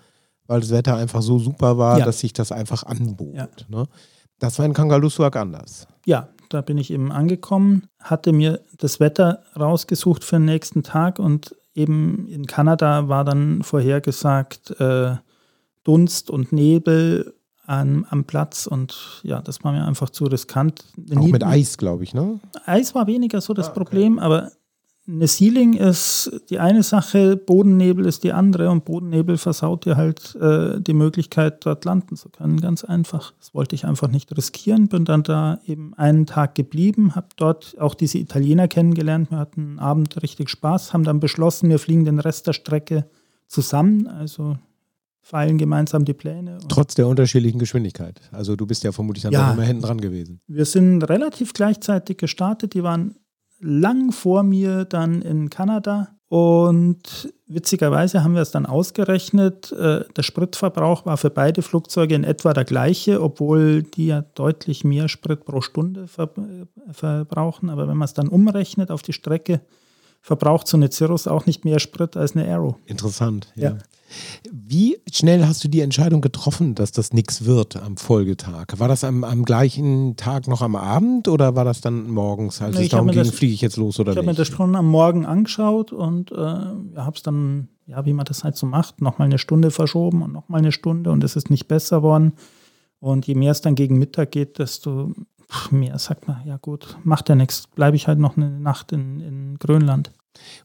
weil 0.46 0.60
das 0.60 0.70
Wetter 0.70 0.96
einfach 0.96 1.22
so 1.22 1.38
super 1.38 1.78
war, 1.78 2.00
ja. 2.00 2.04
dass 2.04 2.20
sich 2.20 2.32
das 2.32 2.50
einfach 2.50 2.82
anbot. 2.82 3.36
Ja. 3.36 3.48
Ne? 3.68 3.86
Das 4.40 4.58
war 4.58 4.66
in 4.66 4.72
Kangalussuaq 4.72 5.36
anders. 5.36 5.86
Ja, 6.04 6.30
da 6.50 6.60
bin 6.60 6.76
ich 6.76 6.92
eben 6.92 7.10
angekommen, 7.12 7.88
hatte 7.98 8.32
mir 8.32 8.60
das 8.76 9.00
Wetter 9.00 9.44
rausgesucht 9.58 10.24
für 10.24 10.36
den 10.36 10.44
nächsten 10.44 10.82
Tag 10.82 11.18
und 11.18 11.56
eben 11.74 12.26
in 12.26 12.46
Kanada 12.46 13.08
war 13.08 13.24
dann 13.24 13.62
vorhergesagt, 13.62 14.78
äh, 14.80 15.16
Dunst 15.84 16.28
und 16.28 16.52
Nebel 16.52 17.34
an, 17.64 18.04
am 18.10 18.24
Platz 18.24 18.66
und 18.66 19.20
ja, 19.22 19.40
das 19.40 19.62
war 19.64 19.72
mir 19.72 19.86
einfach 19.86 20.10
zu 20.10 20.24
riskant. 20.24 20.84
Auch 21.16 21.26
mit 21.28 21.44
Eis, 21.44 21.78
glaube 21.78 22.02
ich, 22.02 22.12
ne? 22.12 22.40
Eis 22.66 22.94
war 22.94 23.06
weniger 23.06 23.40
so 23.40 23.54
das 23.54 23.68
ah, 23.68 23.70
okay. 23.70 23.78
Problem, 23.78 24.18
aber 24.18 24.50
eine 25.08 25.26
Ceiling 25.26 25.74
ist 25.74 26.30
die 26.50 26.58
eine 26.58 26.82
Sache, 26.82 27.36
Bodennebel 27.36 28.06
ist 28.06 28.22
die 28.22 28.32
andere 28.32 28.70
und 28.70 28.84
Bodennebel 28.84 29.38
versaut 29.38 29.84
dir 29.84 29.96
halt 29.96 30.36
äh, 30.36 30.80
die 30.80 30.92
Möglichkeit, 30.92 31.64
dort 31.64 31.84
landen 31.84 32.16
zu 32.16 32.28
können. 32.28 32.60
Ganz 32.60 32.84
einfach. 32.84 33.32
Das 33.38 33.54
wollte 33.54 33.74
ich 33.74 33.86
einfach 33.86 34.08
nicht 34.08 34.36
riskieren. 34.36 34.88
Bin 34.88 35.04
dann 35.04 35.22
da 35.22 35.58
eben 35.64 35.94
einen 35.94 36.26
Tag 36.26 36.54
geblieben, 36.54 37.14
habe 37.14 37.28
dort 37.36 37.76
auch 37.80 37.94
diese 37.94 38.18
Italiener 38.18 38.68
kennengelernt. 38.68 39.30
Wir 39.30 39.38
hatten 39.38 39.60
einen 39.60 39.78
Abend 39.78 40.22
richtig 40.22 40.50
Spaß, 40.50 40.92
haben 40.92 41.04
dann 41.04 41.18
beschlossen, 41.18 41.70
wir 41.70 41.78
fliegen 41.78 42.04
den 42.04 42.20
Rest 42.20 42.46
der 42.46 42.52
Strecke 42.52 43.06
zusammen. 43.46 44.06
Also 44.06 44.58
feilen 45.22 45.58
gemeinsam 45.58 46.04
die 46.04 46.14
Pläne. 46.14 46.58
Trotz 46.68 46.94
der 46.94 47.06
unterschiedlichen 47.06 47.58
Geschwindigkeit. 47.58 48.20
Also 48.32 48.56
du 48.56 48.66
bist 48.66 48.84
ja 48.84 48.92
vermutlich 48.92 49.22
dann 49.22 49.32
ja, 49.32 49.52
immer 49.52 49.62
hinten 49.62 49.82
dran 49.82 50.00
gewesen. 50.00 50.40
Wir 50.46 50.64
sind 50.64 51.02
relativ 51.04 51.52
gleichzeitig 51.52 52.18
gestartet. 52.18 52.74
Die 52.74 52.82
waren 52.82 53.16
lang 53.60 54.12
vor 54.12 54.42
mir 54.42 54.84
dann 54.84 55.22
in 55.22 55.50
Kanada. 55.50 56.08
Und 56.28 57.32
witzigerweise 57.48 58.22
haben 58.22 58.34
wir 58.34 58.42
es 58.42 58.52
dann 58.52 58.64
ausgerechnet. 58.64 59.72
Äh, 59.72 60.04
der 60.16 60.22
Spritverbrauch 60.22 61.04
war 61.04 61.16
für 61.16 61.30
beide 61.30 61.60
Flugzeuge 61.62 62.14
in 62.14 62.22
etwa 62.22 62.52
der 62.52 62.64
gleiche, 62.64 63.20
obwohl 63.20 63.82
die 63.82 64.06
ja 64.06 64.22
deutlich 64.34 64.84
mehr 64.84 65.08
Sprit 65.08 65.44
pro 65.44 65.60
Stunde 65.60 66.06
äh, 66.16 66.92
verbrauchen. 66.92 67.68
Aber 67.68 67.88
wenn 67.88 67.96
man 67.96 68.06
es 68.06 68.14
dann 68.14 68.28
umrechnet 68.28 68.92
auf 68.92 69.02
die 69.02 69.12
Strecke, 69.12 69.60
verbraucht 70.20 70.66
so 70.66 70.76
eine 70.76 70.90
Cirrus 70.90 71.26
auch 71.26 71.46
nicht 71.46 71.64
mehr 71.64 71.78
Sprit 71.78 72.16
als 72.16 72.36
eine 72.36 72.46
Aero. 72.46 72.76
Interessant, 72.86 73.52
ja. 73.56 73.70
ja. 73.70 73.78
Wie 74.52 74.98
schnell 75.12 75.46
hast 75.46 75.62
du 75.62 75.68
die 75.68 75.80
Entscheidung 75.80 76.20
getroffen, 76.20 76.74
dass 76.74 76.90
das 76.90 77.12
nichts 77.12 77.44
wird 77.44 77.76
am 77.76 77.96
Folgetag? 77.96 78.66
War 78.78 78.88
das 78.88 79.04
am, 79.04 79.22
am, 79.22 79.44
gleichen 79.44 80.16
Tag 80.16 80.48
noch 80.48 80.62
am 80.62 80.74
Abend 80.74 81.28
oder 81.28 81.54
war 81.54 81.64
das 81.64 81.80
dann 81.80 82.10
morgens, 82.10 82.60
als 82.60 82.76
nee, 82.76 82.84
es 82.84 82.88
darum 82.90 83.08
ging, 83.08 83.24
fliege 83.24 83.54
ich 83.54 83.60
jetzt 83.60 83.76
los 83.76 84.00
oder 84.00 84.12
ich 84.12 84.16
nicht? 84.16 84.22
Ich 84.22 84.28
habe 84.28 84.32
mir 84.32 84.36
das 84.36 84.48
schon 84.48 84.74
am 84.74 84.88
Morgen 84.88 85.26
angeschaut 85.26 85.92
und 85.92 86.32
äh, 86.32 86.36
habe 86.36 87.12
es 87.14 87.22
dann, 87.22 87.68
ja, 87.86 88.04
wie 88.04 88.12
man 88.12 88.24
das 88.24 88.42
halt 88.42 88.56
so 88.56 88.66
macht, 88.66 89.00
nochmal 89.00 89.26
eine 89.26 89.38
Stunde 89.38 89.70
verschoben 89.70 90.22
und 90.22 90.32
nochmal 90.32 90.58
eine 90.58 90.72
Stunde 90.72 91.12
und 91.12 91.22
es 91.22 91.36
ist 91.36 91.48
nicht 91.48 91.68
besser 91.68 92.02
worden. 92.02 92.32
Und 92.98 93.26
je 93.26 93.34
mehr 93.34 93.52
es 93.52 93.62
dann 93.62 93.76
gegen 93.76 93.98
Mittag 93.98 94.32
geht, 94.32 94.58
desto 94.58 95.12
mehr 95.70 95.98
sagt 95.98 96.28
man, 96.28 96.46
ja 96.46 96.56
gut, 96.56 96.96
macht 97.04 97.28
ja 97.28 97.34
nichts, 97.34 97.66
bleibe 97.66 97.96
ich 97.96 98.08
halt 98.08 98.18
noch 98.18 98.36
eine 98.36 98.50
Nacht 98.50 98.92
in, 98.92 99.20
in 99.20 99.58
Grönland. 99.58 100.10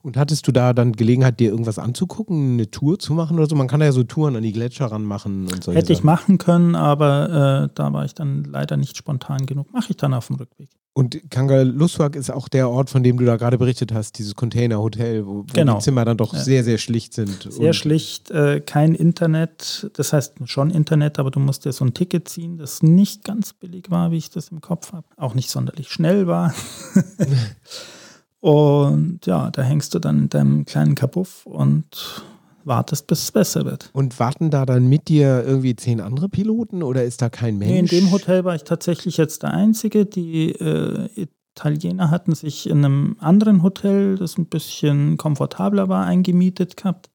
Und 0.02 0.16
hattest 0.16 0.48
du 0.48 0.52
da 0.52 0.74
dann 0.74 0.94
Gelegenheit, 0.94 1.40
dir 1.40 1.50
irgendwas 1.50 1.80
anzugucken, 1.80 2.54
eine 2.54 2.70
Tour 2.70 3.00
zu 3.00 3.14
machen 3.14 3.38
oder 3.38 3.48
so? 3.48 3.56
Man 3.56 3.68
kann 3.68 3.82
ja 3.82 3.92
so 3.92 4.04
Touren 4.04 4.36
an 4.36 4.44
die 4.44 4.54
Gletscher 4.54 4.86
ranmachen 4.86 5.48
und 5.48 5.64
so. 5.64 5.72
Hätte 5.74 5.92
ich 5.92 6.04
machen 6.04 6.38
können, 6.38 6.76
aber 6.76 7.66
äh, 7.66 7.70
da 7.74 7.92
war 7.92 8.06
ich 8.06 8.14
dann 8.14 8.44
leider 8.44 8.78
nicht 8.78 8.96
spontan 8.96 9.46
genug. 9.46 9.74
Mache 9.74 9.88
ich 9.90 9.98
dann 9.98 10.14
auf 10.14 10.28
dem 10.28 10.38
Rückweg. 10.38 10.70
Und 10.98 11.30
Kangalussuaq 11.30 12.16
ist 12.16 12.32
auch 12.32 12.48
der 12.48 12.70
Ort, 12.70 12.90
von 12.90 13.04
dem 13.04 13.18
du 13.18 13.26
da 13.26 13.36
gerade 13.36 13.58
berichtet 13.58 13.92
hast, 13.94 14.18
dieses 14.18 14.34
Containerhotel, 14.34 15.28
wo, 15.28 15.40
wo 15.40 15.46
genau. 15.54 15.76
die 15.76 15.84
Zimmer 15.84 16.06
dann 16.06 16.16
doch 16.16 16.34
ja. 16.34 16.40
sehr, 16.40 16.64
sehr 16.64 16.78
schlicht 16.78 17.14
sind. 17.14 17.50
Sehr 17.52 17.74
schlicht, 17.74 18.32
äh, 18.32 18.62
kein 18.62 18.96
Internet, 18.96 19.92
das 19.96 20.14
heißt 20.14 20.36
schon 20.46 20.72
Internet, 20.72 21.20
aber 21.20 21.32
du 21.32 21.42
musst 21.42 21.66
dir 21.66 21.74
so 21.74 21.84
ein 21.84 21.94
Ticket 21.94 22.30
ziehen, 22.30 22.58
das 22.58 22.82
nicht 22.82 23.26
ganz 23.26 23.52
billig 23.52 23.92
war, 23.92 24.12
wie 24.12 24.18
ich 24.18 24.30
das 24.30 24.48
im 24.48 24.62
Kopf 24.62 24.94
habe. 24.94 25.06
Auch 25.18 25.34
nicht 25.34 25.50
sonderlich 25.50 25.90
schnell 25.90 26.28
war. 26.28 26.54
Und 28.40 29.26
ja, 29.26 29.52
da 29.52 29.64
hängst 29.64 29.94
du 29.96 30.00
dann 30.00 30.20
in 30.20 30.30
deinem 30.30 30.66
kleinen 30.66 30.94
Kabuff 30.94 31.48
und 31.48 32.24
wartest, 32.66 33.08
bis 33.08 33.24
es 33.24 33.32
besser 33.32 33.66
wird. 33.66 33.90
Und 33.94 34.20
warten 34.20 34.50
da 34.50 34.66
dann 34.66 34.88
mit 34.88 35.08
dir 35.08 35.44
irgendwie 35.46 35.76
zehn 35.76 36.02
andere 36.02 36.30
Piloten 36.30 36.84
oder 36.84 37.04
ist 37.04 37.22
da 37.22 37.30
kein 37.30 37.58
Mensch? 37.58 37.72
Nee, 37.72 37.80
in 37.80 37.86
dem 37.88 38.12
Hotel 38.12 38.44
war 38.44 38.56
ich 38.56 38.64
tatsächlich 38.64 39.18
jetzt 39.18 39.44
der 39.44 39.54
Einzige. 39.54 40.06
Die 40.06 40.52
äh, 40.52 41.28
Italiener 41.56 42.12
hatten 42.12 42.36
sich 42.36 42.70
in 42.70 42.84
einem 42.84 43.16
anderen 43.20 43.64
Hotel, 43.64 44.18
das 44.18 44.38
ein 44.38 44.48
bisschen 44.48 45.18
komfortabler 45.18 45.88
war, 45.88 46.06
eingemietet 46.06 46.78
gehabt. 46.78 47.10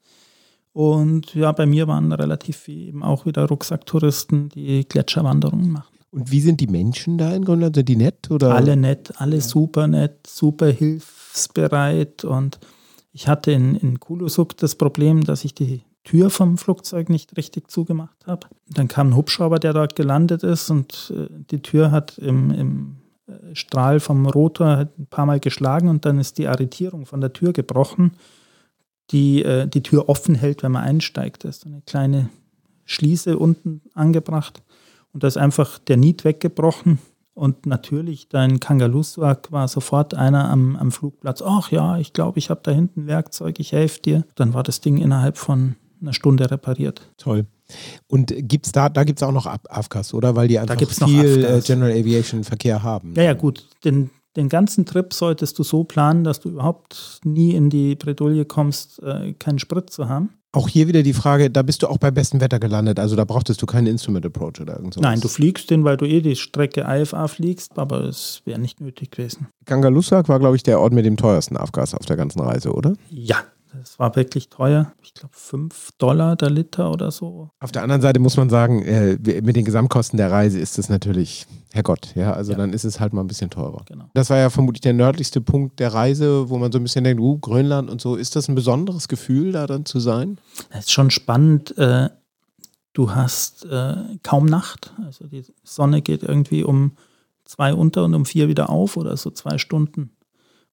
Und 0.73 1.35
ja, 1.35 1.53
bei 1.53 1.67
mir 1.67 1.89
waren 1.89 2.13
relativ 2.13 2.69
eben 2.69 3.03
auch 3.03 3.27
wieder 3.27 3.47
Rucksacktouristen, 3.47 4.49
die 4.51 4.87
Gletscherwanderungen 4.89 5.71
machen. 5.71 5.97
Und 6.13 6.31
wie 6.31 6.41
sind 6.41 6.61
die 6.61 6.67
Menschen 6.67 7.19
da 7.19 7.35
in 7.35 7.45
Grönland? 7.45 7.77
Sind 7.77 7.89
die 7.89 7.97
nett? 7.97 8.31
Oder? 8.31 8.55
Alle 8.55 8.77
nett, 8.77 9.13
alle 9.17 9.37
ja. 9.37 9.43
super 9.43 9.87
nett, 9.87 10.27
super 10.27 10.67
hilfsbereit 10.69 12.25
und 12.25 12.59
ich 13.13 13.29
hatte 13.29 13.53
in, 13.53 13.75
in 13.75 14.01
Kulusuk 14.01 14.57
das 14.57 14.75
Problem, 14.75 15.25
dass 15.25 15.45
ich 15.45 15.55
die 15.55 15.83
Tür 16.05 16.31
vom 16.31 16.57
Flugzeug 16.57 17.09
nicht 17.09 17.37
richtig 17.37 17.71
zugemacht 17.71 18.27
habe. 18.27 18.47
Dann 18.69 18.89
kam 18.89 19.11
ein 19.11 19.17
Hubschrauber, 19.17 19.59
der 19.59 19.73
dort 19.73 19.97
gelandet 19.97 20.43
ist 20.43 20.71
und 20.71 21.13
äh, 21.15 21.27
die 21.51 21.61
Tür 21.61 21.91
hat 21.91 22.19
im, 22.19 22.51
im 22.51 22.97
äh, 23.27 23.55
Strahl 23.55 24.01
vom 24.01 24.27
Rotor 24.27 24.89
ein 24.99 25.07
paar 25.07 25.27
Mal 25.27 25.41
geschlagen 25.41 25.89
und 25.89 26.05
dann 26.07 26.19
ist 26.19 26.39
die 26.39 26.49
Arretierung 26.49 27.05
von 27.05 27.21
der 27.21 27.33
Tür 27.33 27.53
gebrochen, 27.53 28.13
die 29.11 29.43
äh, 29.43 29.67
die 29.67 29.83
Tür 29.83 30.09
offen 30.09 30.35
hält, 30.35 30.63
wenn 30.63 30.73
man 30.73 30.85
einsteigt. 30.85 31.45
Da 31.45 31.49
ist 31.51 31.67
eine 31.67 31.83
kleine 31.83 32.31
Schließe 32.87 33.39
unten 33.39 33.83
angebracht 33.95 34.63
und 35.13 35.23
da 35.23 35.29
ist 35.29 35.37
einfach 35.37 35.79
der 35.81 35.97
Niet 35.97 36.25
weggebrochen 36.25 36.99
und 37.35 37.67
natürlich, 37.67 38.29
dein 38.29 38.61
Kangaluswag 38.61 39.51
war 39.53 39.69
sofort 39.69 40.15
einer 40.15 40.51
am, 40.51 40.77
am 40.77 40.91
Flugplatz. 40.93 41.43
Ach 41.43 41.71
ja, 41.71 41.99
ich 41.99 42.13
glaube, 42.13 42.39
ich 42.39 42.51
habe 42.51 42.61
da 42.63 42.71
hinten 42.71 43.07
Werkzeug, 43.07 43.61
ich 43.61 43.73
helfe 43.73 44.01
dir. 44.03 44.25
Dann 44.35 44.53
war 44.53 44.63
das 44.63 44.81
Ding 44.81 44.99
innerhalb 44.99 45.39
von 45.39 45.77
einer 46.01 46.13
Stunde 46.13 46.51
repariert. 46.51 47.03
Toll. 47.17 47.47
Und 48.09 48.35
gibt's 48.37 48.73
da, 48.73 48.89
da 48.89 49.05
gibt 49.05 49.21
es 49.21 49.23
auch 49.23 49.33
noch 49.33 49.47
AFCAS, 49.47 50.13
oder? 50.15 50.35
Weil 50.35 50.49
die 50.49 50.59
einfach 50.59 50.77
viel 50.77 51.45
äh, 51.45 51.61
General 51.61 51.93
Aviation 51.93 52.43
Verkehr 52.43 52.83
haben. 52.83 53.15
Ja, 53.17 53.23
ja, 53.23 53.33
gut. 53.35 53.69
Den, 53.85 54.11
den 54.37 54.49
ganzen 54.49 54.87
Trip 54.87 55.13
solltest 55.13 55.59
du 55.59 55.63
so 55.63 55.85
planen, 55.85 56.25
dass 56.25 56.41
du 56.41 56.51
überhaupt 56.51 57.21
nie 57.25 57.55
in 57.55 57.71
die 57.71 57.97
Bredouille 57.97 58.45
kommst, 58.45 59.03
äh, 59.03 59.33
keinen 59.35 59.59
Sprit 59.59 59.91
zu 59.91 60.09
haben. 60.09 60.31
Auch 60.53 60.69
hier 60.69 60.89
wieder 60.89 61.05
die 61.05 61.13
Frage, 61.13 61.49
da 61.49 61.63
bist 61.63 61.83
du 61.83 61.87
auch 61.87 61.99
bei 61.99 62.11
bestem 62.11 62.41
Wetter 62.41 62.59
gelandet, 62.59 62.99
also 62.99 63.15
da 63.15 63.25
brauchtest 63.25 63.63
du 63.63 63.67
keinen 63.67 63.87
Instrument 63.87 64.27
Approach 64.27 64.61
oder 64.61 64.75
irgendwas. 64.77 65.01
Nein, 65.01 65.21
du 65.21 65.29
fliegst 65.29 65.71
den, 65.71 65.85
weil 65.85 65.97
du 65.97 66.07
eh 66.07 66.21
die 66.21 66.35
Strecke 66.35 66.85
IFA 66.89 67.29
fliegst, 67.29 67.79
aber 67.79 68.03
es 68.05 68.43
wäre 68.45 68.59
nicht 68.59 68.81
nötig 68.81 69.13
gewesen. 69.13 69.47
Kangalussuaq 69.67 70.29
war, 70.29 70.41
glaube 70.41 70.57
ich, 70.57 70.65
der 70.65 70.81
Ort 70.81 70.93
mit 70.93 71.05
dem 71.05 71.17
teuersten 71.17 71.57
Afgas 71.57 71.95
auf 71.95 72.05
der 72.05 72.17
ganzen 72.17 72.41
Reise, 72.41 72.73
oder? 72.73 72.95
Ja, 73.11 73.45
das 73.79 73.99
war 73.99 74.17
wirklich 74.17 74.49
teuer. 74.49 74.93
Ich 75.03 75.15
glaube, 75.15 75.35
5 75.35 75.93
Dollar 75.99 76.37
der 76.37 76.51
Liter 76.51 76.91
oder 76.91 77.11
so. 77.11 77.51
Auf 77.61 77.73
der 77.73 77.83
anderen 77.83 78.03
Seite 78.03 78.21
muss 78.21 78.37
man 78.37 78.51
sagen, 78.51 78.83
äh, 78.83 79.17
mit 79.43 79.57
den 79.57 79.65
Gesamtkosten 79.65 80.17
der 80.17 80.31
Reise 80.31 80.59
ist 80.59 80.79
es 80.79 80.89
natürlich, 80.89 81.47
Herrgott, 81.73 82.13
ja, 82.15 82.33
also 82.33 82.53
ja. 82.53 82.59
dann 82.59 82.73
ist 82.73 82.85
es 82.85 83.01
halt 83.01 83.13
mal 83.13 83.23
ein 83.23 83.29
bisschen 83.29 83.51
teurer. 83.51 83.83
Genau. 83.87 84.11
Das 84.15 84.31
war 84.31 84.39
ja 84.39 84.51
vermutlich 84.51 84.81
der 84.81 84.93
nördlichste 84.93 85.41
Punkt 85.41 85.79
der 85.79 85.95
Reise, 85.95 86.49
wo 86.51 86.59
man 86.59 86.73
so 86.73 86.79
ein 86.79 86.83
bisschen 86.83 87.05
denkt, 87.05 87.21
uh, 87.21 87.39
Grönland 87.39 87.91
und 87.91 88.01
so. 88.01 88.17
Ist 88.17 88.37
das 88.37 88.49
ein 88.49 88.55
besonderes 88.55 89.09
Gefühl, 89.09 89.53
da 89.53 89.67
dann 89.67 89.85
zu 89.85 90.01
sein? 90.01 90.39
Das 90.71 90.81
ist 90.87 90.93
schon 90.93 91.11
spannend. 91.11 91.77
Äh, 91.79 92.11
du 92.93 93.15
hast 93.15 93.65
äh, 93.67 93.97
kaum 94.23 94.47
Nacht. 94.47 94.95
Also 95.05 95.27
die 95.27 95.45
Sonne 95.63 96.03
geht 96.03 96.23
irgendwie 96.23 96.65
um 96.65 96.93
zwei 97.45 97.75
unter 97.75 98.05
und 98.05 98.15
um 98.15 98.27
vier 98.27 98.49
wieder 98.49 98.71
auf 98.71 98.97
oder 98.97 99.17
so 99.17 99.31
zwei 99.31 99.59
Stunden. 99.59 100.11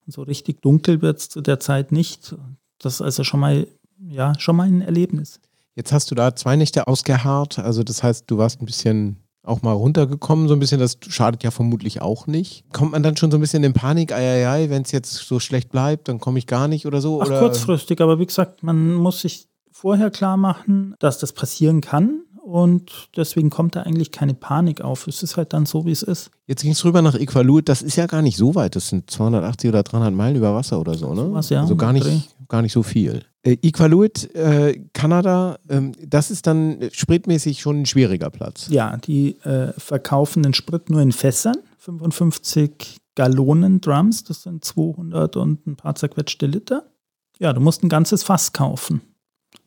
Und 0.06 0.14
so 0.14 0.22
richtig 0.24 0.62
dunkel 0.62 1.02
wird 1.02 1.20
es 1.20 1.30
zu 1.30 1.42
der 1.42 1.60
Zeit 1.60 1.92
nicht. 1.92 2.36
Das 2.80 2.96
ist 2.96 3.02
also 3.02 3.24
schon 3.24 3.40
mal, 3.40 3.68
ja, 4.10 4.34
schon 4.40 4.56
mal 4.56 4.68
ein 4.68 4.82
Erlebnis. 4.82 5.40
Jetzt 5.76 5.92
hast 5.92 6.10
du 6.10 6.16
da 6.16 6.36
zwei 6.36 6.56
Nächte 6.56 6.88
ausgeharrt, 6.88 7.60
also 7.60 7.84
das 7.84 8.02
heißt, 8.02 8.26
du 8.28 8.38
warst 8.38 8.62
ein 8.62 8.66
bisschen 8.66 9.18
auch 9.44 9.62
mal 9.62 9.72
runtergekommen, 9.72 10.48
so 10.48 10.54
ein 10.54 10.60
bisschen, 10.60 10.80
das 10.80 10.98
schadet 11.08 11.44
ja 11.44 11.52
vermutlich 11.52 12.02
auch 12.02 12.28
nicht. 12.28 12.66
Kommt 12.74 12.92
man 12.92 13.04
dann 13.04 13.16
schon 13.16 13.32
so 13.32 13.38
ein 13.38 13.42
bisschen 13.42 13.64
in 13.64 13.74
Panik, 13.74 14.12
ei, 14.12 14.70
wenn 14.70 14.82
es 14.82 14.92
jetzt 14.92 15.14
so 15.14 15.40
schlecht 15.40 15.70
bleibt, 15.70 16.10
dann 16.10 16.20
komme 16.20 16.38
ich 16.38 16.48
gar 16.48 16.68
nicht 16.68 16.86
oder 16.86 17.00
so? 17.02 17.22
Ach, 17.22 17.28
oder? 17.28 17.40
kurzfristig, 17.40 18.02
aber 18.02 18.20
wie 18.20 18.26
gesagt, 18.26 18.64
man 18.64 18.94
muss 18.94 19.22
sich 19.22 19.48
vorher 19.72 20.10
klar 20.10 20.38
machen, 20.38 20.96
dass 21.00 21.20
das 21.20 21.32
passieren 21.32 21.82
kann 21.82 22.22
und 22.44 23.10
deswegen 23.16 23.50
kommt 23.50 23.76
da 23.76 23.84
eigentlich 23.84 24.12
keine 24.12 24.34
Panik 24.34 24.82
auf. 24.82 25.08
Es 25.08 25.22
ist 25.22 25.38
halt 25.38 25.54
dann 25.54 25.66
so, 25.66 25.86
wie 25.86 25.92
es 25.92 26.02
ist. 26.02 26.32
Jetzt 26.46 26.64
ging 26.64 26.72
es 26.72 26.84
rüber 26.84 27.02
nach 27.02 27.16
Iqaluit, 27.16 27.70
das 27.70 27.82
ist 27.82 27.96
ja 27.96 28.06
gar 28.06 28.22
nicht 28.22 28.38
so 28.38 28.56
weit, 28.56 28.76
das 28.76 28.90
sind 28.90 29.10
280 29.10 29.70
oder 29.70 29.84
300 29.84 30.14
Meilen 30.14 30.36
über 30.36 30.56
Wasser 30.56 30.80
oder 30.80 30.96
so, 30.96 31.14
ne? 31.14 31.32
Was, 31.32 31.50
ja, 31.50 31.62
also 31.62 31.76
gar 31.76 31.94
nicht, 31.94 32.06
gar 32.48 32.62
nicht 32.62 32.74
so 32.74 32.84
viel. 32.84 33.24
Äh, 33.44 33.58
Iqaluit, 33.62 34.34
äh, 34.36 34.82
Kanada, 34.94 35.58
äh, 35.68 35.92
das 36.06 36.32
ist 36.32 36.48
dann 36.48 36.90
spritmäßig 36.92 37.62
schon 37.62 37.82
ein 37.82 37.86
schwieriger 37.86 38.30
Platz. 38.30 38.68
Ja, 38.70 38.98
die 38.98 39.40
äh, 39.42 39.74
verkaufen 39.78 40.44
den 40.44 40.54
Sprit 40.54 40.90
nur 40.90 41.02
in 41.02 41.12
Fässern, 41.12 41.58
55 41.80 42.98
Gallonen 43.16 43.82
Drums, 43.82 44.24
das 44.24 44.44
sind 44.44 44.64
200 44.64 45.36
und 45.38 45.66
ein 45.66 45.76
paar 45.76 45.96
zerquetschte 45.96 46.46
Liter. 46.46 46.92
Ja, 47.40 47.54
du 47.54 47.62
musst 47.62 47.84
ein 47.84 47.90
ganzes 47.90 48.24
Fass 48.24 48.54
kaufen. 48.54 49.02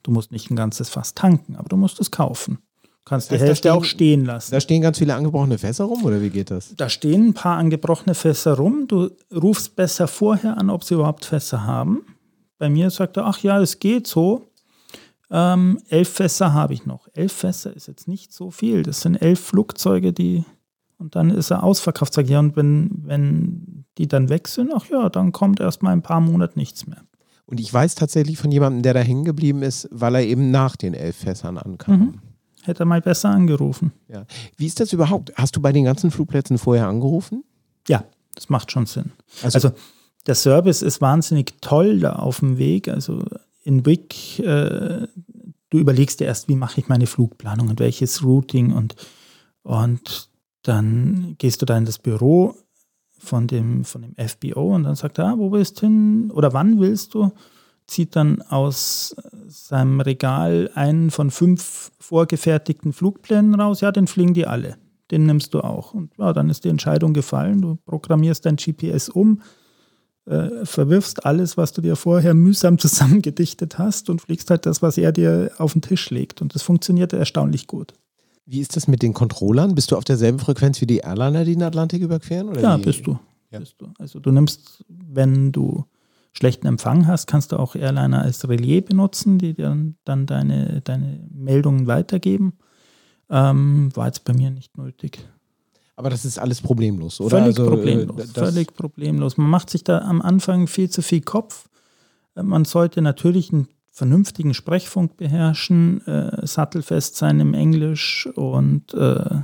Du 0.02 0.10
musst 0.10 0.32
nicht 0.32 0.50
ein 0.50 0.56
ganzes 0.56 0.88
Fass 0.88 1.14
tanken, 1.14 1.56
aber 1.56 1.68
du 1.68 1.76
musst 1.76 2.00
es 2.00 2.10
kaufen 2.10 2.58
kannst 3.10 3.30
die 3.30 3.34
heißt, 3.34 3.42
Hälfte 3.42 3.56
stehen, 3.56 3.72
auch 3.72 3.84
stehen 3.84 4.24
lassen. 4.24 4.52
Da 4.52 4.60
stehen 4.60 4.82
ganz 4.82 4.98
viele 4.98 5.14
angebrochene 5.14 5.58
Fässer 5.58 5.84
rum 5.84 6.04
oder 6.04 6.22
wie 6.22 6.30
geht 6.30 6.50
das? 6.50 6.74
Da 6.76 6.88
stehen 6.88 7.28
ein 7.28 7.34
paar 7.34 7.58
angebrochene 7.58 8.14
Fässer 8.14 8.54
rum. 8.54 8.86
Du 8.86 9.10
rufst 9.34 9.76
besser 9.76 10.06
vorher 10.06 10.56
an, 10.56 10.70
ob 10.70 10.84
sie 10.84 10.94
überhaupt 10.94 11.24
Fässer 11.24 11.64
haben. 11.64 12.02
Bei 12.60 12.68
mir 12.68 12.90
sagt 12.90 13.16
er, 13.16 13.24
ach 13.24 13.38
ja, 13.38 13.58
es 13.58 13.78
geht 13.78 14.06
so. 14.06 14.50
Ähm, 15.30 15.80
elf 15.88 16.10
Fässer 16.10 16.52
habe 16.52 16.74
ich 16.74 16.84
noch. 16.84 17.08
Elf 17.14 17.32
Fässer 17.32 17.74
ist 17.74 17.88
jetzt 17.88 18.06
nicht 18.06 18.34
so 18.34 18.50
viel. 18.50 18.82
Das 18.82 19.00
sind 19.00 19.16
elf 19.16 19.40
Flugzeuge, 19.40 20.12
die 20.12 20.44
und 20.98 21.16
dann 21.16 21.30
ist 21.30 21.50
er 21.50 21.62
ausverkauft. 21.62 22.12
Sag 22.12 22.26
ich, 22.26 22.30
ja, 22.32 22.38
und 22.38 22.56
wenn, 22.56 22.90
wenn 23.06 23.86
die 23.96 24.08
dann 24.08 24.28
weg 24.28 24.46
sind, 24.46 24.72
ach 24.74 24.84
ja, 24.90 25.08
dann 25.08 25.32
kommt 25.32 25.58
erst 25.58 25.82
mal 25.82 25.92
ein 25.92 26.02
paar 26.02 26.20
Monate 26.20 26.58
nichts 26.58 26.86
mehr. 26.86 27.00
Und 27.46 27.60
ich 27.60 27.72
weiß 27.72 27.94
tatsächlich 27.94 28.36
von 28.36 28.52
jemandem, 28.52 28.82
der 28.82 28.92
da 28.92 29.00
hängen 29.00 29.24
geblieben 29.24 29.62
ist, 29.62 29.88
weil 29.90 30.16
er 30.16 30.22
eben 30.22 30.50
nach 30.50 30.76
den 30.76 30.92
elf 30.92 31.16
Fässern 31.16 31.56
ankam. 31.56 31.98
Mhm. 31.98 32.14
Hätte 32.62 32.82
er 32.82 32.86
mal 32.86 33.00
besser 33.00 33.30
angerufen. 33.30 33.92
Ja. 34.06 34.26
Wie 34.58 34.66
ist 34.66 34.80
das 34.80 34.92
überhaupt? 34.92 35.32
Hast 35.36 35.56
du 35.56 35.62
bei 35.62 35.72
den 35.72 35.84
ganzen 35.84 36.10
Flugplätzen 36.10 36.58
vorher 36.58 36.88
angerufen? 36.88 37.42
Ja, 37.88 38.04
das 38.34 38.50
macht 38.50 38.70
schon 38.70 38.84
Sinn. 38.84 39.12
Also, 39.42 39.56
also 39.56 39.70
der 40.30 40.36
Service 40.36 40.80
ist 40.80 41.00
wahnsinnig 41.00 41.54
toll 41.60 41.98
da 41.98 42.12
auf 42.12 42.38
dem 42.38 42.56
Weg. 42.56 42.86
Also 42.86 43.24
in 43.64 43.84
Wick, 43.84 44.38
äh, 44.38 45.08
du 45.70 45.78
überlegst 45.78 46.20
dir 46.20 46.26
erst, 46.26 46.46
wie 46.46 46.54
mache 46.54 46.78
ich 46.78 46.88
meine 46.88 47.08
Flugplanung 47.08 47.66
und 47.66 47.80
welches 47.80 48.22
Routing 48.22 48.72
und, 48.72 48.94
und 49.64 50.28
dann 50.62 51.34
gehst 51.38 51.62
du 51.62 51.66
da 51.66 51.76
in 51.76 51.84
das 51.84 51.98
Büro 51.98 52.54
von 53.18 53.48
dem, 53.48 53.84
von 53.84 54.02
dem 54.02 54.14
FBO 54.28 54.72
und 54.76 54.84
dann 54.84 54.94
sagt 54.94 55.18
er, 55.18 55.26
ah, 55.26 55.34
wo 55.36 55.50
willst 55.50 55.78
du 55.78 55.86
hin 55.86 56.30
oder 56.30 56.52
wann 56.52 56.78
willst 56.78 57.14
du? 57.14 57.32
Zieht 57.88 58.14
dann 58.14 58.40
aus 58.42 59.16
seinem 59.48 60.00
Regal 60.00 60.70
einen 60.76 61.10
von 61.10 61.32
fünf 61.32 61.90
vorgefertigten 61.98 62.92
Flugplänen 62.92 63.60
raus. 63.60 63.80
Ja, 63.80 63.90
den 63.90 64.06
fliegen 64.06 64.34
die 64.34 64.46
alle. 64.46 64.76
Den 65.10 65.26
nimmst 65.26 65.54
du 65.54 65.60
auch. 65.60 65.92
Und 65.92 66.12
ja, 66.18 66.32
dann 66.32 66.50
ist 66.50 66.62
die 66.64 66.68
Entscheidung 66.68 67.14
gefallen. 67.14 67.60
Du 67.60 67.78
programmierst 67.84 68.46
dein 68.46 68.54
GPS 68.54 69.08
um, 69.08 69.42
äh, 70.26 70.64
verwirfst 70.64 71.24
alles, 71.24 71.56
was 71.56 71.72
du 71.72 71.80
dir 71.80 71.96
vorher 71.96 72.34
mühsam 72.34 72.78
zusammengedichtet 72.78 73.78
hast 73.78 74.10
und 74.10 74.20
fliegst 74.20 74.50
halt 74.50 74.66
das, 74.66 74.82
was 74.82 74.98
er 74.98 75.12
dir 75.12 75.50
auf 75.58 75.72
den 75.72 75.82
Tisch 75.82 76.10
legt. 76.10 76.42
Und 76.42 76.54
das 76.54 76.62
funktioniert 76.62 77.12
erstaunlich 77.12 77.66
gut. 77.66 77.94
Wie 78.46 78.60
ist 78.60 78.76
das 78.76 78.88
mit 78.88 79.02
den 79.02 79.14
Controllern? 79.14 79.74
Bist 79.74 79.92
du 79.92 79.96
auf 79.96 80.04
derselben 80.04 80.38
Frequenz 80.38 80.80
wie 80.80 80.86
die 80.86 80.98
Airliner, 80.98 81.44
die 81.44 81.54
den 81.54 81.62
Atlantik 81.62 82.02
überqueren? 82.02 82.48
Oder 82.48 82.60
ja, 82.60 82.76
bist 82.76 83.06
du. 83.06 83.18
Ja. 83.50 83.60
bist 83.60 83.76
du. 83.78 83.92
Also 83.98 84.18
du 84.18 84.32
nimmst, 84.32 84.84
wenn 84.88 85.52
du 85.52 85.84
schlechten 86.32 86.66
Empfang 86.66 87.06
hast, 87.06 87.26
kannst 87.26 87.52
du 87.52 87.56
auch 87.56 87.74
Airliner 87.74 88.22
als 88.22 88.48
Relais 88.48 88.82
benutzen, 88.82 89.38
die 89.38 89.54
dann, 89.54 89.96
dann 90.04 90.26
deine, 90.26 90.80
deine 90.80 91.28
Meldungen 91.32 91.86
weitergeben. 91.86 92.54
Ähm, 93.28 93.90
war 93.94 94.06
jetzt 94.06 94.24
bei 94.24 94.32
mir 94.32 94.50
nicht 94.50 94.76
nötig. 94.76 95.20
Aber 96.00 96.08
das 96.08 96.24
ist 96.24 96.38
alles 96.38 96.62
problemlos, 96.62 97.20
oder? 97.20 97.40
Völlig 97.40 97.58
also, 97.58 97.68
problemlos. 97.68 98.20
Äh, 98.22 98.26
völlig 98.26 98.72
problemlos. 98.72 99.36
Man 99.36 99.50
macht 99.50 99.68
sich 99.68 99.84
da 99.84 99.98
am 99.98 100.22
Anfang 100.22 100.66
viel 100.66 100.88
zu 100.88 101.02
viel 101.02 101.20
Kopf. 101.20 101.68
Äh, 102.34 102.42
man 102.42 102.64
sollte 102.64 103.02
natürlich 103.02 103.52
ein 103.52 103.68
vernünftigen 103.90 104.54
Sprechfunk 104.54 105.18
beherrschen, 105.18 106.00
äh, 106.06 106.46
sattelfest 106.46 107.16
sein 107.16 107.38
im 107.38 107.52
Englisch 107.52 108.26
und 108.34 108.94
äh, 108.94 109.42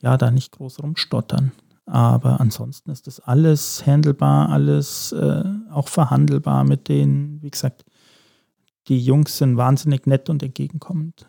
ja, 0.00 0.16
da 0.16 0.30
nicht 0.30 0.52
groß 0.52 0.80
rumstottern. 0.80 1.50
Aber 1.86 2.40
ansonsten 2.40 2.92
ist 2.92 3.08
das 3.08 3.18
alles 3.18 3.84
handelbar, 3.84 4.48
alles 4.50 5.10
äh, 5.10 5.42
auch 5.72 5.88
verhandelbar 5.88 6.62
mit 6.62 6.86
denen. 6.86 7.42
Wie 7.42 7.50
gesagt, 7.50 7.84
die 8.86 9.00
Jungs 9.00 9.38
sind 9.38 9.56
wahnsinnig 9.56 10.06
nett 10.06 10.30
und 10.30 10.40
entgegenkommend. 10.44 11.26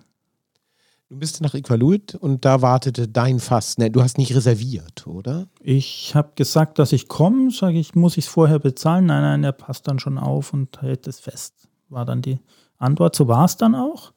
Du 1.11 1.17
bist 1.17 1.41
nach 1.41 1.53
Equalut 1.53 2.15
und 2.15 2.45
da 2.45 2.61
wartete 2.61 3.09
dein 3.09 3.41
Fass. 3.41 3.77
Ne, 3.77 3.91
du 3.91 4.01
hast 4.01 4.17
nicht 4.17 4.33
reserviert, 4.33 5.05
oder? 5.05 5.49
Ich 5.59 6.15
habe 6.15 6.31
gesagt, 6.35 6.79
dass 6.79 6.93
ich 6.93 7.09
komme. 7.09 7.51
Sage 7.51 7.77
ich, 7.79 7.95
muss 7.95 8.15
ich 8.15 8.27
es 8.27 8.31
vorher 8.31 8.59
bezahlen? 8.59 9.07
Nein, 9.07 9.21
nein, 9.21 9.43
er 9.43 9.51
passt 9.51 9.89
dann 9.89 9.99
schon 9.99 10.17
auf 10.17 10.53
und 10.53 10.81
hält 10.81 11.07
es 11.07 11.19
fest 11.19 11.67
war 11.89 12.05
dann 12.05 12.21
die 12.21 12.39
Antwort. 12.77 13.13
So 13.13 13.27
war 13.27 13.43
es 13.43 13.57
dann 13.57 13.75
auch. 13.75 14.13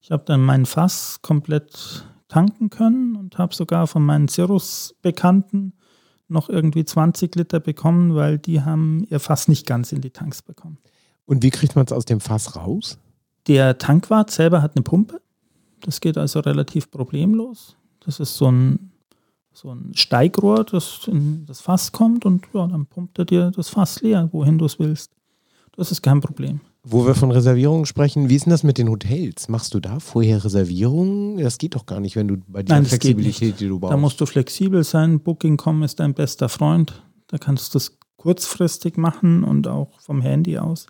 Ich 0.00 0.12
habe 0.12 0.22
dann 0.26 0.40
mein 0.40 0.64
Fass 0.64 1.22
komplett 1.22 2.06
tanken 2.28 2.70
können 2.70 3.16
und 3.16 3.36
habe 3.36 3.52
sogar 3.52 3.88
von 3.88 4.04
meinen 4.04 4.28
Cirrus-Bekannten 4.28 5.72
noch 6.28 6.48
irgendwie 6.48 6.84
20 6.84 7.34
Liter 7.34 7.58
bekommen, 7.58 8.14
weil 8.14 8.38
die 8.38 8.62
haben 8.62 9.04
ihr 9.10 9.18
Fass 9.18 9.48
nicht 9.48 9.66
ganz 9.66 9.90
in 9.90 10.02
die 10.02 10.10
Tanks 10.10 10.42
bekommen. 10.42 10.78
Und 11.24 11.42
wie 11.42 11.50
kriegt 11.50 11.74
man 11.74 11.84
es 11.84 11.90
aus 11.90 12.04
dem 12.04 12.20
Fass 12.20 12.54
raus? 12.54 12.96
Der 13.48 13.78
Tankwart 13.78 14.30
selber 14.30 14.62
hat 14.62 14.76
eine 14.76 14.84
Pumpe. 14.84 15.20
Das 15.82 16.00
geht 16.00 16.18
also 16.18 16.40
relativ 16.40 16.90
problemlos. 16.90 17.76
Das 18.00 18.20
ist 18.20 18.36
so 18.36 18.50
ein, 18.50 18.92
so 19.52 19.70
ein 19.70 19.92
Steigrohr, 19.94 20.64
das 20.64 21.06
in 21.06 21.46
das 21.46 21.60
Fass 21.60 21.92
kommt 21.92 22.24
und 22.24 22.46
ja, 22.54 22.66
dann 22.66 22.86
pumpt 22.86 23.18
er 23.18 23.24
dir 23.24 23.50
das 23.50 23.68
Fass 23.68 24.02
leer, 24.02 24.28
wohin 24.32 24.58
du 24.58 24.64
es 24.64 24.78
willst. 24.78 25.12
Das 25.76 25.92
ist 25.92 26.02
kein 26.02 26.20
Problem. 26.20 26.60
Wo 26.82 27.06
wir 27.06 27.14
von 27.14 27.30
Reservierungen 27.30 27.86
sprechen, 27.86 28.28
wie 28.28 28.36
ist 28.36 28.46
denn 28.46 28.50
das 28.50 28.62
mit 28.62 28.78
den 28.78 28.88
Hotels? 28.88 29.48
Machst 29.48 29.74
du 29.74 29.80
da 29.80 30.00
vorher 30.00 30.44
Reservierungen? 30.44 31.38
Das 31.38 31.58
geht 31.58 31.74
doch 31.74 31.86
gar 31.86 32.00
nicht, 32.00 32.16
wenn 32.16 32.28
du 32.28 32.38
bei 32.46 32.62
der 32.62 32.84
Flexibilität, 32.84 33.60
die 33.60 33.68
du 33.68 33.78
brauchst. 33.78 33.92
Da 33.92 33.96
musst 33.96 34.20
du 34.20 34.26
flexibel 34.26 34.82
sein. 34.84 35.20
Booking.com 35.20 35.82
ist 35.82 36.00
dein 36.00 36.14
bester 36.14 36.48
Freund. 36.48 37.02
Da 37.26 37.38
kannst 37.38 37.74
du 37.74 37.78
es 37.78 37.98
kurzfristig 38.16 38.96
machen 38.96 39.44
und 39.44 39.68
auch 39.68 40.00
vom 40.00 40.20
Handy 40.20 40.58
aus. 40.58 40.86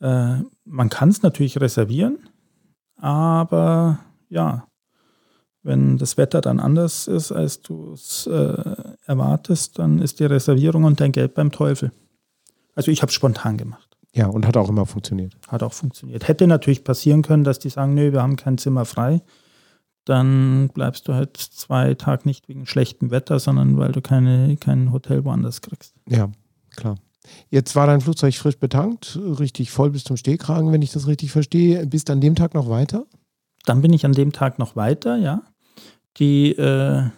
Äh, 0.00 0.38
man 0.64 0.88
kann 0.88 1.08
es 1.08 1.22
natürlich 1.22 1.60
reservieren, 1.60 2.18
aber 3.00 3.98
ja, 4.28 4.66
wenn 5.62 5.98
das 5.98 6.16
Wetter 6.16 6.40
dann 6.40 6.60
anders 6.60 7.06
ist, 7.06 7.32
als 7.32 7.60
du 7.60 7.92
es 7.92 8.26
äh, 8.26 8.74
erwartest, 9.04 9.78
dann 9.78 9.98
ist 9.98 10.20
die 10.20 10.24
Reservierung 10.24 10.84
und 10.84 11.00
dein 11.00 11.12
Geld 11.12 11.34
beim 11.34 11.50
Teufel. 11.50 11.92
Also 12.74 12.90
ich 12.90 13.02
habe 13.02 13.10
es 13.10 13.14
spontan 13.14 13.58
gemacht. 13.58 13.96
Ja, 14.14 14.26
und 14.26 14.46
hat 14.46 14.56
auch 14.56 14.68
immer 14.68 14.86
funktioniert. 14.86 15.36
Hat 15.48 15.62
auch 15.62 15.72
funktioniert. 15.72 16.26
Hätte 16.26 16.46
natürlich 16.46 16.82
passieren 16.82 17.22
können, 17.22 17.44
dass 17.44 17.58
die 17.58 17.68
sagen, 17.68 17.94
nö, 17.94 18.12
wir 18.12 18.22
haben 18.22 18.36
kein 18.36 18.58
Zimmer 18.58 18.84
frei. 18.84 19.22
Dann 20.04 20.70
bleibst 20.72 21.06
du 21.06 21.14
halt 21.14 21.36
zwei 21.36 21.94
Tage 21.94 22.22
nicht 22.24 22.48
wegen 22.48 22.66
schlechtem 22.66 23.10
Wetter, 23.10 23.38
sondern 23.38 23.76
weil 23.76 23.92
du 23.92 24.00
keine, 24.00 24.56
kein 24.56 24.92
Hotel 24.92 25.24
woanders 25.24 25.60
kriegst. 25.60 25.94
Ja, 26.08 26.30
klar. 26.74 26.96
Jetzt 27.48 27.76
war 27.76 27.86
dein 27.86 28.00
Flugzeug 28.00 28.34
frisch 28.34 28.58
betankt, 28.58 29.18
richtig 29.38 29.70
voll 29.70 29.90
bis 29.90 30.04
zum 30.04 30.16
Stehkragen, 30.16 30.72
wenn 30.72 30.82
ich 30.82 30.92
das 30.92 31.06
richtig 31.06 31.30
verstehe. 31.32 31.86
Bist 31.86 32.10
an 32.10 32.20
dem 32.20 32.34
Tag 32.34 32.54
noch 32.54 32.68
weiter? 32.68 33.06
Dann 33.64 33.82
bin 33.82 33.92
ich 33.92 34.04
an 34.04 34.12
dem 34.12 34.32
Tag 34.32 34.58
noch 34.58 34.76
weiter, 34.76 35.16
ja. 35.16 35.42
Die, 36.16 36.52
äh, 36.52 37.10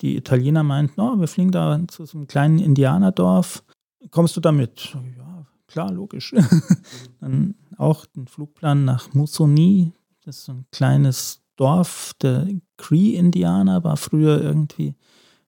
die 0.00 0.16
Italiener 0.16 0.62
meinten, 0.62 1.00
oh, 1.00 1.18
wir 1.18 1.28
fliegen 1.28 1.52
da 1.52 1.78
zu 1.88 2.06
so 2.06 2.18
einem 2.18 2.26
kleinen 2.26 2.58
Indianerdorf. 2.58 3.62
Kommst 4.10 4.36
du 4.36 4.40
damit? 4.40 4.94
Ja, 5.18 5.46
klar, 5.66 5.92
logisch. 5.92 6.34
Dann 7.20 7.54
auch 7.76 8.06
den 8.06 8.26
Flugplan 8.26 8.84
nach 8.84 9.12
Musoni, 9.12 9.92
das 10.24 10.38
ist 10.38 10.44
so 10.46 10.52
ein 10.52 10.66
kleines 10.72 11.42
Dorf 11.56 12.14
der 12.22 12.48
Cree-Indianer, 12.78 13.84
war 13.84 13.96
früher 13.96 14.40
irgendwie 14.40 14.94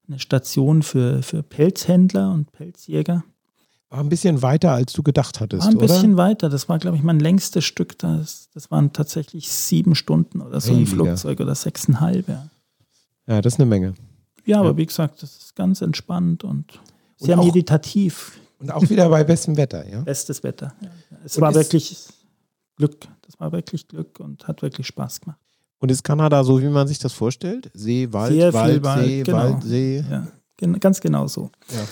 eine 0.06 0.18
Station 0.18 0.82
für, 0.82 1.22
für 1.22 1.42
Pelzhändler 1.42 2.32
und 2.32 2.52
Pelzjäger. 2.52 3.24
War 3.92 4.00
ein 4.00 4.08
bisschen 4.08 4.40
weiter, 4.40 4.72
als 4.72 4.94
du 4.94 5.02
gedacht 5.02 5.38
hattest, 5.38 5.64
War 5.64 5.70
ein 5.70 5.76
oder? 5.76 5.86
bisschen 5.86 6.16
weiter. 6.16 6.48
Das 6.48 6.66
war, 6.66 6.78
glaube 6.78 6.96
ich, 6.96 7.02
mein 7.02 7.20
längstes 7.20 7.66
Stück. 7.66 7.98
Das, 7.98 8.48
das 8.54 8.70
waren 8.70 8.94
tatsächlich 8.94 9.50
sieben 9.50 9.94
Stunden 9.94 10.40
oder 10.40 10.62
so 10.62 10.72
ein 10.72 10.86
Flugzeug 10.86 11.40
oder 11.40 11.54
sechseinhalb. 11.54 12.26
Ja. 12.26 12.48
ja, 13.26 13.42
das 13.42 13.52
ist 13.52 13.60
eine 13.60 13.68
Menge. 13.68 13.92
Ja, 14.46 14.60
aber 14.60 14.70
ja. 14.70 14.76
wie 14.78 14.86
gesagt, 14.86 15.22
das 15.22 15.36
ist 15.36 15.56
ganz 15.56 15.82
entspannt 15.82 16.42
und 16.42 16.80
sehr 17.18 17.38
und 17.38 17.44
meditativ. 17.44 18.40
Und 18.60 18.72
auch 18.72 18.88
wieder 18.88 19.10
bei 19.10 19.24
bestem 19.24 19.58
Wetter, 19.58 19.86
ja? 19.86 20.00
Bestes 20.00 20.42
Wetter. 20.42 20.72
Ja. 20.80 20.88
Es 21.22 21.36
und 21.36 21.42
war 21.42 21.54
wirklich 21.54 21.94
Glück. 22.76 23.06
Das 23.26 23.38
war 23.40 23.52
wirklich 23.52 23.88
Glück 23.88 24.20
und 24.20 24.48
hat 24.48 24.62
wirklich 24.62 24.86
Spaß 24.86 25.20
gemacht. 25.20 25.38
Und 25.80 25.90
ist 25.90 26.02
Kanada 26.02 26.42
so, 26.44 26.62
wie 26.62 26.68
man 26.68 26.88
sich 26.88 26.98
das 26.98 27.12
vorstellt? 27.12 27.70
See, 27.74 28.10
Wald, 28.10 28.54
Wald, 28.54 28.82
Wald, 28.82 29.04
See, 29.04 29.22
genau. 29.22 29.36
Wald, 29.36 29.62
See. 29.64 30.02
Ja, 30.08 30.26
ganz 30.78 30.98
genau 30.98 31.26
so. 31.26 31.50
Ja. 31.68 31.84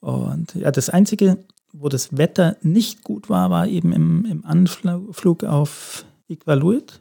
Und 0.00 0.54
ja, 0.54 0.70
das 0.70 0.90
Einzige, 0.90 1.38
wo 1.72 1.88
das 1.88 2.16
Wetter 2.16 2.56
nicht 2.62 3.04
gut 3.04 3.28
war, 3.28 3.50
war 3.50 3.66
eben 3.66 3.92
im, 3.92 4.24
im 4.24 4.44
Anflug 4.44 5.44
auf 5.44 6.04
Iqaluit. 6.28 7.00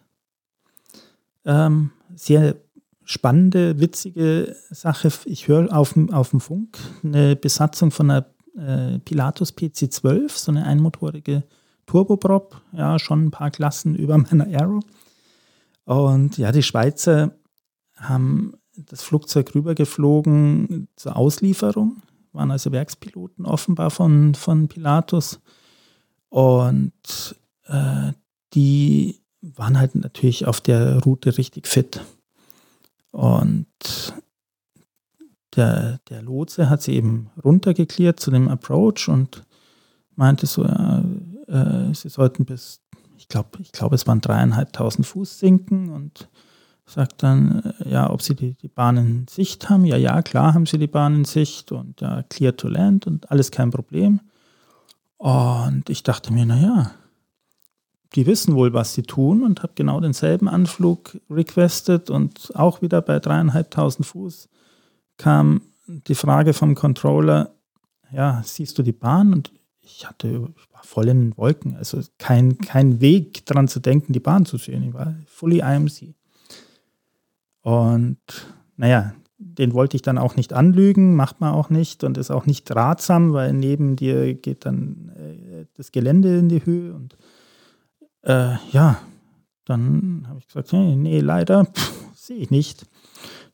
Ähm, 1.46 1.92
sehr 2.16 2.56
spannende, 3.04 3.80
witzige 3.80 4.56
Sache. 4.70 5.12
Ich 5.26 5.48
höre 5.48 5.76
auf, 5.76 5.96
auf 6.12 6.32
dem 6.32 6.40
Funk 6.40 6.78
eine 7.04 7.36
Besatzung 7.36 7.92
von 7.92 8.10
einer 8.10 8.26
äh, 8.58 9.00
Pilatus 9.00 9.56
PC12, 9.56 10.32
so 10.32 10.52
eine 10.52 10.66
einmotorige 10.66 11.44
Turboprop, 11.86 12.62
ja, 12.74 12.98
schon 13.00 13.26
ein 13.26 13.32
paar 13.32 13.52
Klassen 13.52 13.96
über 13.96 14.18
meiner 14.18 14.46
Aero. 14.46 14.80
Und 15.86 16.38
ja, 16.38 16.52
die 16.52 16.64
Schweizer 16.64 17.36
haben 17.96 18.54
das 18.76 19.04
Flugzeug 19.04 19.54
rübergeflogen 19.56 20.88
zur 20.96 21.16
Auslieferung, 21.16 22.02
waren 22.36 22.52
also 22.52 22.72
Werkspiloten 22.72 23.46
offenbar 23.46 23.90
von, 23.92 24.36
von 24.36 24.68
Pilatus. 24.68 25.40
Und 26.30 27.36
äh, 27.66 28.12
die 28.54 29.22
waren 29.42 29.80
halt 29.80 29.96
natürlich 29.96 30.46
auf 30.48 30.62
der 30.62 31.00
Route 31.00 31.38
richtig 31.38 31.68
fit. 31.68 32.02
Und 33.12 33.68
der, 35.56 36.00
der 36.10 36.22
Lotse 36.22 36.70
hat 36.70 36.82
sie 36.82 36.94
eben 36.94 37.30
runtergeklärt 37.44 38.20
zu 38.20 38.32
dem 38.32 38.50
Approach 38.50 39.08
und 39.08 39.44
meinte 40.16 40.46
so, 40.46 40.64
ja, 40.64 41.04
äh, 41.48 41.94
sie 41.94 42.10
sollten 42.10 42.46
bis 42.46 42.82
ich 43.18 43.28
glaube, 43.28 43.50
ich 43.60 43.72
glaub, 43.72 43.92
es 43.94 44.08
waren 44.08 44.22
dreieinhalbtausend 44.22 45.08
Fuß 45.08 45.40
sinken 45.40 45.90
und 45.90 46.30
sagt 46.86 47.24
dann, 47.24 47.74
äh, 47.80 47.90
ja, 47.90 48.10
ob 48.10 48.22
sie 48.22 48.36
die, 48.36 48.54
die 48.54 48.68
Bahn 48.68 48.98
in 48.98 49.28
Sicht 49.28 49.70
haben. 49.70 49.86
Ja, 49.86 49.98
ja, 49.98 50.22
klar 50.22 50.54
haben 50.54 50.66
sie 50.66 50.78
die 50.78 50.88
Bahn 50.88 51.16
in 51.16 51.26
Sicht 51.26 51.72
und 51.72 52.02
ja, 52.02 52.24
clear 52.24 52.56
to 52.56 52.68
land 52.68 53.08
und 53.08 53.32
alles 53.32 53.52
kein 53.52 53.72
Problem. 53.72 54.22
Und 55.18 55.90
ich 55.90 56.04
dachte 56.04 56.32
mir, 56.32 56.46
naja, 56.46 56.92
die 58.14 58.28
wissen 58.28 58.56
wohl, 58.56 58.74
was 58.74 58.94
sie 58.94 59.04
tun 59.04 59.44
und 59.44 59.64
habe 59.64 59.74
genau 59.76 60.00
denselben 60.00 60.48
Anflug 60.48 61.20
requested 61.30 62.10
und 62.10 62.52
auch 62.56 62.82
wieder 62.82 63.02
bei 63.02 63.20
dreieinhalbtausend 63.20 64.06
Fuß 64.06 64.50
kam 65.18 65.62
die 65.88 66.16
Frage 66.16 66.54
vom 66.54 66.76
Controller, 66.76 67.52
ja, 68.12 68.42
siehst 68.44 68.78
du 68.78 68.84
die 68.84 68.92
Bahn? 68.92 69.34
Und 69.34 69.52
ich 69.82 70.08
hatte, 70.08 70.28
ich 70.28 70.74
war 70.74 70.84
voll 70.84 71.08
in 71.08 71.22
den 71.22 71.38
Wolken, 71.38 71.76
also 71.76 72.02
kein, 72.18 72.58
kein 72.58 73.02
Weg 73.02 73.46
dran 73.46 73.68
zu 73.68 73.80
denken, 73.80 74.14
die 74.14 74.20
Bahn 74.20 74.46
zu 74.46 74.58
sehen. 74.58 74.84
Ich 74.84 74.94
war 74.94 75.16
fully 75.28 75.60
IMC. 75.60 76.16
Und 77.66 78.20
naja, 78.78 79.16
den 79.40 79.74
wollte 79.74 79.96
ich 79.96 80.04
dann 80.04 80.20
auch 80.20 80.36
nicht 80.36 80.54
anlügen, 80.54 81.16
macht 81.16 81.42
man 81.42 81.52
auch 81.52 81.72
nicht 81.72 82.04
und 82.04 82.16
ist 82.16 82.30
auch 82.30 82.46
nicht 82.46 82.70
ratsam, 82.76 83.34
weil 83.34 83.54
neben 83.54 83.96
dir 83.96 84.36
geht 84.36 84.68
dann 84.68 85.12
äh, 85.18 85.66
das 85.74 85.92
Gelände 85.92 86.38
in 86.38 86.48
die 86.48 86.64
Höhe 86.64 86.94
und 86.94 87.18
äh, 88.22 88.54
ja, 88.72 89.00
dann 89.66 90.26
habe 90.28 90.38
ich 90.38 90.48
gesagt, 90.48 90.74
hey, 90.74 90.96
nee, 90.96 91.22
leider 91.22 91.66
sehe 92.14 92.38
ich 92.38 92.52
nicht. 92.52 92.86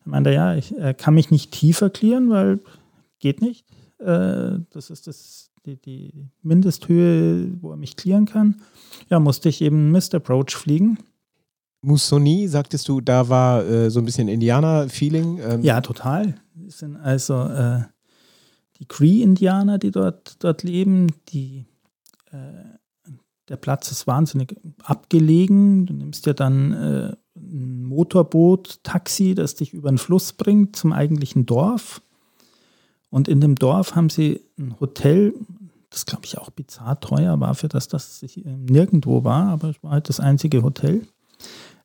Dann 0.03 0.12
meinte 0.12 0.32
er, 0.32 0.36
ja, 0.36 0.55
ich 0.55 0.78
äh, 0.78 0.93
kann 0.93 1.14
mich 1.14 1.32
nicht 1.32 1.53
tiefer 1.53 1.89
klären, 1.89 2.30
weil 2.30 2.59
geht 3.20 3.41
nicht. 3.41 3.66
Äh, 3.99 4.59
das 4.72 4.89
ist 4.89 5.07
das, 5.07 5.51
die, 5.66 5.78
die, 5.78 6.28
Mindesthöhe, 6.41 7.49
wo 7.62 7.72
er 7.72 7.78
mich 7.78 7.95
klären 7.95 8.26
kann. 8.26 8.59
Ja, 9.09 9.22
musste 9.22 9.47
ich 9.47 9.62
eben 9.62 9.89
Mist 9.91 10.14
Approach 10.14 10.57
fliegen. 10.57 10.97
Musoni, 11.82 12.47
sagtest 12.47 12.88
du, 12.88 13.01
da 13.01 13.27
war 13.27 13.65
äh, 13.65 13.89
so 13.89 13.99
ein 13.99 14.05
bisschen 14.05 14.27
Indianer-Feeling? 14.27 15.39
Ähm. 15.39 15.61
Ja, 15.63 15.82
total. 15.82 16.36
Das 16.53 16.79
sind 16.79 16.95
also 16.97 17.43
äh, 17.43 17.82
die 18.79 18.86
Cree-Indianer, 18.86 19.77
die 19.79 19.91
dort, 19.91 20.43
dort 20.43 20.63
leben, 20.63 21.07
die 21.29 21.65
äh, 22.32 22.38
der 23.49 23.57
Platz 23.57 23.91
ist 23.91 24.07
wahnsinnig 24.07 24.55
abgelegen. 24.84 25.86
Du 25.86 25.93
nimmst 25.93 26.25
ja 26.25 26.34
dann 26.34 26.71
äh, 26.71 27.15
ein 27.36 27.84
Motorboot, 27.84 28.84
Taxi, 28.84 29.36
das 29.36 29.55
dich 29.55 29.73
über 29.73 29.89
den 29.89 29.97
Fluss 29.97 30.34
bringt 30.34 30.75
zum 30.75 30.93
eigentlichen 30.93 31.45
Dorf. 31.45 32.01
Und 33.09 33.27
in 33.27 33.41
dem 33.41 33.55
Dorf 33.55 33.95
haben 33.95 34.09
sie 34.09 34.41
ein 34.57 34.79
Hotel, 34.79 35.34
das 35.89 36.05
glaube 36.05 36.25
ich 36.25 36.38
auch 36.38 36.49
bizarr 36.49 36.99
teuer 37.01 37.39
war, 37.39 37.55
für 37.55 37.67
das 37.67 37.89
das 37.89 38.23
nirgendwo 38.45 39.23
war, 39.23 39.49
aber 39.49 39.71
es 39.71 39.84
war 39.84 39.91
halt 39.91 40.07
das 40.07 40.19
einzige 40.19 40.63
Hotel. 40.63 41.05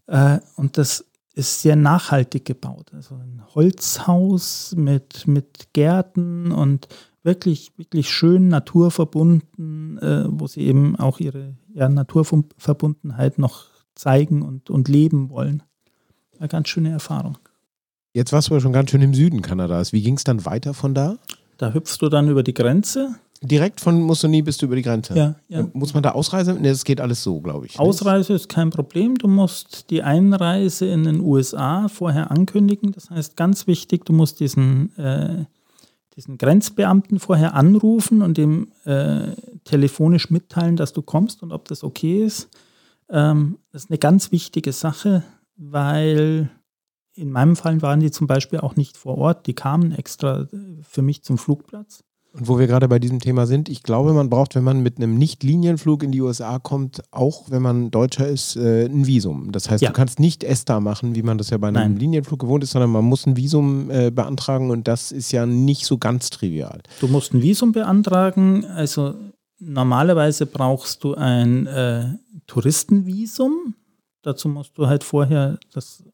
Äh, 0.07 0.39
und 0.57 0.79
das 0.79 1.05
ist 1.35 1.61
sehr 1.61 1.77
nachhaltig 1.77 2.45
gebaut. 2.45 2.93
Also 2.95 3.15
ein 3.15 3.43
Holzhaus 3.55 4.75
mit, 4.77 5.27
mit 5.27 5.73
Gärten 5.75 6.51
und 6.51 6.89
wirklich, 7.23 7.73
wirklich 7.77 8.11
schön 8.11 8.49
naturverbunden, 8.49 9.99
äh, 9.99 10.25
wo 10.29 10.47
sie 10.47 10.63
eben 10.63 10.97
auch 10.97 11.21
ihre 11.21 11.55
ja, 11.75 11.89
Naturverbundenheit 11.89 13.39
noch 13.39 13.67
zeigen 13.95 14.43
und, 14.43 14.71
und 14.71 14.89
leben 14.89 15.29
wollen. 15.29 15.63
Eine 16.39 16.49
ganz 16.49 16.69
schöne 16.69 16.91
Erfahrung. 16.91 17.39
Jetzt 18.15 18.33
warst 18.33 18.49
du 18.49 18.55
ja 18.55 18.61
schon 18.61 18.73
ganz 18.73 18.91
schön 18.91 19.03
im 19.03 19.13
Süden 19.13 19.43
Kanadas. 19.43 19.93
Wie 19.93 20.03
ging 20.03 20.17
es 20.17 20.25
dann 20.25 20.47
weiter 20.47 20.73
von 20.73 20.95
da? 20.95 21.19
Da 21.59 21.75
hüpfst 21.75 21.99
du 22.01 22.09
dann 22.09 22.29
über 22.31 22.43
die 22.43 22.55
Grenze. 22.55 23.17
Direkt 23.43 23.81
von 23.81 24.01
Musoni 24.01 24.43
bist 24.43 24.63
du 24.63 24.67
über 24.67 24.77
die 24.77 24.83
Grenze? 24.83 25.15
Ja. 25.15 25.35
ja. 25.49 25.69
Muss 25.73 25.95
man 25.95 26.03
da 26.03 26.13
ausreisen? 26.13 26.61
Ne, 26.61 26.69
das 26.69 26.85
geht 26.85 27.01
alles 27.01 27.23
so, 27.23 27.41
glaube 27.41 27.67
ich. 27.67 27.79
Ausreise 27.79 28.33
ist 28.35 28.49
kein 28.49 28.71
Problem. 28.71 29.17
Du 29.17 29.29
musst 29.29 29.91
die 29.91 30.03
Einreise 30.03 30.87
in 30.87 31.05
den 31.05 31.21
USA 31.21 31.89
vorher 31.89 32.31
ankündigen. 32.31 32.93
Das 32.93 33.11
heißt, 33.11 33.37
ganz 33.37 33.67
wichtig, 33.67 34.05
du 34.05 34.13
musst 34.13 34.41
diesen 34.41 34.97
äh, 34.99 35.45
diesen 36.17 36.39
Grenzbeamten 36.39 37.19
vorher 37.21 37.55
anrufen 37.55 38.23
und 38.23 38.39
dem 38.39 38.73
äh, 38.85 39.33
telefonisch 39.65 40.31
mitteilen, 40.31 40.77
dass 40.77 40.93
du 40.93 41.03
kommst 41.03 41.43
und 41.43 41.53
ob 41.53 41.69
das 41.69 41.85
okay 41.85 42.25
ist. 42.25 42.49
Ähm, 43.11 43.59
das 43.71 43.85
ist 43.85 43.91
eine 43.91 43.99
ganz 43.99 44.33
wichtige 44.33 44.73
Sache, 44.73 45.23
weil 45.57 46.51
in 47.13 47.31
meinem 47.31 47.57
Fall 47.57 47.83
waren 47.83 48.01
die 48.01 48.11
zum 48.11 48.27
Beispiel 48.27 48.61
auch 48.61 48.77
nicht 48.77 48.97
vor 48.97 49.19
Ort, 49.19 49.47
die 49.47 49.55
kamen 49.55 49.93
extra 49.93 50.49
für 50.83 51.03
mich 51.03 51.23
zum 51.23 51.39
Flugplatz. 51.39 52.03
Und 52.37 52.49
wo 52.49 52.59
wir 52.59 52.67
gerade 52.67 52.87
bei 52.87 52.99
diesem 52.99 53.19
Thema 53.19 53.47
sind, 53.47 53.71
ich 53.71 53.83
glaube, 53.83 54.13
man 54.13 54.29
braucht, 54.29 54.55
wenn 54.57 54.65
man 54.65 54.81
mit 54.81 54.99
einem 54.99 55.15
Nicht-Linienflug 55.15 56.03
in 56.03 56.13
die 56.13 56.21
USA 56.21 56.59
kommt, 56.59 57.03
auch 57.11 57.51
wenn 57.51 57.63
man 57.63 57.91
Deutscher 57.91 58.29
ist, 58.29 58.57
äh, 58.57 58.85
ein 58.85 59.07
Visum. 59.07 59.53
Das 59.53 59.71
heißt, 59.71 59.83
ja. 59.83 59.89
du 59.89 59.95
kannst 59.95 60.21
nicht 60.21 60.45
ESTA 60.45 60.81
machen, 60.81 61.15
wie 61.15 61.23
man 61.23 61.39
das 61.39 61.49
ja 61.49 61.57
bei 61.57 61.69
einem 61.69 61.93
Nein. 61.93 61.97
Linienflug 61.97 62.41
gewohnt 62.41 62.63
ist, 62.63 62.73
sondern 62.73 62.91
man 62.91 63.07
muss 63.07 63.27
ein 63.27 63.39
Visum 63.39 63.91
äh, 63.91 64.11
beantragen 64.11 64.71
und 64.71 64.87
das 64.87 65.13
ist 65.13 65.33
ja 65.33 65.47
nicht 65.47 65.87
so 65.87 65.97
ganz 65.97 66.29
trivial. 66.29 66.83
Du 67.01 67.09
musst 67.09 67.33
ein 67.33 67.41
Visum 67.41 67.73
beantragen, 67.73 68.67
also 68.67 69.15
normalerweise 69.59 70.45
brauchst 70.45 71.05
du 71.05 71.15
ein 71.15 71.67
äh, 71.67 72.19
Touristenvisum. 72.47 73.75
Dazu 74.21 74.51
musst 74.51 74.77
du 74.77 74.89
halt 74.89 75.05
vorher 75.05 75.59
das 75.73 76.05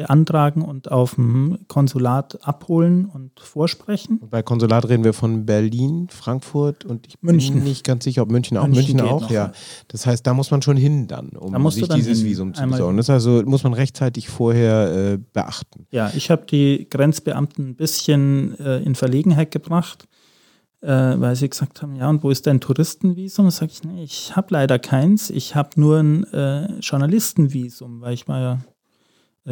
beantragen 0.00 0.62
und 0.62 0.90
auf 0.90 1.16
dem 1.16 1.58
Konsulat 1.68 2.38
abholen 2.42 3.04
und 3.04 3.38
vorsprechen. 3.38 4.16
Und 4.16 4.30
bei 4.30 4.42
Konsulat 4.42 4.88
reden 4.88 5.04
wir 5.04 5.12
von 5.12 5.44
Berlin, 5.44 6.08
Frankfurt 6.10 6.86
und 6.86 7.06
ich 7.06 7.20
München. 7.20 7.56
bin 7.56 7.64
nicht 7.64 7.84
ganz 7.84 8.04
sicher, 8.04 8.22
ob 8.22 8.30
München 8.30 8.56
auch. 8.56 8.66
München, 8.66 8.96
München 8.96 9.00
auch, 9.00 9.30
ja. 9.30 9.52
Das 9.88 10.06
heißt, 10.06 10.26
da 10.26 10.32
muss 10.32 10.50
man 10.50 10.62
schon 10.62 10.78
hin 10.78 11.06
dann, 11.06 11.28
um 11.30 11.52
da 11.52 11.70
sich 11.70 11.86
dieses 11.88 12.24
Visum 12.24 12.54
zu 12.54 12.66
besorgen. 12.66 12.96
Das 12.96 13.10
also 13.10 13.42
muss 13.44 13.62
man 13.62 13.74
rechtzeitig 13.74 14.30
vorher 14.30 15.12
äh, 15.12 15.18
beachten. 15.34 15.86
Ja, 15.90 16.10
ich 16.16 16.30
habe 16.30 16.46
die 16.46 16.86
Grenzbeamten 16.88 17.68
ein 17.68 17.74
bisschen 17.74 18.58
äh, 18.58 18.78
in 18.78 18.94
Verlegenheit 18.94 19.50
gebracht. 19.50 20.08
Äh, 20.82 21.20
weil 21.20 21.36
sie 21.36 21.50
gesagt 21.50 21.82
haben, 21.82 21.94
ja, 21.94 22.08
und 22.08 22.22
wo 22.22 22.30
ist 22.30 22.46
dein 22.46 22.58
Touristenvisum? 22.58 23.44
Da 23.44 23.50
sage 23.50 23.70
ich, 23.70 23.84
nee, 23.84 24.02
ich 24.02 24.34
habe 24.34 24.46
leider 24.52 24.78
keins. 24.78 25.28
Ich 25.28 25.54
habe 25.54 25.78
nur 25.78 25.98
ein 25.98 26.24
äh, 26.32 26.78
Journalistenvisum, 26.80 28.00
weil 28.00 28.14
ich 28.14 28.28
war 28.28 28.40
ja 28.40 28.58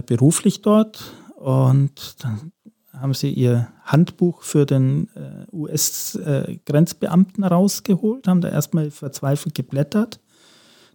beruflich 0.07 0.62
dort 0.62 1.12
und 1.36 2.22
dann 2.22 2.53
haben 2.93 3.14
sie 3.14 3.30
ihr 3.30 3.68
Handbuch 3.84 4.43
für 4.43 4.66
den 4.66 5.09
äh, 5.14 5.47
US-Grenzbeamten 5.53 7.45
rausgeholt, 7.45 8.26
haben 8.26 8.41
da 8.41 8.49
erstmal 8.49 8.91
verzweifelt 8.91 9.55
geblättert, 9.55 10.20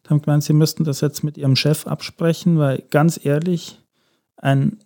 haben 0.10 0.22
gemeint, 0.22 0.44
sie 0.44 0.54
müssten 0.54 0.84
das 0.84 1.02
jetzt 1.02 1.24
mit 1.24 1.38
ihrem 1.38 1.56
Chef 1.56 1.88
absprechen, 1.88 2.58
weil 2.58 2.84
ganz 2.90 3.20
ehrlich, 3.24 3.80
ein 4.36 4.80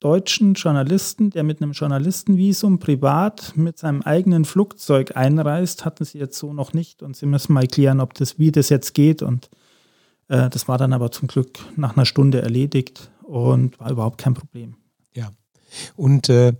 deutschen 0.00 0.54
Journalisten, 0.54 1.30
der 1.30 1.44
mit 1.44 1.62
einem 1.62 1.72
Journalistenvisum 1.72 2.80
privat 2.80 3.52
mit 3.54 3.78
seinem 3.78 4.02
eigenen 4.02 4.44
Flugzeug 4.44 5.16
einreist, 5.16 5.84
hatten 5.84 6.04
sie 6.04 6.18
jetzt 6.18 6.36
so 6.36 6.52
noch 6.52 6.72
nicht 6.72 7.04
und 7.04 7.16
sie 7.16 7.26
müssen 7.26 7.52
mal 7.52 7.68
klären, 7.68 8.00
ob 8.00 8.14
das, 8.14 8.40
wie 8.40 8.50
das 8.50 8.68
jetzt 8.68 8.94
geht 8.94 9.22
und 9.22 9.48
äh, 10.32 10.48
das 10.48 10.66
war 10.66 10.78
dann 10.78 10.92
aber 10.92 11.10
zum 11.12 11.28
Glück 11.28 11.58
nach 11.76 11.96
einer 11.96 12.06
Stunde 12.06 12.40
erledigt 12.40 13.10
und 13.22 13.78
war 13.78 13.90
überhaupt 13.90 14.18
kein 14.18 14.34
Problem. 14.34 14.76
Ja. 15.14 15.30
Und 15.94 16.28
äh, 16.28 16.54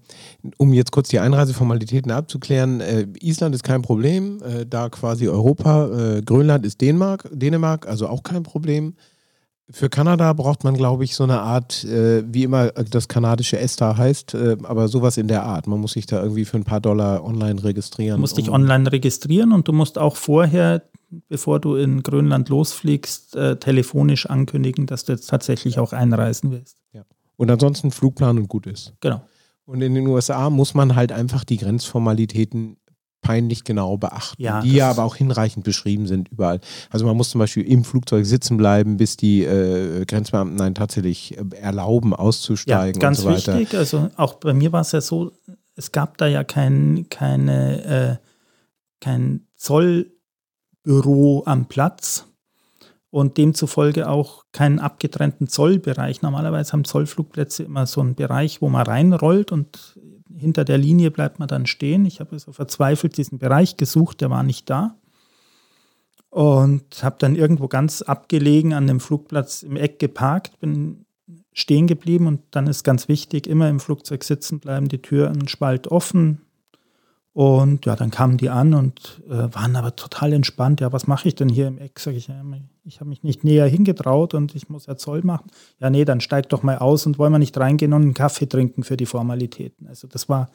um 0.59 0.73
jetzt 0.73 0.93
kurz 0.93 1.09
die 1.09 1.19
Einreiseformalitäten 1.19 2.13
abzuklären, 2.13 2.81
äh, 2.81 3.07
Island 3.21 3.55
ist 3.55 3.65
kein 3.65 3.83
Problem, 3.83 4.43
äh, 4.43 4.67
da 4.67 4.91
quasi 4.91 5.29
Europa, 5.29 6.17
äh, 6.17 6.23
Grönland 6.23 6.67
ist 6.67 6.81
Dänemark, 6.81 7.29
Dänemark, 7.33 7.87
also 7.87 8.09
auch 8.09 8.23
kein 8.23 8.43
Problem. 8.43 8.95
Für 9.71 9.89
Kanada 9.89 10.33
braucht 10.33 10.65
man, 10.65 10.75
glaube 10.75 11.05
ich, 11.05 11.15
so 11.15 11.25
eine 11.25 11.41
Art, 11.41 11.85
äh, 11.85 12.25
wie 12.27 12.43
immer 12.43 12.73
das 12.73 13.09
kanadische 13.09 13.59
ESTA 13.59 13.97
heißt, 13.97 14.35
äh, 14.35 14.57
aber 14.65 14.89
sowas 14.89 15.17
in 15.17 15.29
der 15.29 15.45
Art. 15.45 15.67
Man 15.67 15.81
muss 15.81 15.93
sich 15.93 16.07
da 16.07 16.21
irgendwie 16.23 16.45
für 16.45 16.59
ein 16.59 16.65
paar 16.65 16.81
Dollar 16.81 17.25
online 17.25 17.63
registrieren. 17.63 18.17
Du 18.17 18.21
musst 18.21 18.37
dich 18.37 18.51
online 18.51 18.91
registrieren 18.91 19.53
und 19.53 19.69
du 19.69 19.73
musst 19.73 19.99
auch 19.99 20.17
vorher 20.17 20.83
bevor 21.29 21.61
du 21.61 21.77
in 21.77 22.03
Grönland 22.03 22.49
losfliegst, 22.49 23.37
äh, 23.37 23.57
telefonisch 23.57 24.27
ankündigen, 24.27 24.87
dass 24.87 25.05
du 25.05 25.13
jetzt 25.13 25.29
tatsächlich 25.29 25.79
auch 25.79 25.93
einreisen 25.93 26.51
willst. 26.51 26.79
Ja. 26.93 27.05
Und 27.37 27.51
ansonsten 27.51 27.91
Flugplan 27.91 28.39
und 28.39 28.49
gut 28.49 28.67
ist. 28.67 28.95
Genau. 29.01 29.23
Und 29.65 29.81
in 29.83 29.95
den 29.95 30.07
USA 30.07 30.51
muss 30.51 30.75
man 30.75 30.97
halt 30.97 31.13
einfach 31.13 31.45
die 31.45 31.57
Grenzformalitäten 31.57 32.77
peinlich 33.23 33.65
genau 33.65 33.97
beachten, 33.97 34.43
ja, 34.43 34.61
die 34.61 34.75
ja 34.75 34.91
aber 34.91 35.05
auch 35.05 35.17
hinreichend 35.17 35.65
beschrieben 35.65 36.07
sind 36.07 36.29
überall. 36.31 36.61
Also 36.91 37.07
man 37.07 37.17
muss 37.17 37.31
zum 37.31 37.39
Beispiel 37.39 37.63
im 37.63 37.85
Flugzeug 37.85 38.27
sitzen 38.27 38.57
bleiben, 38.57 38.99
bis 38.99 39.17
die 39.17 39.45
äh, 39.45 40.05
Grenzbeamten 40.05 40.61
einen 40.61 40.75
tatsächlich 40.75 41.39
äh, 41.39 41.57
erlauben, 41.57 42.15
auszusteigen 42.15 43.01
ja, 43.01 43.07
ganz 43.09 43.21
und 43.21 43.25
so 43.25 43.31
weiter. 43.31 43.59
wichtig. 43.59 43.79
Also 43.79 44.11
auch 44.17 44.35
bei 44.35 44.53
mir 44.53 44.73
war 44.73 44.83
es 44.83 44.93
ja 44.93 45.01
so, 45.01 45.33
es 45.77 45.93
gab 45.93 46.19
da 46.19 46.27
ja 46.27 46.45
kein, 46.45 47.07
keine, 47.09 47.85
äh, 47.85 48.17
kein 49.01 49.47
Zoll 49.57 50.13
Büro 50.83 51.45
am 51.47 51.67
Platz 51.67 52.27
und 53.11 53.37
demzufolge 53.37 54.09
auch 54.09 54.47
keinen 54.53 54.81
abgetrennten 54.81 55.47
Zollbereich. 55.47 56.23
Normalerweise 56.23 56.73
haben 56.73 56.85
Zollflugplätze 56.85 57.63
immer 57.63 57.87
so 57.87 58.01
einen 58.01 58.15
Bereich, 58.17 58.61
wo 58.61 58.69
man 58.69 58.87
reinrollt 58.87 59.53
und 59.53 59.99
hinter 60.37 60.65
der 60.65 60.79
Linie 60.79 61.11
bleibt 61.11 61.39
man 61.39 61.49
dann 61.49 61.67
stehen. 61.67 62.05
Ich 62.05 62.21
habe 62.21 62.33
also 62.33 62.53
verzweifelt 62.53 63.17
diesen 63.17 63.39
Bereich 63.39 63.77
gesucht, 63.77 64.21
der 64.21 64.31
war 64.31 64.43
nicht 64.43 64.69
da. 64.71 64.97
und 66.31 67.05
habe 67.05 67.17
dann 67.19 67.37
irgendwo 67.37 67.69
ganz 67.69 68.01
abgelegen 68.01 68.73
an 68.73 68.87
dem 68.87 69.01
Flugplatz 69.01 69.63
im 69.63 69.77
Eck 69.77 69.99
geparkt, 69.99 70.59
bin 70.61 71.05
stehen 71.53 71.87
geblieben 71.87 72.27
und 72.27 72.41
dann 72.51 72.67
ist 72.67 72.85
ganz 72.85 73.09
wichtig, 73.09 73.47
immer 73.47 73.69
im 73.69 73.81
Flugzeug 73.81 74.25
sitzen 74.25 74.59
bleiben, 74.59 74.89
die 74.89 75.03
Tür 75.03 75.29
einen 75.29 75.49
Spalt 75.49 75.89
offen. 75.89 76.41
Und 77.35 77.87
ja, 77.87 77.97
dann 77.97 78.11
kamen 78.11 78.37
die 78.37 78.51
an 78.51 78.75
und 78.75 79.23
äh, 79.27 79.55
waren 79.55 79.75
aber 79.77 79.97
total 79.97 80.35
entspannt. 80.35 80.83
Ja, 80.83 80.93
was 80.93 81.07
mache 81.07 81.29
ich 81.29 81.35
denn 81.35 81.49
hier 81.49 81.67
im 81.67 81.79
Eck? 81.79 81.99
Sag 81.99 82.15
ich, 82.15 82.29
ich 82.85 83.01
habe 83.01 83.09
mich 83.09 83.23
nicht 83.23 83.43
näher 83.43 83.67
hingetraut 83.67 84.35
und 84.35 84.55
ich 84.55 84.69
muss 84.69 84.85
ja 84.85 84.97
Zoll 84.97 85.23
machen. 85.23 85.51
Ja, 85.79 85.89
nee, 85.89 86.05
dann 86.05 86.21
steig 86.21 86.51
doch 86.51 86.63
mal 86.63 86.77
aus 86.77 87.07
und 87.07 87.19
wollen 87.19 87.33
wir 87.33 87.39
nicht 87.39 87.57
reingehen 87.57 87.95
und 87.95 88.03
einen 88.03 88.15
Kaffee 88.15 88.47
trinken 88.47 88.83
für 88.83 88.99
die 88.99 89.07
Formalitäten. 89.07 89.87
Also 89.87 90.09
das 90.09 90.29
war 90.29 90.51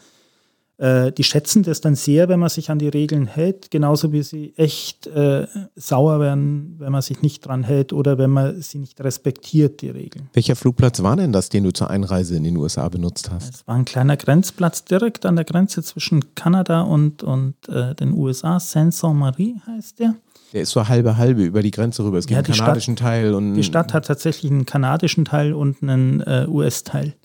äh, 0.77 1.11
die 1.11 1.23
schätzen 1.23 1.63
das 1.63 1.81
dann 1.81 1.95
sehr, 1.95 2.29
wenn 2.29 2.39
man 2.39 2.49
sich 2.49 2.69
an 2.69 2.77
die 2.77 2.87
Regeln 2.87 3.25
hält, 3.25 3.71
genauso 3.71 4.11
wie 4.11 4.21
sie 4.21 4.53
echt 4.57 5.07
äh, 5.07 5.47
sauer 5.75 6.19
werden, 6.19 6.75
wenn 6.77 6.91
man 6.91 7.01
sich 7.01 7.21
nicht 7.23 7.45
dran 7.45 7.63
hält 7.63 7.93
oder 7.93 8.17
wenn 8.17 8.29
man 8.29 8.61
sie 8.61 8.77
nicht 8.77 9.01
respektiert, 9.01 9.81
die 9.81 9.89
Regeln. 9.89 10.29
Welcher 10.33 10.55
Flugplatz 10.55 11.01
war 11.01 11.15
denn 11.15 11.33
das, 11.33 11.49
den 11.49 11.63
du 11.63 11.73
zur 11.73 11.89
Einreise 11.89 12.35
in 12.35 12.43
den 12.43 12.57
USA 12.57 12.89
benutzt 12.89 13.31
hast? 13.31 13.55
Es 13.55 13.67
war 13.67 13.75
ein 13.75 13.85
kleiner 13.85 14.17
Grenzplatz 14.17 14.85
direkt 14.85 15.25
an 15.25 15.35
der 15.35 15.45
Grenze 15.45 15.81
zwischen 15.81 16.35
Kanada 16.35 16.81
und, 16.81 17.23
und 17.23 17.55
äh, 17.69 17.95
den 17.95 18.13
USA. 18.13 18.59
Saint-Saint-Marie 18.59 19.55
heißt 19.65 19.99
der. 19.99 20.15
Der 20.53 20.61
ist 20.61 20.69
so 20.69 20.87
halbe 20.87 21.17
halbe 21.17 21.43
über 21.43 21.61
die 21.61 21.71
Grenze 21.71 22.03
rüber. 22.03 22.19
Es 22.19 22.27
gibt 22.27 22.37
ja, 22.37 22.45
einen 22.45 22.57
kanadischen 22.57 22.95
Stadt, 22.95 23.07
Teil 23.07 23.33
und. 23.33 23.55
Die 23.55 23.63
Stadt 23.63 23.93
hat 23.93 24.05
tatsächlich 24.05 24.51
einen 24.51 24.65
kanadischen 24.65 25.25
Teil 25.25 25.53
und 25.53 25.81
einen 25.81 26.21
äh, 26.21 26.45
US-Teil. 26.47 27.15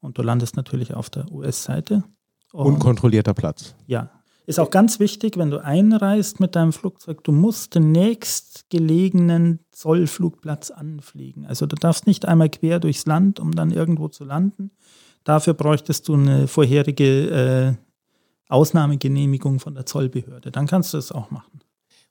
Und 0.00 0.18
du 0.18 0.22
landest 0.22 0.56
natürlich 0.56 0.94
auf 0.94 1.10
der 1.10 1.30
US-Seite. 1.32 2.04
Unkontrollierter 2.52 3.34
Platz. 3.34 3.74
Ja. 3.86 4.10
Ist 4.46 4.58
auch 4.58 4.70
ganz 4.70 4.98
wichtig, 4.98 5.36
wenn 5.36 5.50
du 5.50 5.62
einreist 5.62 6.40
mit 6.40 6.56
deinem 6.56 6.72
Flugzeug, 6.72 7.22
du 7.22 7.32
musst 7.32 7.74
den 7.74 7.92
nächstgelegenen 7.92 9.60
Zollflugplatz 9.72 10.70
anfliegen. 10.70 11.44
Also 11.44 11.66
du 11.66 11.76
darfst 11.76 12.06
nicht 12.06 12.26
einmal 12.26 12.48
quer 12.48 12.80
durchs 12.80 13.04
Land, 13.04 13.40
um 13.40 13.52
dann 13.52 13.70
irgendwo 13.70 14.08
zu 14.08 14.24
landen. 14.24 14.70
Dafür 15.24 15.52
bräuchtest 15.52 16.08
du 16.08 16.14
eine 16.14 16.48
vorherige 16.48 17.28
äh, 17.28 17.74
Ausnahmegenehmigung 18.48 19.60
von 19.60 19.74
der 19.74 19.84
Zollbehörde. 19.84 20.50
Dann 20.50 20.66
kannst 20.66 20.94
du 20.94 20.98
es 20.98 21.12
auch 21.12 21.30
machen. 21.30 21.60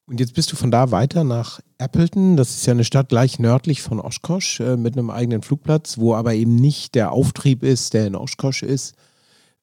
Und 0.06 0.20
jetzt 0.20 0.36
bist 0.36 0.52
du 0.52 0.56
von 0.56 0.70
da 0.70 0.92
weiter 0.92 1.24
nach 1.24 1.60
Appleton. 1.80 2.38
Das 2.38 2.52
ist 2.52 2.66
ja 2.66 2.74
eine 2.74 2.86
Stadt 2.86 3.10
gleich 3.10 3.40
nördlich 3.40 3.82
von 3.82 4.00
Oshkosh 4.00 4.60
äh, 4.60 4.78
mit 4.78 4.96
einem 4.96 5.10
eigenen 5.10 5.42
Flugplatz, 5.42 5.98
wo 5.98 6.14
aber 6.14 6.36
eben 6.36 6.56
nicht 6.56 6.96
der 6.96 7.12
Auftrieb 7.12 7.64
ist, 7.64 7.94
der 7.94 8.06
in 8.06 8.16
Oshkosh 8.16 8.62
ist, 8.62 8.96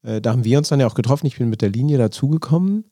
äh, 0.05 0.21
da 0.21 0.33
haben 0.33 0.45
wir 0.45 0.59
uns 0.59 0.69
dann 0.69 0.81
ja 0.81 0.87
auch 0.87 0.95
getroffen. 0.95 1.27
Ich 1.27 1.39
bin 1.39 1.49
mit 1.49 1.63
der 1.63 1.71
Linie 1.71 1.99
dazugekommen. 1.99 2.85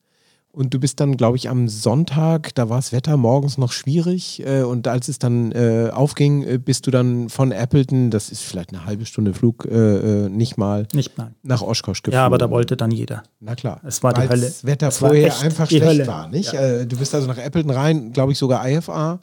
Und 0.55 0.75
du 0.75 0.79
bist 0.79 1.01
dann, 1.01 1.17
glaube 1.17 1.39
ich, 1.39 1.49
am 1.49 1.67
Sonntag, 1.67 2.55
da 2.55 2.69
war 2.69 2.77
das 2.77 2.93
Wetter 2.93 3.17
morgens 3.17 3.57
noch 3.57 3.73
schwierig. 3.73 4.45
Äh, 4.45 4.65
und 4.65 4.87
als 4.87 5.09
es 5.09 5.19
dann 5.19 5.51
äh, 5.53 5.89
aufging, 5.91 6.43
äh, 6.43 6.59
bist 6.59 6.87
du 6.87 6.91
dann 6.91 7.31
von 7.31 7.53
Appleton, 7.53 8.11
das 8.11 8.29
ist 8.29 8.43
vielleicht 8.43 8.69
eine 8.69 8.85
halbe 8.85 9.07
Stunde 9.07 9.33
Flug, 9.33 9.65
äh, 9.65 10.27
äh, 10.27 10.29
nicht 10.29 10.59
mal, 10.59 10.87
nicht 10.93 11.17
mal 11.17 11.33
nach 11.43 11.63
Oshkosh 11.63 12.03
geflogen. 12.03 12.19
Ja, 12.19 12.27
aber 12.27 12.37
da 12.37 12.51
wollte 12.51 12.77
dann 12.77 12.91
jeder. 12.91 13.23
Na 13.41 13.55
klar. 13.55 13.81
Es 13.83 14.03
war 14.03 14.13
die 14.13 14.29
Hölle. 14.29 14.45
Das 14.45 14.67
Wetter 14.67 14.89
es 14.89 14.99
vorher 14.99 15.41
einfach 15.41 15.69
schlecht 15.69 15.87
Hölle. 15.87 16.07
war, 16.07 16.29
nicht? 16.29 16.53
Ja. 16.53 16.85
du 16.85 16.99
bist 16.99 17.15
also 17.15 17.29
nach 17.29 17.39
Appleton 17.39 17.71
rein, 17.71 18.13
glaube 18.13 18.33
ich, 18.33 18.39
sogar 18.39 18.69
IFA. 18.69 19.21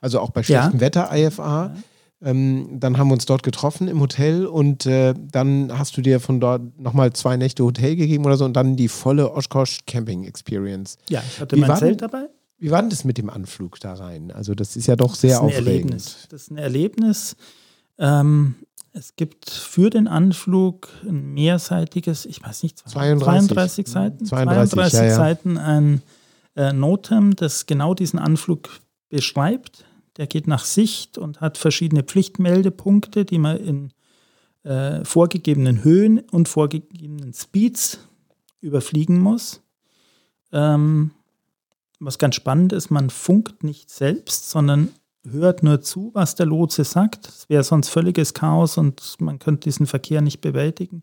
Also 0.00 0.18
auch 0.20 0.30
bei 0.30 0.42
schlechtem 0.42 0.74
ja. 0.76 0.80
Wetter 0.80 1.10
IFA. 1.12 1.66
Ja. 1.66 1.74
Ähm, 2.22 2.78
dann 2.78 2.98
haben 2.98 3.08
wir 3.08 3.14
uns 3.14 3.24
dort 3.24 3.42
getroffen 3.42 3.88
im 3.88 4.00
Hotel 4.00 4.46
und 4.46 4.84
äh, 4.84 5.14
dann 5.16 5.78
hast 5.78 5.96
du 5.96 6.02
dir 6.02 6.20
von 6.20 6.38
dort 6.38 6.78
nochmal 6.78 7.12
zwei 7.14 7.36
Nächte 7.38 7.64
Hotel 7.64 7.96
gegeben 7.96 8.26
oder 8.26 8.36
so 8.36 8.44
und 8.44 8.54
dann 8.54 8.76
die 8.76 8.88
volle 8.88 9.32
Oshkosh 9.32 9.80
Camping 9.86 10.24
Experience. 10.24 10.98
Ja, 11.08 11.22
ich 11.26 11.40
hatte 11.40 11.56
wie 11.56 11.60
mein 11.60 11.76
Zelt 11.76 12.02
dabei. 12.02 12.28
Wie 12.58 12.70
war 12.70 12.82
denn 12.82 12.90
das 12.90 13.04
mit 13.04 13.16
dem 13.16 13.30
Anflug 13.30 13.80
da 13.80 13.94
rein? 13.94 14.30
Also, 14.30 14.54
das 14.54 14.76
ist 14.76 14.86
ja 14.86 14.96
doch 14.96 15.14
sehr 15.14 15.30
das 15.30 15.40
aufregend. 15.40 15.66
Erlebnis. 15.66 16.28
Das 16.28 16.42
ist 16.42 16.50
ein 16.50 16.58
Erlebnis. 16.58 17.36
Ähm, 17.96 18.56
es 18.92 19.16
gibt 19.16 19.48
für 19.48 19.88
den 19.88 20.06
Anflug 20.06 20.88
ein 21.02 21.32
mehrseitiges, 21.32 22.26
ich 22.26 22.42
weiß 22.42 22.62
nicht, 22.64 22.78
32, 22.86 23.24
32 23.24 23.88
Seiten, 23.88 24.26
32, 24.26 24.70
32 24.72 24.98
ja, 24.98 25.06
ja. 25.06 25.14
Seiten 25.14 25.56
ein 25.56 26.02
äh, 26.56 26.72
Notem, 26.74 27.34
das 27.34 27.64
genau 27.64 27.94
diesen 27.94 28.18
Anflug 28.18 28.68
beschreibt 29.08 29.84
der 30.20 30.26
geht 30.26 30.46
nach 30.46 30.66
Sicht 30.66 31.16
und 31.16 31.40
hat 31.40 31.56
verschiedene 31.56 32.02
Pflichtmeldepunkte, 32.02 33.24
die 33.24 33.38
man 33.38 33.56
in 33.56 33.92
äh, 34.64 35.02
vorgegebenen 35.02 35.82
Höhen 35.82 36.18
und 36.18 36.46
vorgegebenen 36.46 37.32
Speeds 37.32 38.00
überfliegen 38.60 39.18
muss. 39.18 39.62
Ähm, 40.52 41.12
was 42.00 42.18
ganz 42.18 42.34
spannend 42.34 42.74
ist, 42.74 42.90
man 42.90 43.08
funkt 43.08 43.64
nicht 43.64 43.88
selbst, 43.88 44.50
sondern 44.50 44.90
hört 45.26 45.62
nur 45.62 45.80
zu, 45.80 46.10
was 46.12 46.34
der 46.34 46.44
Lotse 46.44 46.84
sagt. 46.84 47.26
Es 47.26 47.48
wäre 47.48 47.64
sonst 47.64 47.88
völliges 47.88 48.34
Chaos 48.34 48.76
und 48.76 49.16
man 49.20 49.38
könnte 49.38 49.70
diesen 49.70 49.86
Verkehr 49.86 50.20
nicht 50.20 50.42
bewältigen. 50.42 51.02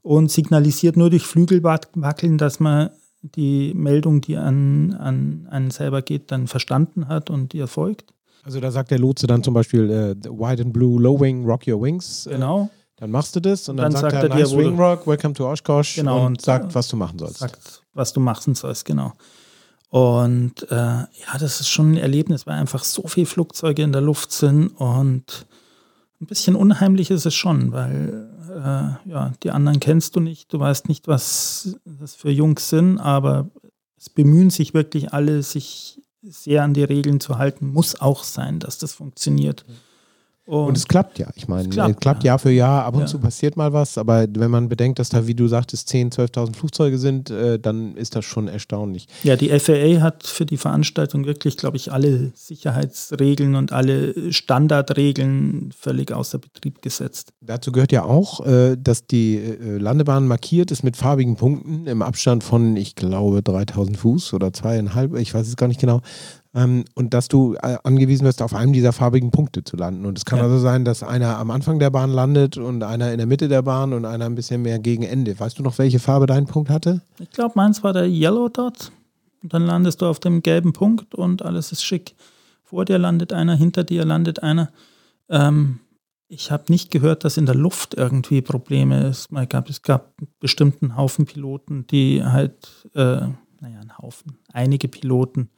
Und 0.00 0.30
signalisiert 0.30 0.96
nur 0.96 1.10
durch 1.10 1.26
Flügelwackeln, 1.26 2.38
dass 2.38 2.60
man 2.60 2.90
die 3.20 3.74
Meldung, 3.74 4.20
die 4.20 4.36
an, 4.36 4.94
an 4.94 5.48
einen 5.50 5.72
selber 5.72 6.02
geht, 6.02 6.30
dann 6.30 6.46
verstanden 6.46 7.08
hat 7.08 7.30
und 7.30 7.52
ihr 7.52 7.66
folgt. 7.66 8.14
Also 8.44 8.60
da 8.60 8.70
sagt 8.70 8.90
der 8.90 8.98
Lotse 8.98 9.26
dann 9.26 9.42
zum 9.42 9.54
Beispiel 9.54 9.90
äh, 9.90 10.28
White 10.28 10.62
and 10.62 10.72
Blue, 10.72 11.00
Low 11.00 11.18
Wing, 11.18 11.44
Rock 11.44 11.66
Your 11.66 11.80
Wings. 11.82 12.26
Äh, 12.26 12.32
genau. 12.32 12.70
Dann 12.96 13.10
machst 13.10 13.34
du 13.34 13.40
das 13.40 13.68
und 13.68 13.78
dann, 13.78 13.92
dann 13.92 14.00
sagt, 14.00 14.12
sagt 14.12 14.24
er, 14.24 14.36
nice 14.36 14.56
Wing 14.56 14.78
Rock, 14.78 15.06
welcome 15.06 15.34
to 15.34 15.50
Oshkosh 15.50 15.96
genau, 15.96 16.26
und, 16.26 16.40
sagt, 16.40 16.74
was 16.74 16.88
du 16.88 16.96
machen 16.96 17.18
sollst. 17.18 17.38
Sagt, 17.38 17.82
was 17.92 18.12
du 18.12 18.20
machen 18.20 18.54
sollst, 18.54 18.84
genau. 18.84 19.12
Und 19.88 20.70
äh, 20.70 20.74
ja, 20.74 21.38
das 21.38 21.60
ist 21.60 21.68
schon 21.68 21.92
ein 21.92 21.96
Erlebnis, 21.96 22.46
weil 22.46 22.54
einfach 22.54 22.84
so 22.84 23.06
viele 23.08 23.26
Flugzeuge 23.26 23.82
in 23.82 23.92
der 23.92 24.00
Luft 24.00 24.32
sind 24.32 24.68
und 24.68 25.46
ein 26.20 26.26
bisschen 26.26 26.54
unheimlich 26.56 27.10
ist 27.10 27.26
es 27.26 27.34
schon, 27.34 27.72
weil 27.72 28.30
äh, 28.50 29.10
ja, 29.10 29.32
die 29.42 29.50
anderen 29.50 29.80
kennst 29.80 30.16
du 30.16 30.20
nicht, 30.20 30.52
du 30.52 30.60
weißt 30.60 30.88
nicht, 30.88 31.08
was 31.08 31.78
das 31.84 32.14
für 32.14 32.30
Jungs 32.30 32.68
sind, 32.68 32.98
aber 32.98 33.48
es 33.98 34.08
bemühen 34.08 34.50
sich 34.50 34.74
wirklich 34.74 35.12
alle, 35.12 35.42
sich 35.42 36.00
sehr 36.28 36.62
an 36.62 36.74
die 36.74 36.84
Regeln 36.84 37.20
zu 37.20 37.38
halten, 37.38 37.72
muss 37.72 38.00
auch 38.00 38.24
sein, 38.24 38.58
dass 38.58 38.78
das 38.78 38.92
funktioniert. 38.92 39.64
Und, 40.46 40.68
und, 40.68 40.76
es 40.76 40.86
klappt 40.86 41.18
ja. 41.18 41.28
Ich 41.36 41.48
meine, 41.48 41.68
es 41.68 41.70
klappt, 41.70 42.00
klappt 42.02 42.24
ja. 42.24 42.32
Jahr 42.32 42.38
für 42.38 42.50
Jahr. 42.50 42.84
Ab 42.84 42.94
und 42.94 43.00
ja. 43.00 43.06
zu 43.06 43.18
passiert 43.18 43.56
mal 43.56 43.72
was. 43.72 43.96
Aber 43.96 44.26
wenn 44.28 44.50
man 44.50 44.68
bedenkt, 44.68 44.98
dass 44.98 45.08
da, 45.08 45.26
wie 45.26 45.34
du 45.34 45.48
sagtest, 45.48 45.88
10.000, 45.88 46.32
12.000 46.32 46.56
Flugzeuge 46.56 46.98
sind, 46.98 47.30
äh, 47.30 47.58
dann 47.58 47.96
ist 47.96 48.14
das 48.14 48.26
schon 48.26 48.48
erstaunlich. 48.48 49.08
Ja, 49.22 49.36
die 49.36 49.48
FAA 49.58 50.02
hat 50.02 50.26
für 50.26 50.44
die 50.44 50.58
Veranstaltung 50.58 51.24
wirklich, 51.24 51.56
glaube 51.56 51.78
ich, 51.78 51.92
alle 51.92 52.30
Sicherheitsregeln 52.34 53.54
und 53.54 53.72
alle 53.72 54.32
Standardregeln 54.32 55.72
völlig 55.76 56.12
außer 56.12 56.38
Betrieb 56.38 56.82
gesetzt. 56.82 57.32
Dazu 57.40 57.72
gehört 57.72 57.92
ja 57.92 58.04
auch, 58.04 58.44
äh, 58.44 58.76
dass 58.76 59.06
die 59.06 59.36
äh, 59.36 59.78
Landebahn 59.78 60.26
markiert 60.26 60.70
ist 60.70 60.82
mit 60.82 60.98
farbigen 60.98 61.36
Punkten 61.36 61.86
im 61.86 62.02
Abstand 62.02 62.44
von, 62.44 62.76
ich 62.76 62.96
glaube, 62.96 63.38
3.000 63.38 63.96
Fuß 63.96 64.34
oder 64.34 64.52
zweieinhalb, 64.52 65.16
ich 65.16 65.32
weiß 65.32 65.48
es 65.48 65.56
gar 65.56 65.68
nicht 65.68 65.80
genau 65.80 66.02
ähm, 66.54 66.84
und 66.94 67.14
dass 67.14 67.28
du 67.28 67.54
äh, 67.54 67.76
angewiesen 67.82 68.24
wirst, 68.24 68.40
auf 68.40 68.54
einem 68.54 68.72
dieser 68.72 68.92
farbigen 68.92 69.30
Punkte 69.30 69.64
zu 69.64 69.76
landen. 69.76 70.06
Und 70.06 70.16
es 70.18 70.24
kann 70.24 70.38
ja. 70.38 70.44
also 70.44 70.58
sein, 70.58 70.84
dass 70.84 71.02
einer 71.02 71.38
am 71.38 71.50
Anfang 71.50 71.78
der 71.78 71.90
Bahn 71.90 72.10
landet 72.10 72.56
und 72.56 72.82
einer 72.82 73.10
in 73.10 73.18
der 73.18 73.26
Mitte 73.26 73.48
der 73.48 73.62
Bahn 73.62 73.92
und 73.92 74.04
einer 74.04 74.26
ein 74.26 74.34
bisschen 74.34 74.62
mehr 74.62 74.78
gegen 74.78 75.02
Ende. 75.02 75.38
Weißt 75.38 75.58
du 75.58 75.62
noch, 75.62 75.78
welche 75.78 75.98
Farbe 75.98 76.26
dein 76.26 76.46
Punkt 76.46 76.70
hatte? 76.70 77.02
Ich 77.18 77.30
glaube, 77.30 77.54
meins 77.56 77.82
war 77.82 77.92
der 77.92 78.08
Yellow 78.08 78.48
Dot. 78.48 78.92
Und 79.42 79.52
dann 79.52 79.66
landest 79.66 80.00
du 80.00 80.06
auf 80.06 80.20
dem 80.20 80.42
gelben 80.42 80.72
Punkt 80.72 81.14
und 81.14 81.42
alles 81.42 81.70
ist 81.70 81.84
schick. 81.84 82.14
Vor 82.62 82.86
dir 82.86 82.98
landet 82.98 83.32
einer, 83.32 83.54
hinter 83.54 83.84
dir 83.84 84.04
landet 84.04 84.42
einer. 84.42 84.70
Ähm, 85.28 85.80
ich 86.28 86.50
habe 86.50 86.64
nicht 86.68 86.90
gehört, 86.90 87.24
dass 87.24 87.36
in 87.36 87.46
der 87.46 87.54
Luft 87.54 87.94
irgendwie 87.94 88.40
Probleme 88.40 89.06
ist. 89.06 89.28
Es 89.30 89.48
gab, 89.48 89.68
es 89.68 89.82
gab 89.82 90.14
bestimmt 90.40 90.82
einen 90.82 90.96
Haufen 90.96 91.26
Piloten, 91.26 91.86
die 91.88 92.24
halt, 92.24 92.88
äh, 92.94 93.00
naja, 93.60 93.80
einen 93.80 93.98
Haufen, 93.98 94.38
einige 94.52 94.88
Piloten, 94.88 95.50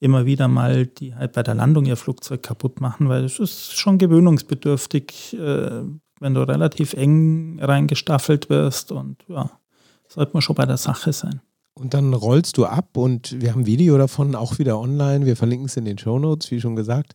immer 0.00 0.26
wieder 0.26 0.48
mal, 0.48 0.86
die 0.86 1.14
halt 1.14 1.32
bei 1.32 1.42
der 1.42 1.54
Landung 1.54 1.84
ihr 1.84 1.96
Flugzeug 1.96 2.42
kaputt 2.42 2.80
machen, 2.80 3.08
weil 3.08 3.24
es 3.24 3.38
ist 3.38 3.78
schon 3.78 3.98
gewöhnungsbedürftig, 3.98 5.36
äh, 5.38 5.82
wenn 6.20 6.34
du 6.34 6.40
relativ 6.40 6.94
eng 6.94 7.58
reingestaffelt 7.60 8.50
wirst 8.50 8.92
und 8.92 9.22
ja, 9.28 9.50
sollte 10.08 10.32
man 10.32 10.42
schon 10.42 10.56
bei 10.56 10.66
der 10.66 10.78
Sache 10.78 11.12
sein. 11.12 11.40
Und 11.74 11.94
dann 11.94 12.12
rollst 12.12 12.58
du 12.58 12.66
ab 12.66 12.96
und 12.96 13.40
wir 13.40 13.52
haben 13.52 13.64
Video 13.64 13.96
davon 13.96 14.34
auch 14.34 14.58
wieder 14.58 14.78
online. 14.78 15.24
Wir 15.24 15.36
verlinken 15.36 15.66
es 15.66 15.76
in 15.76 15.84
den 15.84 15.96
Show 15.96 16.18
Notes, 16.18 16.50
wie 16.50 16.60
schon 16.60 16.76
gesagt. 16.76 17.14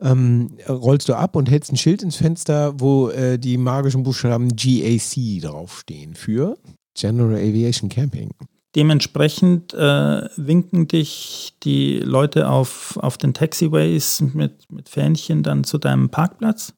Ähm, 0.00 0.56
rollst 0.68 1.08
du 1.08 1.14
ab 1.14 1.34
und 1.36 1.50
hältst 1.50 1.72
ein 1.72 1.76
Schild 1.76 2.02
ins 2.02 2.16
Fenster, 2.16 2.78
wo 2.78 3.08
äh, 3.08 3.38
die 3.38 3.56
magischen 3.56 4.02
Buchstaben 4.02 4.54
GAC 4.54 5.40
draufstehen 5.40 6.14
für 6.14 6.56
General 6.94 7.36
Aviation 7.36 7.88
Camping. 7.88 8.30
Dementsprechend 8.74 9.72
äh, 9.72 10.28
winken 10.36 10.88
dich 10.88 11.54
die 11.62 12.00
Leute 12.00 12.48
auf, 12.48 12.96
auf 12.96 13.16
den 13.16 13.32
Taxiways 13.32 14.20
mit, 14.34 14.70
mit 14.70 14.88
Fähnchen 14.88 15.44
dann 15.44 15.62
zu 15.62 15.78
deinem 15.78 16.08
Parkplatz, 16.08 16.74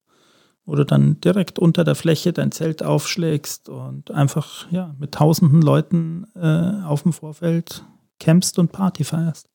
wo 0.66 0.74
du 0.74 0.84
dann 0.84 1.20
direkt 1.20 1.58
unter 1.58 1.84
der 1.84 1.94
Fläche 1.94 2.34
dein 2.34 2.52
Zelt 2.52 2.82
aufschlägst 2.82 3.70
und 3.70 4.10
einfach 4.10 4.70
ja, 4.70 4.94
mit 4.98 5.12
tausenden 5.12 5.62
Leuten 5.62 6.26
äh, 6.34 6.84
auf 6.84 7.02
dem 7.02 7.14
Vorfeld 7.14 7.82
campst 8.20 8.58
und 8.58 8.72
Party 8.72 9.04
feierst. 9.04 9.48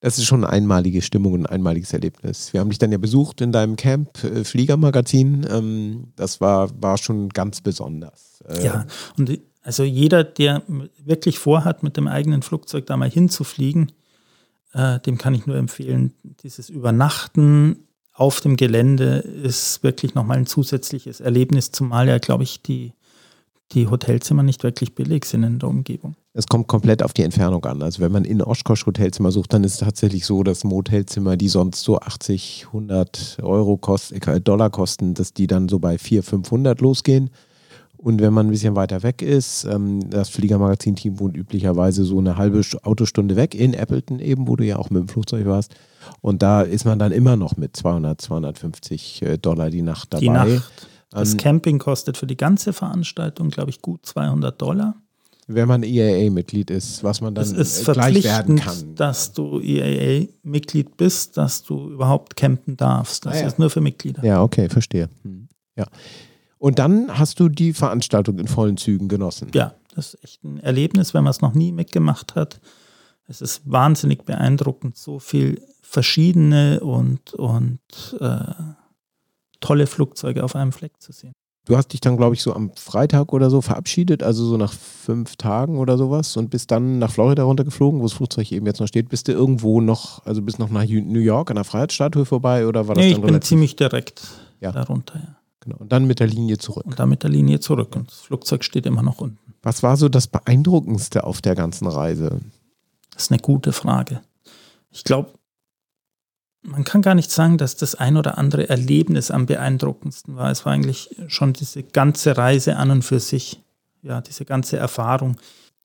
Das 0.00 0.18
ist 0.18 0.24
schon 0.24 0.42
eine 0.42 0.52
einmalige 0.52 1.00
Stimmung 1.00 1.34
und 1.34 1.46
ein 1.46 1.54
einmaliges 1.54 1.92
Erlebnis. 1.92 2.52
Wir 2.52 2.58
haben 2.58 2.70
dich 2.70 2.80
dann 2.80 2.90
ja 2.90 2.98
besucht 2.98 3.40
in 3.40 3.52
deinem 3.52 3.76
Camp 3.76 4.24
äh, 4.24 4.42
Fliegermagazin. 4.42 5.46
Ähm, 5.48 6.08
das 6.16 6.40
war, 6.40 6.70
war 6.82 6.98
schon 6.98 7.28
ganz 7.28 7.60
besonders. 7.60 8.42
Äh, 8.48 8.64
ja, 8.64 8.86
und 9.16 9.30
also 9.62 9.84
jeder, 9.84 10.24
der 10.24 10.62
wirklich 11.04 11.38
vorhat, 11.38 11.82
mit 11.82 11.96
dem 11.96 12.08
eigenen 12.08 12.42
Flugzeug 12.42 12.86
da 12.86 12.96
mal 12.96 13.10
hinzufliegen, 13.10 13.92
äh, 14.72 14.98
dem 15.00 15.18
kann 15.18 15.34
ich 15.34 15.46
nur 15.46 15.56
empfehlen, 15.56 16.14
dieses 16.42 16.68
Übernachten 16.68 17.86
auf 18.12 18.40
dem 18.40 18.56
Gelände 18.56 19.18
ist 19.18 19.82
wirklich 19.82 20.14
nochmal 20.14 20.38
ein 20.38 20.46
zusätzliches 20.46 21.20
Erlebnis, 21.20 21.72
zumal 21.72 22.08
ja, 22.08 22.18
glaube 22.18 22.42
ich, 22.42 22.62
die 22.62 22.92
die 23.72 23.88
Hotelzimmer 23.88 24.42
nicht 24.42 24.62
wirklich 24.62 24.94
billig 24.94 25.24
sind 25.24 25.42
in 25.44 25.58
der 25.58 25.68
Umgebung. 25.68 26.14
Es 26.34 26.46
kommt 26.46 26.66
komplett 26.66 27.02
auf 27.02 27.12
die 27.12 27.22
Entfernung 27.22 27.64
an. 27.64 27.82
Also 27.82 28.00
wenn 28.02 28.12
man 28.12 28.24
in 28.24 28.42
Oshkosh 28.42 28.86
Hotelzimmer 28.86 29.32
sucht, 29.32 29.52
dann 29.52 29.64
ist 29.64 29.74
es 29.74 29.78
tatsächlich 29.78 30.24
so, 30.24 30.42
dass 30.42 30.64
Motelzimmer, 30.64 31.36
die 31.36 31.48
sonst 31.48 31.82
so 31.82 31.98
80, 31.98 32.66
100 32.68 33.38
Euro 33.42 33.76
kosten, 33.76 34.20
äh, 34.22 34.40
Dollar 34.40 34.70
kosten, 34.70 35.14
dass 35.14 35.34
die 35.34 35.46
dann 35.46 35.68
so 35.68 35.78
bei 35.78 35.98
400, 35.98 36.28
500 36.28 36.80
losgehen. 36.80 37.30
Und 38.02 38.20
wenn 38.20 38.32
man 38.32 38.48
ein 38.48 38.50
bisschen 38.50 38.74
weiter 38.74 39.04
weg 39.04 39.22
ist, 39.22 39.62
ähm, 39.62 40.10
das 40.10 40.28
Fliegermagazin-Team 40.30 41.20
wohnt 41.20 41.36
üblicherweise 41.36 42.04
so 42.04 42.18
eine 42.18 42.36
halbe 42.36 42.60
Autostunde 42.82 43.36
weg 43.36 43.54
in 43.54 43.74
Appleton 43.74 44.18
eben, 44.18 44.48
wo 44.48 44.56
du 44.56 44.64
ja 44.64 44.76
auch 44.76 44.90
mit 44.90 45.02
dem 45.02 45.08
Flugzeug 45.08 45.46
warst. 45.46 45.76
Und 46.20 46.42
da 46.42 46.62
ist 46.62 46.84
man 46.84 46.98
dann 46.98 47.12
immer 47.12 47.36
noch 47.36 47.56
mit 47.56 47.76
200, 47.76 48.20
250 48.20 49.22
äh, 49.22 49.38
Dollar 49.38 49.70
die 49.70 49.82
Nacht 49.82 50.12
dabei. 50.12 50.20
Die 50.20 50.30
Nacht. 50.30 50.88
Das 51.10 51.32
ähm, 51.32 51.36
Camping 51.38 51.78
kostet 51.78 52.16
für 52.16 52.26
die 52.26 52.36
ganze 52.36 52.72
Veranstaltung, 52.72 53.50
glaube 53.50 53.70
ich, 53.70 53.80
gut 53.80 54.04
200 54.04 54.60
Dollar. 54.60 54.96
Wenn 55.46 55.68
man 55.68 55.84
EAA-Mitglied 55.84 56.70
ist, 56.70 57.04
was 57.04 57.20
man 57.20 57.36
dann 57.36 57.44
es 57.44 57.52
ist 57.52 57.88
äh, 57.88 57.92
gleich 57.92 58.24
werden 58.24 58.56
kann. 58.56 58.96
dass 58.96 59.32
du 59.32 59.60
EAA-Mitglied 59.60 60.96
bist, 60.96 61.36
dass 61.36 61.62
du 61.62 61.90
überhaupt 61.90 62.34
campen 62.34 62.76
darfst. 62.76 63.26
Das 63.26 63.34
ah, 63.34 63.40
ja. 63.42 63.46
ist 63.46 63.60
nur 63.60 63.70
für 63.70 63.80
Mitglieder. 63.80 64.24
Ja, 64.24 64.42
okay, 64.42 64.68
verstehe. 64.68 65.08
Hm. 65.22 65.46
Ja. 65.76 65.86
Und 66.62 66.78
dann 66.78 67.18
hast 67.18 67.40
du 67.40 67.48
die 67.48 67.72
Veranstaltung 67.72 68.38
in 68.38 68.46
vollen 68.46 68.76
Zügen 68.76 69.08
genossen. 69.08 69.50
Ja, 69.52 69.74
das 69.96 70.14
ist 70.14 70.22
echt 70.22 70.44
ein 70.44 70.60
Erlebnis, 70.60 71.12
wenn 71.12 71.24
man 71.24 71.32
es 71.32 71.40
noch 71.40 71.54
nie 71.54 71.72
mitgemacht 71.72 72.36
hat. 72.36 72.60
Es 73.26 73.40
ist 73.40 73.62
wahnsinnig 73.64 74.22
beeindruckend, 74.24 74.96
so 74.96 75.18
viel 75.18 75.60
verschiedene 75.82 76.78
und, 76.78 77.34
und 77.34 77.80
äh, 78.20 78.44
tolle 79.58 79.88
Flugzeuge 79.88 80.44
auf 80.44 80.54
einem 80.54 80.70
Fleck 80.70 80.92
zu 81.00 81.10
sehen. 81.10 81.32
Du 81.64 81.76
hast 81.76 81.88
dich 81.88 82.00
dann, 82.00 82.16
glaube 82.16 82.36
ich, 82.36 82.42
so 82.42 82.54
am 82.54 82.70
Freitag 82.76 83.32
oder 83.32 83.50
so 83.50 83.60
verabschiedet, 83.60 84.22
also 84.22 84.44
so 84.44 84.56
nach 84.56 84.72
fünf 84.72 85.34
Tagen 85.34 85.78
oder 85.78 85.98
sowas 85.98 86.36
und 86.36 86.50
bist 86.50 86.70
dann 86.70 87.00
nach 87.00 87.10
Florida 87.10 87.42
runtergeflogen, 87.42 87.98
wo 87.98 88.04
das 88.04 88.12
Flugzeug 88.12 88.52
eben 88.52 88.66
jetzt 88.66 88.78
noch 88.78 88.86
steht. 88.86 89.08
Bist 89.08 89.26
du 89.26 89.32
irgendwo 89.32 89.80
noch, 89.80 90.24
also 90.26 90.40
bist 90.42 90.60
noch 90.60 90.70
nach 90.70 90.84
New 90.84 91.18
York 91.18 91.50
an 91.50 91.56
der 91.56 91.64
Freiheitsstatue 91.64 92.24
vorbei 92.24 92.68
oder 92.68 92.86
war 92.86 92.94
das 92.94 93.04
nee, 93.04 93.14
dann 93.14 93.24
ich 93.24 93.26
bin 93.32 93.42
ziemlich 93.42 93.74
direkt 93.74 94.28
ja. 94.60 94.70
darunter, 94.70 95.16
ja. 95.16 95.41
Genau. 95.62 95.76
Und 95.76 95.92
dann 95.92 96.06
mit 96.06 96.18
der 96.18 96.26
Linie 96.26 96.58
zurück. 96.58 96.84
Und 96.86 96.98
dann 96.98 97.08
mit 97.08 97.22
der 97.22 97.30
Linie 97.30 97.60
zurück. 97.60 97.94
Und 97.94 98.10
das 98.10 98.18
Flugzeug 98.18 98.64
steht 98.64 98.84
immer 98.84 99.02
noch 99.02 99.20
unten. 99.20 99.54
Was 99.62 99.82
war 99.82 99.96
so 99.96 100.08
das 100.08 100.26
Beeindruckendste 100.26 101.22
auf 101.22 101.40
der 101.40 101.54
ganzen 101.54 101.86
Reise? 101.86 102.40
Das 103.12 103.24
ist 103.24 103.30
eine 103.30 103.40
gute 103.40 103.72
Frage. 103.72 104.22
Ich 104.90 105.04
glaube, 105.04 105.30
man 106.62 106.82
kann 106.84 107.02
gar 107.02 107.14
nicht 107.14 107.30
sagen, 107.30 107.58
dass 107.58 107.76
das 107.76 107.94
ein 107.94 108.16
oder 108.16 108.38
andere 108.38 108.68
Erlebnis 108.68 109.30
am 109.30 109.46
beeindruckendsten 109.46 110.36
war. 110.36 110.50
Es 110.50 110.64
war 110.64 110.72
eigentlich 110.72 111.14
schon 111.28 111.52
diese 111.52 111.84
ganze 111.84 112.36
Reise 112.36 112.76
an 112.76 112.90
und 112.90 113.02
für 113.02 113.20
sich, 113.20 113.60
ja, 114.02 114.20
diese 114.20 114.44
ganze 114.44 114.78
Erfahrung. 114.78 115.36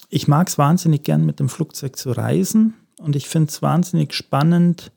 Ich 0.09 0.27
mag 0.27 0.47
es 0.47 0.57
wahnsinnig 0.57 1.03
gern, 1.03 1.25
mit 1.25 1.39
dem 1.39 1.49
Flugzeug 1.49 1.97
zu 1.97 2.11
reisen 2.11 2.73
und 2.99 3.15
ich 3.15 3.27
finde 3.27 3.49
es 3.49 3.61
wahnsinnig 3.61 4.13
spannend, 4.13 4.91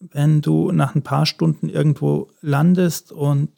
wenn 0.00 0.40
du 0.40 0.72
nach 0.72 0.94
ein 0.94 1.02
paar 1.02 1.26
Stunden 1.26 1.68
irgendwo 1.68 2.30
landest 2.40 3.12
und 3.12 3.50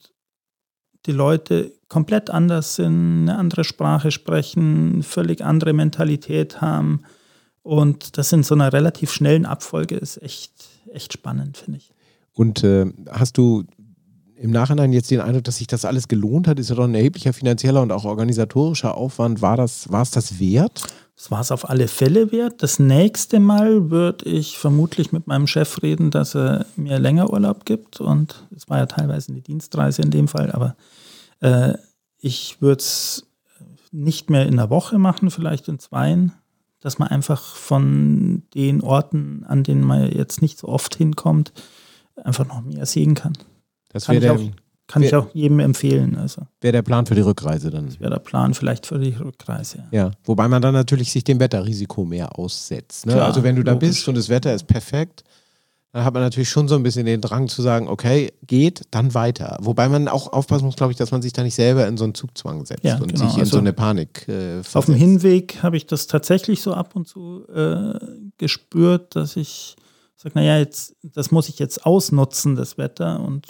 die 1.07 1.13
Leute 1.13 1.73
komplett 1.89 2.31
anders 2.31 2.77
sind, 2.77 3.29
eine 3.29 3.39
andere 3.39 3.65
Sprache 3.65 4.11
sprechen, 4.11 5.03
völlig 5.03 5.45
andere 5.45 5.73
Mentalität 5.73 6.61
haben. 6.61 7.03
Und 7.63 8.19
das 8.19 8.33
in 8.33 8.43
so 8.43 8.55
einer 8.55 8.73
relativ 8.73 9.11
schnellen 9.13 9.47
Abfolge 9.47 9.97
ist 9.97 10.23
echt 10.23 10.77
echt 10.93 11.13
spannend, 11.13 11.57
finde 11.57 11.79
ich. 11.79 11.93
Und 12.33 12.65
äh, 12.65 12.87
hast 13.11 13.39
du 13.39 13.65
im 14.37 14.51
Nachhinein 14.51 14.93
jetzt 14.93 15.11
den 15.11 15.21
Eindruck, 15.21 15.45
dass 15.45 15.59
sich 15.59 15.67
das 15.67 15.85
alles 15.85 16.09
gelohnt 16.09 16.49
hat? 16.49 16.59
Ist 16.59 16.69
ja 16.69 16.77
doch 16.77 16.85
ein 16.85 16.95
erheblicher 16.95 17.33
finanzieller 17.33 17.83
und 17.83 17.93
auch 17.93 18.05
organisatorischer 18.05 18.95
Aufwand. 18.95 19.41
War, 19.41 19.57
das, 19.57 19.91
war 19.91 20.03
es 20.03 20.11
das 20.11 20.39
wert? 20.39 20.83
Das 21.17 21.31
war 21.31 21.41
es 21.41 21.51
auf 21.51 21.69
alle 21.69 21.89
Fälle 21.89 22.31
wert. 22.31 22.63
Das 22.63 22.79
nächste 22.79 23.41
Mal 23.41 23.91
würde 23.91 24.27
ich 24.27 24.59
vermutlich 24.59 25.13
mit 25.13 25.27
meinem 25.27 25.47
Chef 25.47 25.83
reden, 25.83 26.11
dass 26.11 26.37
er 26.37 26.67
mir 26.77 26.99
länger 26.99 27.31
Urlaub 27.31 27.65
gibt. 27.65 28.01
Und 28.01 28.47
es 28.55 28.69
war 28.69 28.79
ja 28.79 28.87
teilweise 28.87 29.33
eine 29.33 29.41
Dienstreise 29.41 30.03
in 30.03 30.11
dem 30.11 30.29
Fall, 30.29 30.53
aber 30.53 30.77
äh, 31.41 31.75
ich 32.19 32.61
würde 32.61 32.81
es 32.81 33.27
nicht 33.93 34.29
mehr 34.29 34.47
in 34.47 34.55
einer 34.59 34.69
Woche 34.69 34.99
machen, 34.99 35.31
vielleicht 35.31 35.69
in 35.69 35.79
zweien 35.79 36.33
dass 36.87 37.01
man 37.01 37.09
einfach 37.09 37.57
von 37.57 38.45
den 38.55 38.81
Orten, 38.81 39.45
an 39.49 39.65
denen 39.65 39.83
man 39.83 40.09
jetzt 40.09 40.41
nicht 40.41 40.57
so 40.57 40.69
oft 40.69 40.95
hinkommt, 40.95 41.53
einfach 42.23 42.47
noch 42.47 42.63
mehr 42.63 42.87
sehen 42.87 43.15
kann. 43.15 43.33
Das 43.89 44.09
ich, 44.09 44.31
auch, 44.31 44.39
kann 44.87 45.03
wär, 45.03 45.09
ich 45.09 45.15
auch 45.15 45.29
jedem 45.35 45.61
empfehlen. 45.61 46.17
Also. 46.17 46.43
Wäre 46.61 46.73
der 46.73 46.83
Plan 46.83 47.07
für 47.07 47.15
die 47.15 47.21
Rückreise 47.23 47.71
dann? 47.71 47.87
Das 47.87 47.99
wäre 47.99 48.11
der 48.11 48.21
Plan 48.21 48.55
vielleicht 48.55 48.87
für 48.87 48.99
die 48.99 49.11
Rückreise. 49.11 49.85
Ja. 49.91 50.07
ja. 50.07 50.11
wobei 50.25 50.49
man 50.49 50.63
dann 50.63 50.75
natürlich 50.75 51.11
sich 51.11 51.25
dem 51.25 51.41
Wetterrisiko 51.41 52.05
mehr 52.05 52.39
aussetzt. 52.39 53.07
Ne? 53.07 53.15
Klar, 53.15 53.27
also 53.27 53.43
wenn 53.43 53.57
du 53.57 53.65
da 53.65 53.73
logisch. 53.73 53.89
bist 53.89 54.09
und 54.09 54.17
das 54.17 54.29
Wetter 54.29 54.55
ist 54.55 54.67
perfekt, 54.67 55.25
dann 55.93 56.05
hat 56.05 56.13
man 56.13 56.23
natürlich 56.23 56.51
schon 56.51 56.69
so 56.69 56.75
ein 56.75 56.83
bisschen 56.83 57.07
den 57.07 57.23
Drang 57.23 57.49
zu 57.49 57.63
sagen, 57.63 57.89
okay, 57.89 58.31
geht, 58.47 58.83
dann 58.91 59.15
weiter. 59.15 59.57
Wobei 59.63 59.89
man 59.89 60.09
auch 60.09 60.31
aufpassen 60.33 60.67
muss, 60.67 60.77
glaube 60.77 60.93
ich, 60.93 60.99
dass 60.99 61.11
man 61.11 61.23
sich 61.23 61.33
da 61.33 61.43
nicht 61.43 61.55
selber 61.55 61.87
in 61.87 61.97
so 61.97 62.05
einen 62.05 62.15
Zugzwang 62.15 62.67
setzt 62.67 62.85
ja, 62.85 62.99
und 62.99 63.15
genau. 63.15 63.25
sich 63.25 63.35
in 63.35 63.41
also 63.41 63.53
so 63.53 63.59
eine 63.59 63.73
Panik 63.73 64.29
äh, 64.29 64.61
Auf 64.75 64.87
dem 64.87 64.95
Hinweg 64.95 65.63
habe 65.63 65.79
ich 65.79 65.87
das 65.87 66.07
tatsächlich 66.07 66.61
so 66.61 66.75
ab 66.75 66.95
und 66.95 67.09
zu 67.09 67.47
äh, 67.49 67.99
gespürt, 68.37 69.17
dass 69.17 69.37
ich 69.37 69.75
sage, 70.17 70.39
naja, 70.39 70.59
jetzt, 70.59 70.97
das 71.03 71.31
muss 71.31 71.49
ich 71.49 71.59
jetzt 71.59 71.87
ausnutzen, 71.87 72.57
das 72.57 72.77
Wetter 72.77 73.21
und 73.21 73.47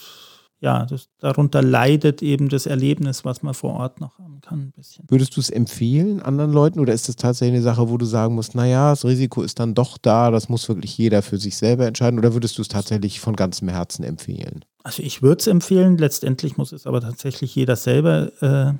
ja, 0.66 0.84
das, 0.84 1.08
darunter 1.20 1.62
leidet 1.62 2.22
eben 2.22 2.48
das 2.48 2.66
Erlebnis, 2.66 3.24
was 3.24 3.40
man 3.44 3.54
vor 3.54 3.74
Ort 3.74 4.00
noch 4.00 4.18
haben 4.18 4.40
kann. 4.40 4.72
Würdest 5.06 5.36
du 5.36 5.40
es 5.40 5.48
empfehlen 5.48 6.20
anderen 6.20 6.52
Leuten 6.52 6.80
oder 6.80 6.92
ist 6.92 7.08
das 7.08 7.14
tatsächlich 7.14 7.54
eine 7.54 7.62
Sache, 7.62 7.88
wo 7.88 7.96
du 7.96 8.04
sagen 8.04 8.34
musst, 8.34 8.56
naja, 8.56 8.90
das 8.90 9.04
Risiko 9.04 9.42
ist 9.42 9.60
dann 9.60 9.74
doch 9.74 9.96
da, 9.96 10.32
das 10.32 10.48
muss 10.48 10.68
wirklich 10.68 10.98
jeder 10.98 11.22
für 11.22 11.38
sich 11.38 11.56
selber 11.56 11.86
entscheiden 11.86 12.18
oder 12.18 12.34
würdest 12.34 12.58
du 12.58 12.62
es 12.62 12.68
tatsächlich 12.68 13.20
von 13.20 13.36
ganzem 13.36 13.68
Herzen 13.68 14.02
empfehlen? 14.02 14.64
Also 14.82 15.04
ich 15.04 15.22
würde 15.22 15.38
es 15.38 15.46
empfehlen, 15.46 15.98
letztendlich 15.98 16.56
muss 16.56 16.72
es 16.72 16.84
aber 16.84 17.00
tatsächlich 17.00 17.54
jeder 17.54 17.76
selber 17.76 18.32
äh, 18.42 18.72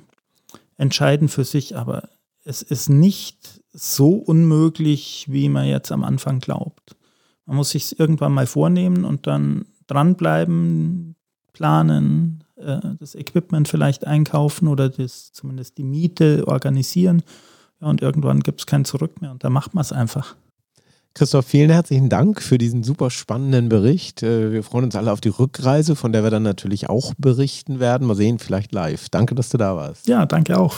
entscheiden 0.75 1.29
für 1.29 1.45
sich, 1.45 1.77
aber 1.77 2.09
es 2.43 2.61
ist 2.61 2.89
nicht 2.89 3.61
so 3.71 4.09
unmöglich, 4.09 5.27
wie 5.29 5.47
man 5.47 5.67
jetzt 5.67 5.93
am 5.93 6.03
Anfang 6.03 6.39
glaubt. 6.39 6.97
Man 7.45 7.55
muss 7.55 7.69
sich 7.69 7.97
irgendwann 7.97 8.33
mal 8.33 8.45
vornehmen 8.45 9.05
und 9.05 9.25
dann 9.25 9.67
dranbleiben, 9.87 11.16
planen, 11.57 12.43
äh, 12.55 12.79
das 12.99 13.15
Equipment 13.15 13.67
vielleicht 13.67 14.05
einkaufen 14.05 14.67
oder 14.67 14.89
das, 14.89 15.31
zumindest 15.31 15.77
die 15.77 15.83
Miete 15.83 16.47
organisieren. 16.47 17.23
Ja, 17.81 17.87
und 17.87 18.01
irgendwann 18.01 18.41
gibt 18.41 18.61
es 18.61 18.65
kein 18.67 18.85
Zurück 18.85 19.21
mehr 19.21 19.31
und 19.31 19.43
da 19.43 19.49
macht 19.49 19.73
man 19.73 19.81
es 19.81 19.91
einfach. 19.91 20.35
Christoph, 21.15 21.47
vielen 21.47 21.71
herzlichen 21.71 22.09
Dank 22.09 22.43
für 22.43 22.59
diesen 22.59 22.83
super 22.83 23.09
spannenden 23.09 23.69
Bericht. 23.69 24.21
Äh, 24.21 24.51
wir 24.51 24.61
freuen 24.61 24.85
uns 24.85 24.95
alle 24.95 25.11
auf 25.11 25.19
die 25.19 25.29
Rückreise, 25.29 25.95
von 25.95 26.11
der 26.11 26.23
wir 26.23 26.29
dann 26.29 26.43
natürlich 26.43 26.89
auch 26.89 27.15
berichten 27.17 27.79
werden. 27.79 28.05
Mal 28.05 28.15
sehen, 28.15 28.37
vielleicht 28.37 28.71
live. 28.71 29.09
Danke, 29.09 29.33
dass 29.33 29.49
du 29.49 29.57
da 29.57 29.75
warst. 29.75 30.07
Ja, 30.07 30.27
danke 30.27 30.59
auch. 30.59 30.77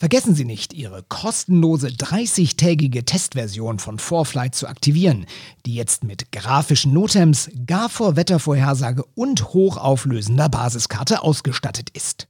Vergessen 0.00 0.34
Sie 0.34 0.46
nicht, 0.46 0.72
Ihre 0.72 1.02
kostenlose 1.02 1.88
30-tägige 1.88 3.04
Testversion 3.04 3.78
von 3.78 3.98
Vorflight 3.98 4.54
zu 4.54 4.66
aktivieren, 4.66 5.26
die 5.66 5.74
jetzt 5.74 6.04
mit 6.04 6.32
grafischen 6.32 6.94
Notems, 6.94 7.50
gar 7.66 7.90
vor 7.90 8.16
Wettervorhersage 8.16 9.04
und 9.14 9.52
hochauflösender 9.52 10.48
Basiskarte 10.48 11.22
ausgestattet 11.22 11.90
ist. 11.90 12.18